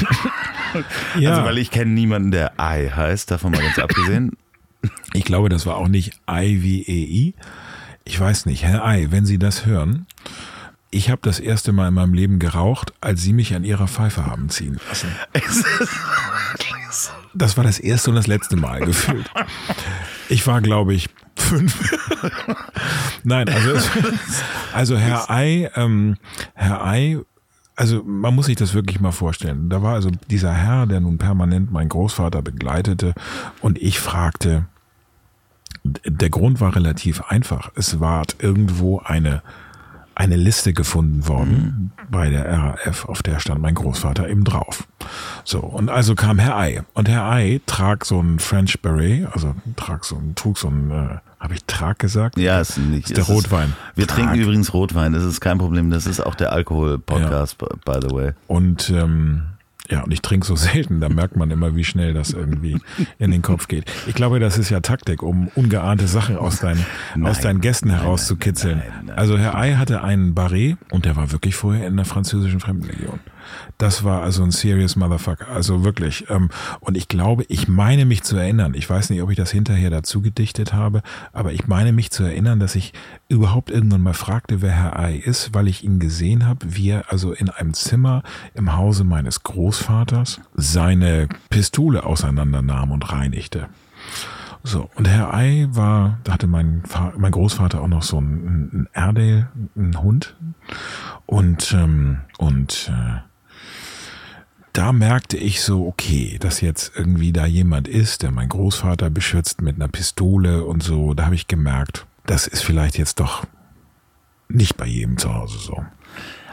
[1.17, 4.35] Ja, Also weil ich kenne niemanden, der Ei heißt, davon mal ganz abgesehen.
[5.13, 7.33] ich glaube, das war auch nicht Ei wie EI.
[8.03, 10.05] Ich weiß nicht, Herr Ei, wenn Sie das hören,
[10.91, 14.25] ich habe das erste Mal in meinem Leben geraucht, als Sie mich an Ihrer Pfeife
[14.25, 15.07] haben ziehen lassen.
[17.35, 19.29] Das war das erste und das letzte Mal gefühlt.
[20.29, 21.95] Ich war, glaube ich, fünf.
[23.23, 23.89] Nein, also,
[24.73, 26.17] also Herr Ei, ähm,
[26.53, 27.19] Herr Ei,
[27.75, 29.69] also man muss sich das wirklich mal vorstellen.
[29.69, 33.13] Da war also dieser Herr, der nun permanent meinen Großvater begleitete
[33.61, 34.65] und ich fragte,
[35.83, 37.71] der Grund war relativ einfach.
[37.75, 39.43] Es war irgendwo eine
[40.15, 44.87] eine Liste gefunden worden bei der RAF, auf der stand mein Großvater eben drauf.
[45.43, 46.83] So, und also kam Herr Ei.
[46.93, 50.89] Und Herr Ei trag so ein French Beret, also trag so ein, trug so ein,
[50.89, 52.37] äh, habe ich trag gesagt?
[52.37, 53.09] Ja, ist nicht.
[53.09, 53.73] ist der es Rotwein.
[53.95, 54.17] wir Trag.
[54.17, 55.91] trinken übrigens Rotwein, das ist kein Problem.
[55.91, 58.31] Das ist auch der Alkohol-Podcast, by the way.
[58.47, 59.43] Und ähm,
[59.89, 62.77] Ja, und ich trinke so selten, da merkt man immer, wie schnell das irgendwie
[63.19, 63.91] in den Kopf geht.
[64.07, 66.85] Ich glaube, das ist ja Taktik, um ungeahnte Sachen aus deinen,
[67.15, 67.31] Nein.
[67.31, 68.79] aus deinen Gästen herauszukitzeln.
[68.79, 69.17] Nein, nein, nein.
[69.17, 73.19] Also Herr Ei hatte einen Barret und der war wirklich vorher in der französischen Fremdenlegion.
[73.77, 76.25] Das war also ein serious Motherfucker, also wirklich.
[76.29, 76.49] Ähm,
[76.79, 79.89] und ich glaube, ich meine mich zu erinnern, ich weiß nicht, ob ich das hinterher
[79.89, 81.01] dazu gedichtet habe,
[81.33, 82.93] aber ich meine mich zu erinnern, dass ich
[83.27, 87.11] überhaupt irgendwann mal fragte, wer Herr Ei ist, weil ich ihn gesehen habe, wie er
[87.11, 88.23] also in einem Zimmer
[88.53, 93.67] im Hause meines Großvaters seine Pistole auseinandernahm und reinigte.
[94.67, 96.81] So, und Herr Ei war, da hatte mein,
[97.17, 100.35] mein Großvater auch noch so einen, einen einen Hund.
[101.27, 103.19] Und, ähm, und äh,
[104.75, 109.61] da merkte ich so, okay, dass jetzt irgendwie da jemand ist, der mein Großvater beschützt
[109.61, 111.13] mit einer Pistole und so.
[111.13, 113.45] Da habe ich gemerkt, das ist vielleicht jetzt doch
[114.49, 115.85] nicht bei jedem zu Hause so.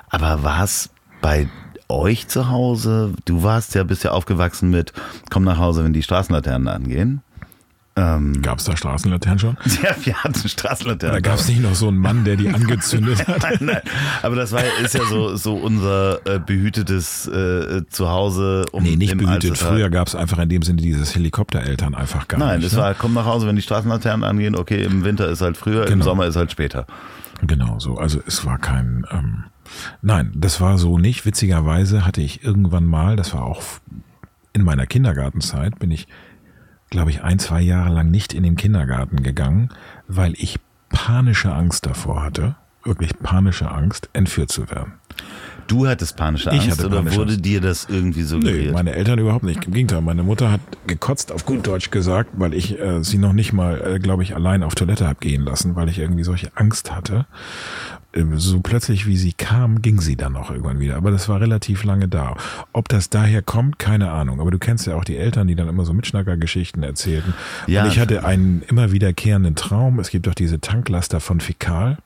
[0.08, 0.90] Aber war es
[1.20, 1.48] bei
[1.88, 3.12] euch zu Hause?
[3.24, 4.92] Du warst ja, bist ja aufgewachsen mit,
[5.28, 7.22] komm nach Hause, wenn die Straßenlaternen angehen.
[7.94, 9.56] Ähm, Gab es da Straßenlaternen schon?
[9.82, 11.14] ja, wir hatten Straßenlaternen.
[11.22, 13.42] Da gab es nicht noch so einen Mann, der die angezündet hat.
[13.42, 13.80] Nein, nein.
[14.22, 18.64] Aber das war, ist ja so, so unser äh, behütetes äh, Zuhause.
[18.72, 19.50] Um Nee, nicht im behütet.
[19.52, 22.68] Alstertal- Früher gab es einfach in dem Sinne dieses Helikoptereltern einfach gar Nein, nicht.
[22.68, 22.78] es ne?
[22.78, 24.56] war, komm nach Hause, wenn die Straßenlaternen angehen.
[24.56, 26.04] Okay, im Winter ist halt früher, im Genau.
[26.06, 26.86] Sommer ist halt später.
[27.46, 27.98] Genau so.
[27.98, 29.04] Also es war kein.
[29.10, 29.44] Ähm,
[30.00, 31.26] nein, das war so nicht.
[31.26, 33.62] Witzigerweise hatte ich irgendwann mal, das war auch
[34.54, 36.06] in meiner Kindergartenzeit, bin ich,
[36.92, 39.70] glaube ich, ein, zwei Jahre lang nicht in den Kindergarten gegangen,
[40.08, 40.60] weil ich
[40.90, 42.54] panische Angst davor hatte,
[42.84, 44.92] wirklich panische Angst, entführt zu werden.
[45.68, 47.44] Du hattest panische Ich Angst hatte oder panische wurde Angst.
[47.46, 48.72] dir das irgendwie Nee, suggeriert?
[48.74, 49.64] meine Eltern überhaupt nicht.
[49.64, 53.32] Im Gegenteil, meine Mutter hat gekotzt auf gut Deutsch gesagt, weil ich äh, sie noch
[53.32, 56.50] nicht mal, äh, glaube ich, allein auf Toilette hab gehen lassen, weil ich irgendwie solche
[56.56, 57.26] Angst hatte.
[58.12, 60.96] Äh, So plötzlich, wie sie kam, ging sie dann auch irgendwann wieder.
[60.96, 62.36] Aber das war relativ lange da.
[62.72, 64.40] Ob das daher kommt, keine Ahnung.
[64.40, 67.34] Aber du kennst ja auch die Eltern, die dann immer so Mitschnackergeschichten erzählten.
[67.66, 67.84] Ja.
[67.84, 69.98] Und ich hatte einen immer wiederkehrenden Traum.
[69.98, 71.98] Es gibt doch diese Tanklaster von Fäkal.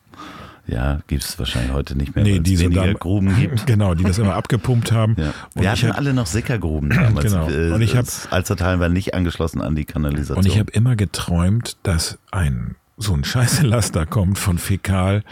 [0.69, 3.67] ja, gibt es wahrscheinlich heute nicht mehr, Nee, die weniger dann- Gruben gibt.
[3.67, 5.15] Genau, die das immer abgepumpt haben.
[5.17, 5.33] Ja.
[5.55, 7.33] Wir hatten hab- alle noch Sickergruben damals.
[7.33, 7.49] Genau.
[7.49, 10.39] Äh, Und ich hab- das Alstertal war nicht angeschlossen an die Kanalisation.
[10.39, 15.23] Und ich habe immer geträumt, dass ein so ein Scheißelaster kommt von Fäkal,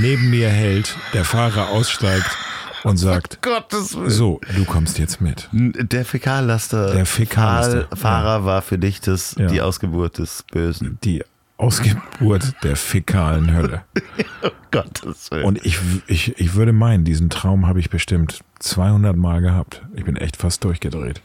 [0.00, 2.30] neben mir hält, der Fahrer aussteigt
[2.84, 4.10] und sagt, Gottes Willen.
[4.10, 5.48] so, du kommst jetzt mit.
[5.52, 9.46] Der Fäkallaster, Der Fäkallaster, Fahr- Fahrer war für dich das, Ja.
[9.48, 10.98] die Ausgeburt des Bösen.
[11.02, 11.24] Die
[11.56, 13.82] Ausgeburt der fäkalen Hölle.
[14.70, 15.44] Gottes Willen.
[15.44, 19.82] Und ich, ich, ich würde meinen, diesen Traum habe ich bestimmt 200 Mal gehabt.
[19.94, 21.20] Ich bin echt fast durchgedreht.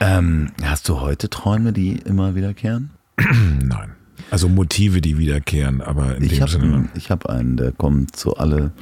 [0.00, 2.90] ähm, hast du heute Träume, die immer wiederkehren?
[3.18, 3.92] Nein.
[4.30, 6.88] Also Motive, die wiederkehren, aber in Ich dem habe Sinne.
[6.94, 8.72] ich hab einen, der kommt so alle,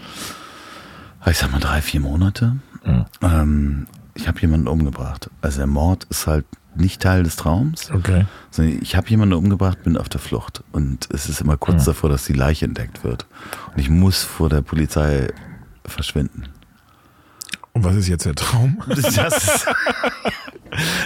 [1.28, 2.56] ich sag mal, drei, vier Monate.
[2.84, 3.06] Ja.
[3.22, 5.30] Ähm, ich habe jemanden umgebracht.
[5.42, 7.90] Also der Mord ist halt nicht Teil des Traums.
[7.90, 8.26] Okay.
[8.50, 10.62] sondern Ich habe jemanden umgebracht, bin auf der Flucht.
[10.72, 13.26] Und es ist immer kurz davor, dass die Leiche entdeckt wird.
[13.72, 15.28] Und ich muss vor der Polizei
[15.84, 16.44] verschwinden.
[17.76, 18.82] Und was ist jetzt der Traum?
[18.88, 19.66] Das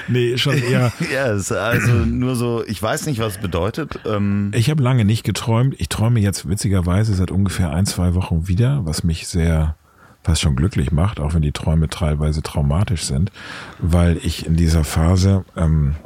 [0.07, 0.93] Nee, schon eher.
[1.13, 3.99] ja, es ist also nur so, ich weiß nicht, was es bedeutet.
[4.07, 5.75] Ähm, Ich habe lange nicht geträumt.
[5.79, 9.75] Ich träume jetzt witzigerweise seit ungefähr ein, zwei Wochen wieder, was mich sehr
[10.23, 13.33] fast schon glücklich macht, auch wenn die Träume teilweise traumatisch sind,
[13.81, 15.97] weil ich in dieser Phase, ähm,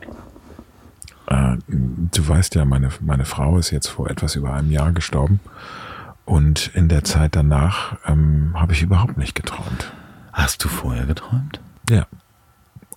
[1.26, 5.40] äh, du weißt ja, meine, meine Frau ist jetzt vor etwas über einem Jahr gestorben
[6.24, 9.92] und in der Zeit danach ähm, habe ich überhaupt nicht geträumt.
[10.34, 11.60] Hast du vorher geträumt?
[11.88, 12.06] Ja.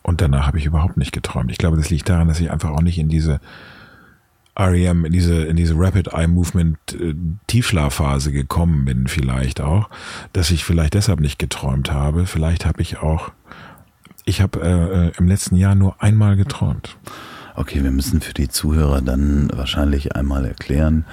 [0.02, 1.52] Und danach habe ich überhaupt nicht geträumt.
[1.52, 3.40] Ich glaube, das liegt daran, dass ich einfach auch nicht in diese
[4.58, 7.14] REM, in diese, in diese Rapid Eye Movement äh,
[7.48, 9.90] Tiefschlafphase gekommen bin, vielleicht auch,
[10.34, 12.26] dass ich vielleicht deshalb nicht geträumt habe.
[12.26, 13.32] Vielleicht habe ich auch,
[14.26, 16.98] ich habe äh, äh, im letzten Jahr nur einmal geträumt.
[17.56, 21.06] Okay, wir müssen für die Zuhörer dann wahrscheinlich einmal erklären,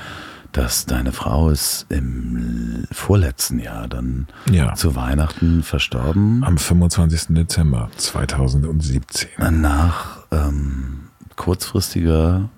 [0.54, 4.74] dass deine Frau ist im vorletzten Jahr dann Ja.
[4.74, 6.44] zu Weihnachten verstorben.
[6.44, 7.34] Am 25.
[7.34, 9.28] Dezember 2017.
[9.60, 12.48] Nach ähm, kurzfristiger,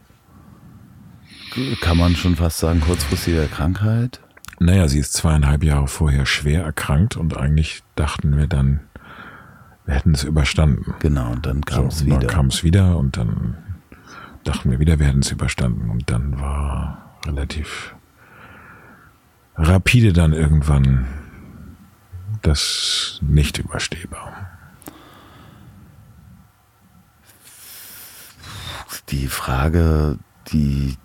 [1.80, 4.20] kann man schon fast sagen, kurzfristiger Krankheit.
[4.58, 8.80] Naja, sie ist zweieinhalb Jahre vorher schwer erkrankt und eigentlich dachten wir dann,
[9.86, 10.94] wir hätten es überstanden.
[10.98, 12.18] Genau, und dann kam es so, und wieder.
[12.18, 13.56] Dann kam es wieder und dann
[14.44, 15.88] dachten wir wieder, wir hätten es überstanden.
[15.88, 17.94] Und dann war relativ
[19.56, 21.06] rapide dann irgendwann
[22.42, 24.56] das nicht überstehbar.
[29.08, 30.18] die Frage,
[30.52, 30.96] die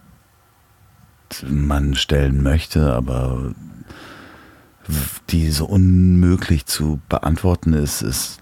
[1.47, 3.53] man stellen möchte, aber
[5.29, 8.39] die so unmöglich zu beantworten ist, ist,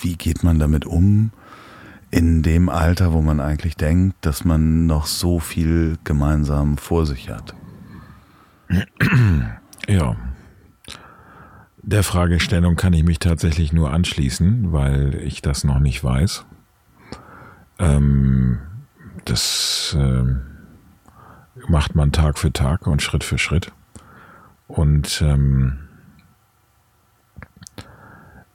[0.00, 1.32] wie geht man damit um
[2.12, 7.28] in dem Alter, wo man eigentlich denkt, dass man noch so viel gemeinsam vor sich
[7.28, 7.54] hat?
[9.88, 10.14] Ja.
[11.82, 16.44] Der Fragestellung kann ich mich tatsächlich nur anschließen, weil ich das noch nicht weiß.
[17.80, 18.60] Ähm,
[19.24, 20.22] das äh,
[21.66, 23.72] macht man Tag für Tag und Schritt für Schritt.
[24.68, 25.80] Und ähm,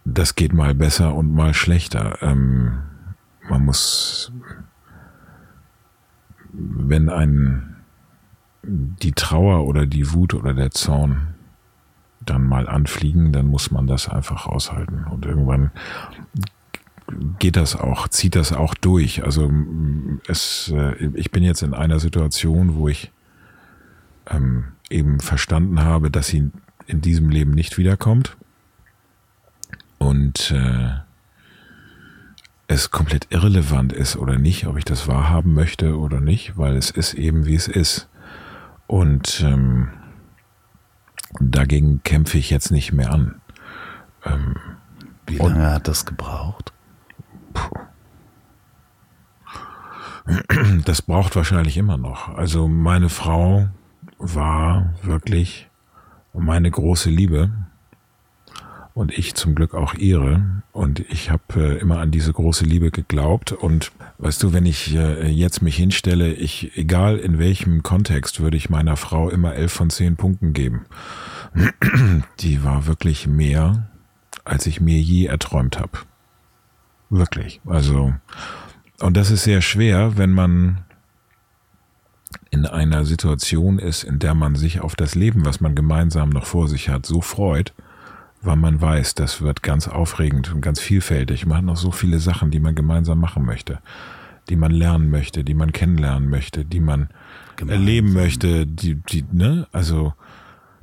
[0.06, 2.20] das geht mal besser und mal schlechter.
[2.22, 2.80] Ähm,
[3.50, 4.32] man muss,
[6.54, 7.76] wenn ein
[8.64, 11.36] die Trauer oder die Wut oder der Zorn
[12.26, 15.06] dann mal anfliegen, dann muss man das einfach aushalten.
[15.10, 15.72] Und irgendwann
[17.40, 19.24] geht das auch, zieht das auch durch.
[19.24, 19.52] Also
[20.28, 23.12] es, äh, ich bin jetzt in einer Situation, wo ich
[24.30, 26.52] ähm, eben verstanden habe, dass sie
[26.86, 28.36] in diesem Leben nicht wiederkommt
[29.98, 30.96] und äh,
[32.68, 36.92] es komplett irrelevant ist oder nicht, ob ich das wahrhaben möchte oder nicht, weil es
[36.92, 38.10] ist eben wie es ist.
[38.88, 39.90] Und ähm,
[41.40, 43.42] dagegen kämpfe ich jetzt nicht mehr an.
[44.26, 44.56] Ähm,
[45.26, 46.74] wie lange hat das gebraucht?
[47.54, 47.80] Puh.
[50.84, 52.36] Das braucht wahrscheinlich immer noch.
[52.36, 53.70] Also meine Frau
[54.18, 55.70] war wirklich
[56.34, 57.50] meine große Liebe
[58.98, 60.64] und ich zum Glück auch ihre.
[60.72, 63.52] Und ich habe äh, immer an diese große Liebe geglaubt.
[63.52, 68.58] Und weißt du, wenn ich äh, jetzt mich hinstelle, ich, egal in welchem Kontext, würde
[68.58, 70.88] ich meiner Frau immer elf von zehn Punkten geben.
[72.40, 73.88] Die war wirklich mehr,
[74.44, 76.00] als ich mir je erträumt habe.
[77.12, 77.62] Wirklich.
[77.68, 78.16] Also,
[79.00, 80.80] und das ist sehr schwer, wenn man
[82.50, 86.48] in einer Situation ist, in der man sich auf das Leben, was man gemeinsam noch
[86.48, 87.76] vor sich hat, so freut,
[88.42, 91.46] weil man weiß, das wird ganz aufregend und ganz vielfältig.
[91.46, 93.80] Man hat noch so viele Sachen, die man gemeinsam machen möchte,
[94.50, 97.10] die man lernen möchte, die man kennenlernen möchte, die man
[97.56, 97.82] gemeinsam.
[97.82, 100.14] erleben möchte, die, die, ne, also,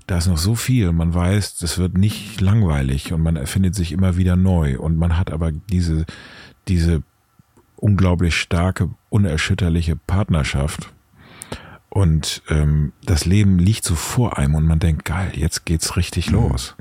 [0.06, 0.92] da ist noch so viel.
[0.92, 5.16] Man weiß, das wird nicht langweilig und man erfindet sich immer wieder neu und man
[5.16, 6.04] hat aber diese,
[6.68, 7.02] diese
[7.76, 10.92] unglaublich starke, unerschütterliche Partnerschaft.
[11.88, 16.30] Und ähm, das Leben liegt so vor einem und man denkt, geil, jetzt geht's richtig
[16.30, 16.38] mhm.
[16.38, 16.76] los.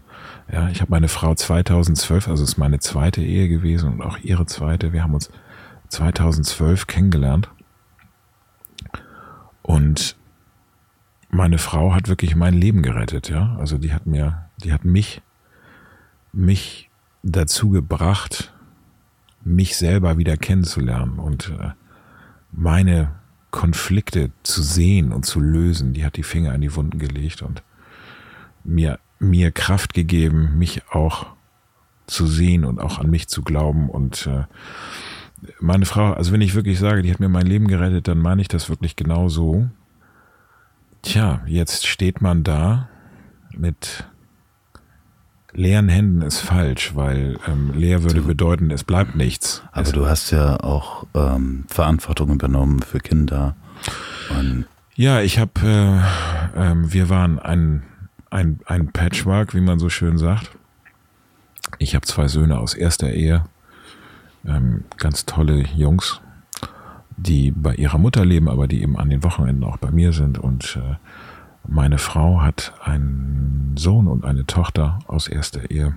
[0.52, 4.45] Ja, ich habe meine Frau 2012, also ist meine zweite Ehe gewesen und auch ihre
[4.45, 4.94] zweite.
[4.94, 5.30] Wir haben uns
[5.90, 7.49] 2012 kennengelernt.
[9.61, 10.18] Und
[11.30, 13.56] meine Frau hat wirklich mein Leben gerettet, ja.
[13.57, 15.22] Also die hat mir, die hat mich,
[16.32, 16.90] mich
[17.24, 18.53] dazu gebracht,
[19.44, 21.72] mich selber wieder kennenzulernen und äh,
[22.52, 23.15] meine
[23.52, 25.94] Konflikte zu sehen und zu lösen.
[25.94, 27.64] Die hat die Finger in die Wunden gelegt und
[28.64, 31.27] mir mir Kraft gegeben, mich auch
[32.07, 33.89] zu sehen und auch an mich zu glauben.
[33.89, 34.43] Und äh,
[35.59, 38.41] meine Frau, also wenn ich wirklich sage, die hat mir mein Leben gerettet, dann meine
[38.41, 39.69] ich das wirklich genau so.
[41.01, 42.89] Tja, jetzt steht man da
[43.55, 44.05] mit
[45.53, 49.63] leeren Händen ist falsch, weil ähm, leer würde bedeuten, es bleibt nichts.
[49.71, 53.55] Aber es, du hast ja auch ähm, Verantwortung übernommen für Kinder.
[54.95, 57.83] ja, ich habe, äh, äh, wir waren ein
[58.34, 60.51] ein, ein Patchwork, wie man so schön sagt.
[61.77, 63.45] Ich habe zwei Söhne aus erster Ehe,
[64.45, 66.19] ähm, ganz tolle Jungs,
[67.15, 70.39] die bei ihrer Mutter leben, aber die eben an den Wochenenden auch bei mir sind.
[70.39, 70.95] Und äh,
[71.68, 75.93] meine Frau hat einen Sohn und eine Tochter aus erster Ehe.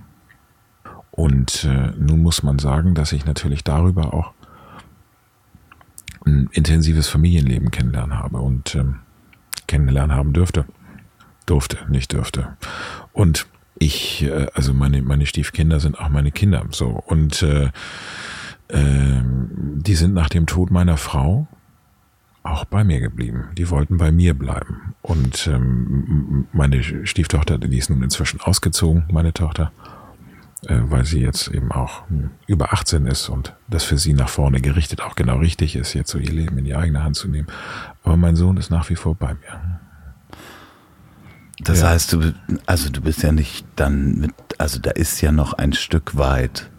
[1.11, 4.33] Und äh, nun muss man sagen, dass ich natürlich darüber auch
[6.25, 8.99] ein intensives Familienleben kennenlernen habe und ähm,
[9.65, 10.65] kennenlernen haben dürfte
[11.47, 12.55] durfte, nicht dürfte.
[13.13, 13.47] Und
[13.79, 16.65] ich, äh, also meine, meine Stiefkinder sind auch meine Kinder.
[16.71, 16.87] So.
[17.05, 17.69] Und äh,
[18.69, 21.47] äh, die sind nach dem Tod meiner Frau
[22.43, 23.49] auch bei mir geblieben.
[23.57, 24.95] Die wollten bei mir bleiben.
[25.01, 29.71] Und ähm, meine Stieftochter, die ist nun inzwischen ausgezogen, meine Tochter,
[30.65, 32.03] äh, weil sie jetzt eben auch
[32.47, 36.09] über 18 ist und das für sie nach vorne gerichtet auch genau richtig ist, jetzt
[36.09, 37.47] so ihr Leben in die eigene Hand zu nehmen.
[38.03, 39.79] Aber mein Sohn ist nach wie vor bei mir.
[41.59, 41.89] Das ja.
[41.89, 42.33] heißt, du,
[42.65, 46.69] also du bist ja nicht dann mit, also da ist ja noch ein Stück weit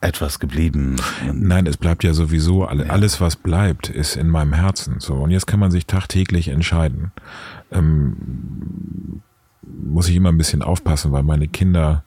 [0.00, 0.96] etwas geblieben.
[1.32, 2.92] Nein, es bleibt ja sowieso, alle, ja.
[2.92, 5.00] alles was bleibt, ist in meinem Herzen.
[5.00, 7.12] So, und jetzt kann man sich tagtäglich entscheiden.
[7.72, 9.22] Ähm,
[9.62, 12.04] muss ich immer ein bisschen aufpassen, weil meine Kinder,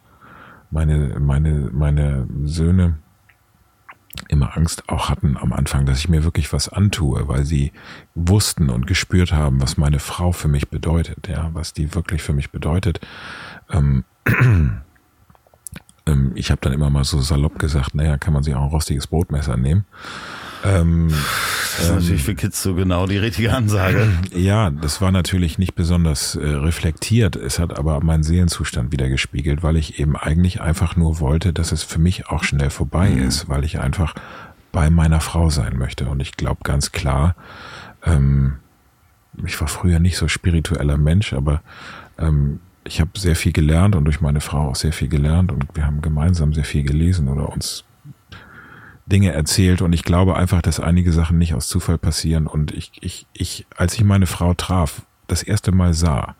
[0.69, 2.99] meine, meine, meine Söhne,
[4.29, 7.71] immer Angst auch hatten am Anfang, dass ich mir wirklich was antue, weil sie
[8.15, 12.33] wussten und gespürt haben, was meine Frau für mich bedeutet, ja, was die wirklich für
[12.33, 12.99] mich bedeutet.
[13.69, 14.03] Ähm,
[16.07, 18.69] Ähm, ich habe dann immer mal so salopp gesagt, naja, kann man sich auch ein
[18.69, 19.85] rostiges Brotmesser nehmen.
[20.67, 24.07] Ähm, das ist ähm, natürlich für Kids so genau die richtige Ansage.
[24.33, 27.35] Ja, das war natürlich nicht besonders äh, reflektiert.
[27.35, 31.71] Es hat aber meinen Seelenzustand wieder gespiegelt, weil ich eben eigentlich einfach nur wollte, dass
[31.71, 33.23] es für mich auch schnell vorbei mhm.
[33.23, 34.13] ist, weil ich einfach
[34.71, 36.05] bei meiner Frau sein möchte.
[36.05, 37.35] Und ich glaube ganz klar,
[38.05, 38.57] ähm,
[39.45, 41.61] ich war früher nicht so spiritueller Mensch, aber
[42.17, 45.65] ähm, ich habe sehr viel gelernt und durch meine Frau auch sehr viel gelernt und
[45.73, 47.83] wir haben gemeinsam sehr viel gelesen oder uns
[49.07, 52.91] Dinge erzählt und ich glaube einfach, dass einige Sachen nicht aus Zufall passieren und ich,
[53.01, 56.35] ich, ich, als ich meine Frau traf, das erste Mal sah,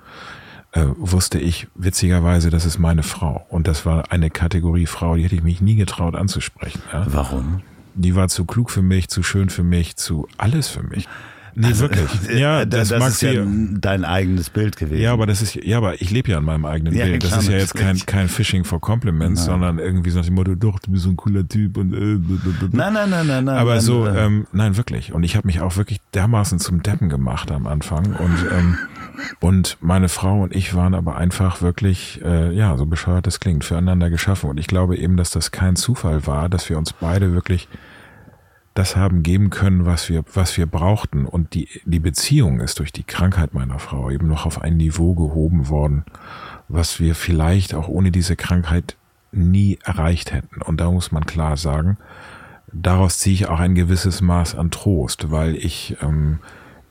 [0.74, 5.24] äh, wusste ich witzigerweise, das ist meine Frau und das war eine Kategorie Frau, die
[5.24, 6.82] hätte ich mich nie getraut anzusprechen.
[6.92, 7.06] Ja?
[7.10, 7.62] Warum?
[7.96, 11.08] Die war zu klug für mich, zu schön für mich, zu alles für mich.
[11.60, 12.30] Nee, also, wirklich.
[12.30, 15.02] Äh, ja, das, das ist ja dein eigenes Bild gewesen.
[15.02, 17.24] Ja, aber das ist, ja, aber ich lebe ja an meinem eigenen ja, Bild.
[17.24, 19.54] Das ist ja jetzt kein, kein Phishing for Compliments, nein.
[19.54, 22.20] sondern irgendwie so nach dem Motto, doch, du bist so ein cooler Typ und äh,
[22.72, 23.58] Nein, nein, nein, nein, nein.
[23.58, 24.16] Aber nein, so, nein.
[24.18, 25.14] Ähm, nein, wirklich.
[25.14, 28.78] Und ich habe mich auch wirklich dermaßen zum Deppen gemacht am Anfang und ähm,
[29.40, 33.66] und meine Frau und ich waren aber einfach wirklich, äh, ja, so bescheuert das klingt,
[33.66, 34.48] füreinander geschaffen.
[34.48, 37.68] Und ich glaube eben, dass das kein Zufall war, dass wir uns beide wirklich
[38.78, 41.26] das haben geben können, was wir, was wir brauchten.
[41.26, 45.16] Und die, die Beziehung ist durch die Krankheit meiner Frau eben noch auf ein Niveau
[45.16, 46.06] gehoben worden,
[46.68, 48.96] was wir vielleicht auch ohne diese Krankheit
[49.32, 50.62] nie erreicht hätten.
[50.62, 51.98] Und da muss man klar sagen,
[52.72, 56.40] daraus ziehe ich auch ein gewisses Maß an Trost, weil ich ähm,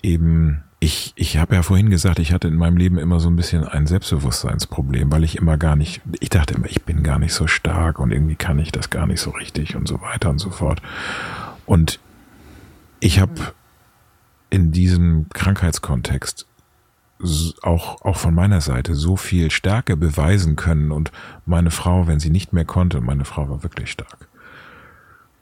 [0.03, 3.37] eben, ich, ich habe ja vorhin gesagt, ich hatte in meinem Leben immer so ein
[3.37, 7.33] bisschen ein Selbstbewusstseinsproblem, weil ich immer gar nicht, ich dachte immer, ich bin gar nicht
[7.33, 10.39] so stark und irgendwie kann ich das gar nicht so richtig und so weiter und
[10.39, 10.83] so fort.
[11.66, 12.01] Und
[13.01, 13.55] ich habe
[14.51, 16.47] in diesem Krankheitskontext
[17.62, 21.12] auch, auch von meiner Seite so viel Stärke beweisen können und
[21.44, 24.28] meine Frau, wenn sie nicht mehr konnte, meine Frau war wirklich stark,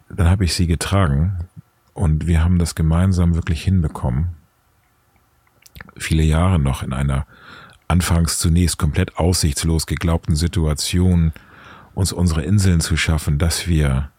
[0.08, 1.48] dann habe ich sie getragen
[1.92, 4.28] und wir haben das gemeinsam wirklich hinbekommen.
[5.96, 7.26] Viele Jahre noch in einer
[7.88, 11.32] anfangs zunächst komplett aussichtslos geglaubten Situation
[11.94, 14.10] uns unsere Inseln zu schaffen, dass wir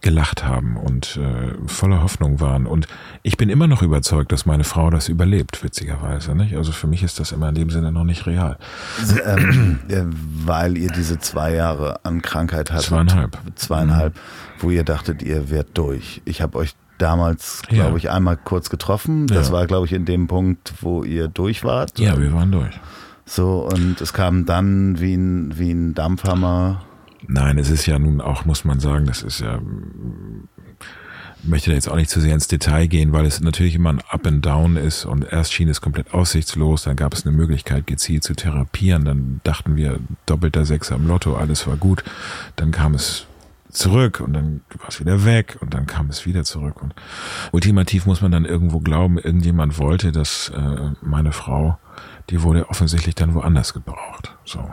[0.00, 2.66] gelacht haben und äh, voller Hoffnung waren.
[2.66, 2.86] Und
[3.22, 6.34] ich bin immer noch überzeugt, dass meine Frau das überlebt, witzigerweise.
[6.34, 6.56] Nicht?
[6.56, 8.56] Also für mich ist das immer in dem Sinne noch nicht real.
[9.24, 9.80] Ähm,
[10.44, 12.86] weil ihr diese zwei Jahre an Krankheit hattet.
[12.86, 13.38] Zweieinhalb.
[13.56, 14.18] Zweieinhalb, mhm.
[14.60, 16.22] wo ihr dachtet, ihr werdet durch.
[16.24, 17.96] Ich habe euch damals, glaube ja.
[17.96, 19.26] ich, einmal kurz getroffen.
[19.26, 19.54] Das ja.
[19.54, 21.98] war, glaube ich, in dem Punkt, wo ihr durch wart.
[21.98, 22.78] Ja, wir waren durch.
[23.26, 26.82] So, und es kam dann wie ein, wie ein Dampfhammer
[27.26, 29.60] Nein, es ist ja nun auch, muss man sagen, das ist ja,
[31.42, 34.26] möchte jetzt auch nicht zu sehr ins Detail gehen, weil es natürlich immer ein Up
[34.26, 38.24] and Down ist und erst schien es komplett aussichtslos, dann gab es eine Möglichkeit, gezielt
[38.24, 42.04] zu therapieren, dann dachten wir, doppelter Sechser im Lotto, alles war gut,
[42.56, 43.26] dann kam es
[43.70, 46.82] zurück und dann war es wieder weg und dann kam es wieder zurück.
[46.82, 46.94] Und
[47.52, 51.78] ultimativ muss man dann irgendwo glauben, irgendjemand wollte, dass äh, meine Frau
[52.30, 54.36] die wurde offensichtlich dann woanders gebraucht.
[54.44, 54.68] So.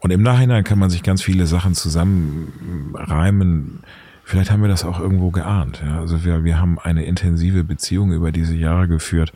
[0.00, 3.80] Und im Nachhinein kann man sich ganz viele Sachen zusammenreimen.
[4.24, 5.82] Vielleicht haben wir das auch irgendwo geahnt.
[5.84, 6.00] Ja?
[6.00, 9.32] Also wir, wir haben eine intensive Beziehung über diese Jahre geführt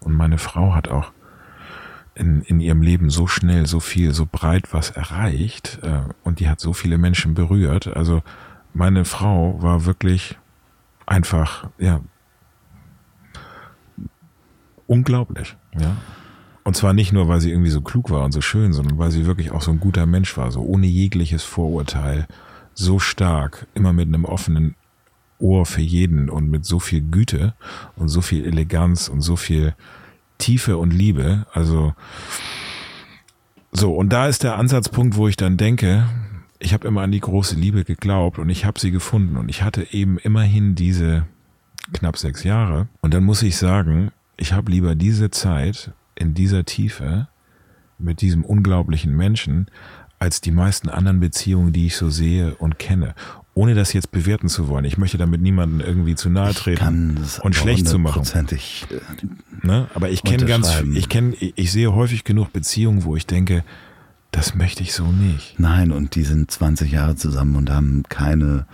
[0.00, 1.12] und meine Frau hat auch
[2.14, 6.48] in, in ihrem Leben so schnell, so viel, so breit was erreicht äh, und die
[6.48, 7.88] hat so viele Menschen berührt.
[7.88, 8.22] Also
[8.74, 10.36] meine Frau war wirklich
[11.06, 12.00] einfach, ja,
[14.86, 15.96] unglaublich, ja.
[16.64, 19.10] Und zwar nicht nur, weil sie irgendwie so klug war und so schön, sondern weil
[19.10, 22.26] sie wirklich auch so ein guter Mensch war, so ohne jegliches Vorurteil,
[22.74, 24.76] so stark, immer mit einem offenen
[25.38, 27.54] Ohr für jeden und mit so viel Güte
[27.96, 29.74] und so viel Eleganz und so viel
[30.38, 31.46] Tiefe und Liebe.
[31.52, 31.94] Also
[33.72, 36.06] so, und da ist der Ansatzpunkt, wo ich dann denke,
[36.60, 39.62] ich habe immer an die große Liebe geglaubt und ich habe sie gefunden und ich
[39.62, 41.26] hatte eben immerhin diese
[41.92, 42.86] knapp sechs Jahre.
[43.00, 47.28] Und dann muss ich sagen, ich habe lieber diese Zeit in dieser Tiefe
[47.98, 49.66] mit diesem unglaublichen Menschen
[50.18, 53.14] als die meisten anderen Beziehungen, die ich so sehe und kenne.
[53.54, 54.84] Ohne das jetzt bewerten zu wollen.
[54.84, 58.22] Ich möchte damit niemanden irgendwie zu nahe treten und schlecht zu machen.
[58.32, 59.88] Äh, ne?
[59.94, 63.64] Aber ich kenne ganz, ich kenne, ich sehe häufig genug Beziehungen, wo ich denke,
[64.30, 65.58] das möchte ich so nicht.
[65.58, 68.66] Nein, und die sind 20 Jahre zusammen und haben keine,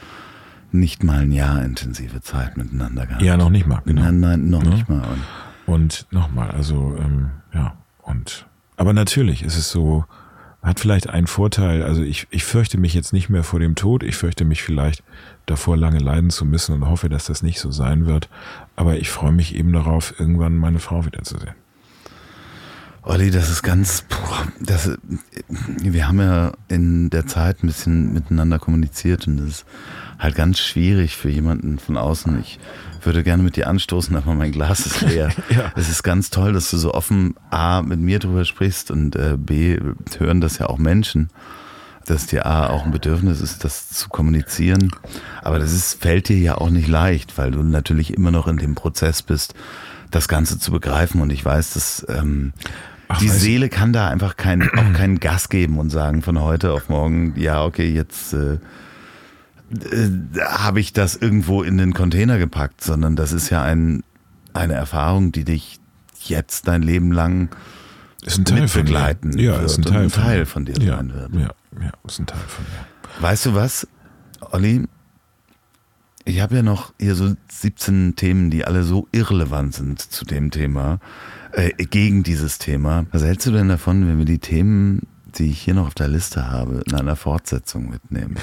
[0.70, 3.22] nicht mal ein Jahr intensive Zeit miteinander gehabt.
[3.22, 3.82] Ja, noch nicht mal.
[3.84, 4.02] Genau.
[4.02, 4.70] Nein, nein, noch ne?
[4.70, 5.00] nicht mal.
[5.00, 5.24] Und
[5.68, 8.46] und nochmal, also ähm, ja, und
[8.76, 10.04] aber natürlich ist es so,
[10.62, 14.02] hat vielleicht einen Vorteil, also ich, ich fürchte mich jetzt nicht mehr vor dem Tod,
[14.02, 15.02] ich fürchte mich vielleicht
[15.46, 18.28] davor lange leiden zu müssen und hoffe, dass das nicht so sein wird,
[18.76, 21.54] aber ich freue mich eben darauf, irgendwann meine Frau wiederzusehen.
[23.02, 24.04] Olli, das ist ganz,
[24.60, 24.98] das,
[25.48, 29.66] wir haben ja in der Zeit ein bisschen miteinander kommuniziert und das ist
[30.18, 32.38] halt ganz schwierig für jemanden von außen.
[32.40, 32.58] Ich
[33.08, 35.30] würde gerne mit dir anstoßen, aber mein Glas ist leer.
[35.48, 35.72] ja.
[35.74, 39.36] Es ist ganz toll, dass du so offen A mit mir drüber sprichst und äh,
[39.38, 39.78] B
[40.18, 41.30] hören das ja auch Menschen,
[42.04, 44.90] dass dir A auch ein Bedürfnis ist, das zu kommunizieren.
[45.42, 48.58] Aber das ist, fällt dir ja auch nicht leicht, weil du natürlich immer noch in
[48.58, 49.54] dem Prozess bist,
[50.10, 51.22] das Ganze zu begreifen.
[51.22, 52.52] Und ich weiß, dass ähm,
[53.08, 56.72] Ach, die Seele kann da einfach kein, auch keinen Gas geben und sagen von heute
[56.72, 58.58] auf morgen, ja, okay, jetzt äh,
[59.70, 64.02] äh, habe ich das irgendwo in den Container gepackt, sondern das ist ja ein,
[64.54, 65.80] eine Erfahrung, die dich
[66.20, 67.50] jetzt dein Leben lang
[68.22, 69.44] ist ein Teil begleiten von dir.
[69.44, 71.34] Ja, ist ein Teil, ein Teil von, dir ja, sein wird.
[71.34, 71.50] Ja,
[71.80, 73.22] ja, ist ein Teil von dir.
[73.22, 73.86] Weißt du was,
[74.52, 74.86] Olli?
[76.24, 80.50] Ich habe ja noch hier so 17 Themen, die alle so irrelevant sind zu dem
[80.50, 81.00] Thema,
[81.52, 83.06] äh, gegen dieses Thema.
[83.12, 86.08] Was hältst du denn davon, wenn wir die Themen, die ich hier noch auf der
[86.08, 88.36] Liste habe, in einer Fortsetzung mitnehmen?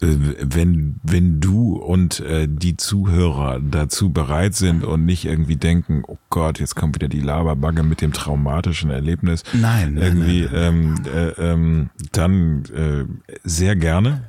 [0.00, 6.02] Äh, wenn, wenn du und äh, die Zuhörer dazu bereit sind und nicht irgendwie denken,
[6.06, 9.42] oh Gott, jetzt kommt wieder die Laberbagge mit dem traumatischen Erlebnis.
[9.52, 11.04] Nein, nein irgendwie, nein, nein.
[11.04, 13.04] Ähm, äh, ähm, dann äh,
[13.44, 14.22] sehr gerne.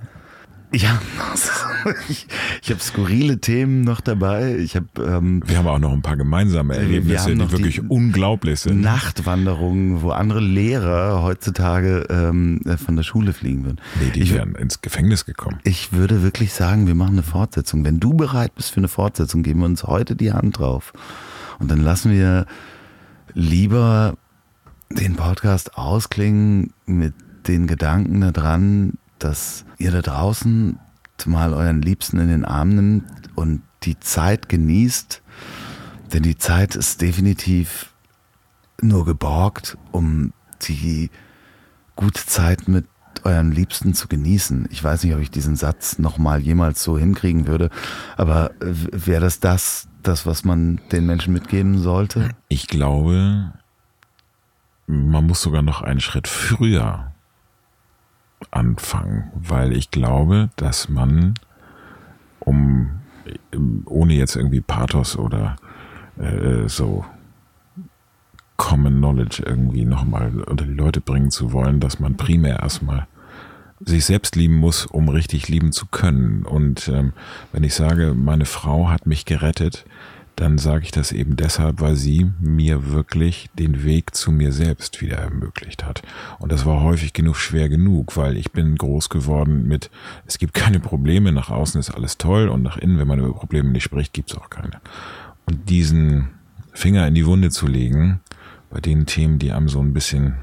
[0.73, 0.99] Ja,
[2.09, 2.27] ich,
[2.63, 4.57] ich habe skurrile Themen noch dabei.
[4.57, 8.61] Ich hab, ähm, wir haben auch noch ein paar gemeinsame Erlebnisse, die wirklich die unglaublich
[8.61, 8.81] sind.
[8.81, 13.81] Nachtwanderungen, wo andere Lehrer heutzutage ähm, von der Schule fliegen würden.
[14.01, 15.59] Nee, die ich, wären ins Gefängnis gekommen.
[15.63, 17.85] Ich würde wirklich sagen, wir machen eine Fortsetzung.
[17.85, 20.93] Wenn du bereit bist für eine Fortsetzung, geben wir uns heute die Hand drauf.
[21.59, 22.47] Und dann lassen wir
[23.33, 24.15] lieber
[24.89, 27.13] den Podcast ausklingen mit
[27.47, 30.79] den Gedanken daran, dass ihr da draußen
[31.25, 33.05] mal euren Liebsten in den Arm nimmt
[33.35, 35.21] und die Zeit genießt,
[36.11, 37.93] denn die Zeit ist definitiv
[38.81, 40.33] nur geborgt, um
[40.67, 41.09] die
[41.95, 42.85] gute Zeit mit
[43.23, 44.67] eurem Liebsten zu genießen.
[44.71, 47.69] Ich weiß nicht, ob ich diesen Satz nochmal jemals so hinkriegen würde,
[48.17, 52.29] aber wäre das das, das, was man den Menschen mitgeben sollte?
[52.49, 53.53] Ich glaube,
[54.87, 57.12] man muss sogar noch einen Schritt früher
[58.51, 61.35] anfangen, weil ich glaube, dass man,
[62.39, 62.99] um
[63.85, 65.55] ohne jetzt irgendwie Pathos oder
[66.17, 67.05] äh, so
[68.57, 73.07] Common Knowledge irgendwie nochmal unter die Leute bringen zu wollen, dass man primär erstmal
[73.79, 76.43] sich selbst lieben muss, um richtig lieben zu können.
[76.43, 77.13] Und ähm,
[77.51, 79.85] wenn ich sage, meine Frau hat mich gerettet,
[80.35, 85.01] dann sage ich das eben deshalb, weil sie mir wirklich den Weg zu mir selbst
[85.01, 86.01] wieder ermöglicht hat.
[86.39, 89.91] Und das war häufig genug schwer genug, weil ich bin groß geworden mit,
[90.25, 93.33] es gibt keine Probleme, nach außen ist alles toll und nach innen, wenn man über
[93.33, 94.81] Probleme nicht spricht, gibt es auch keine.
[95.45, 96.29] Und diesen
[96.71, 98.19] Finger in die Wunde zu legen,
[98.69, 100.35] bei den Themen, die einem so ein bisschen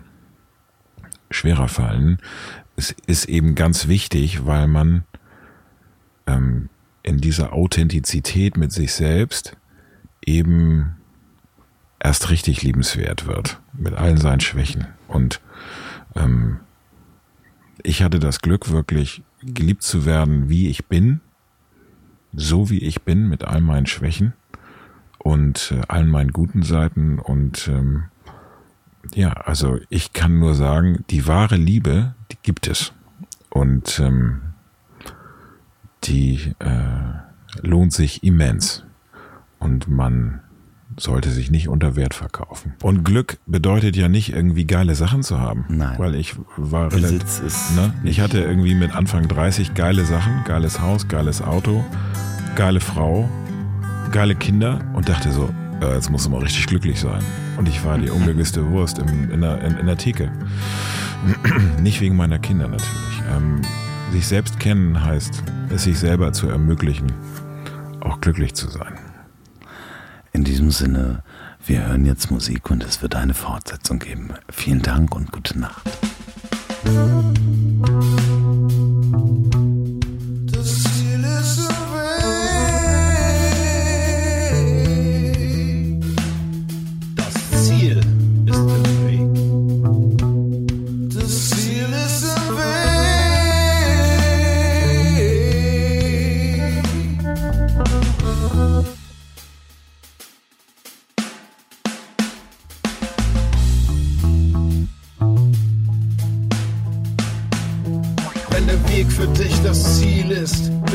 [1.32, 2.18] schwerer fallen,
[2.76, 5.04] ist, ist eben ganz wichtig, weil man
[6.26, 6.68] ähm,
[7.02, 9.56] in dieser Authentizität mit sich selbst
[10.36, 10.96] eben
[11.98, 14.86] erst richtig liebenswert wird, mit allen seinen Schwächen.
[15.06, 15.40] Und
[16.16, 16.60] ähm,
[17.82, 21.20] ich hatte das Glück, wirklich geliebt zu werden, wie ich bin,
[22.32, 24.32] so wie ich bin, mit all meinen Schwächen
[25.18, 27.18] und äh, allen meinen guten Seiten.
[27.18, 28.04] Und ähm,
[29.14, 32.92] ja, also ich kann nur sagen, die wahre Liebe, die gibt es.
[33.50, 34.40] Und ähm,
[36.04, 38.84] die äh, lohnt sich immens
[39.60, 40.40] und man
[40.96, 42.74] sollte sich nicht unter Wert verkaufen.
[42.82, 45.64] Und Glück bedeutet ja nicht irgendwie geile Sachen zu haben.
[45.68, 45.98] Nein.
[45.98, 47.94] Weil ich war Besitz ist ne?
[48.04, 51.84] Ich hatte irgendwie mit Anfang 30 geile Sachen, geiles Haus, geiles Auto,
[52.56, 53.28] geile Frau,
[54.10, 55.48] geile Kinder und dachte so,
[55.80, 57.22] äh, jetzt muss mal richtig glücklich sein.
[57.56, 60.30] Und ich war die unglücklichste Wurst im, in, der, in, in der Theke.
[61.80, 63.22] nicht wegen meiner Kinder natürlich.
[63.30, 63.60] Ähm,
[64.12, 67.12] sich selbst kennen heißt, es sich selber zu ermöglichen,
[68.00, 68.94] auch glücklich zu sein.
[70.32, 71.22] In diesem Sinne,
[71.66, 74.30] wir hören jetzt Musik und es wird eine Fortsetzung geben.
[74.50, 75.82] Vielen Dank und gute Nacht.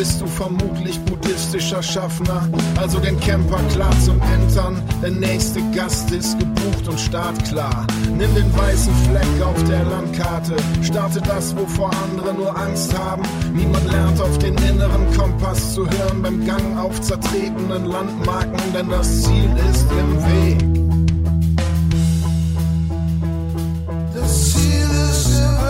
[0.06, 2.48] Bist du vermutlich buddhistischer Schaffner.
[2.80, 4.80] Also den Camper klar zum Entern.
[5.02, 7.88] Der nächste Gast ist gebucht und startklar.
[8.16, 10.58] Nimm den weißen Fleck auf der Landkarte.
[10.84, 13.24] Starte das, wovor andere nur Angst haben.
[13.52, 19.24] Niemand lernt auf den inneren Kompass zu hören beim Gang auf zertretenen Landmarken, denn das
[19.24, 20.86] Ziel ist im Weg.
[24.14, 25.65] Das Ziel ist im Weg.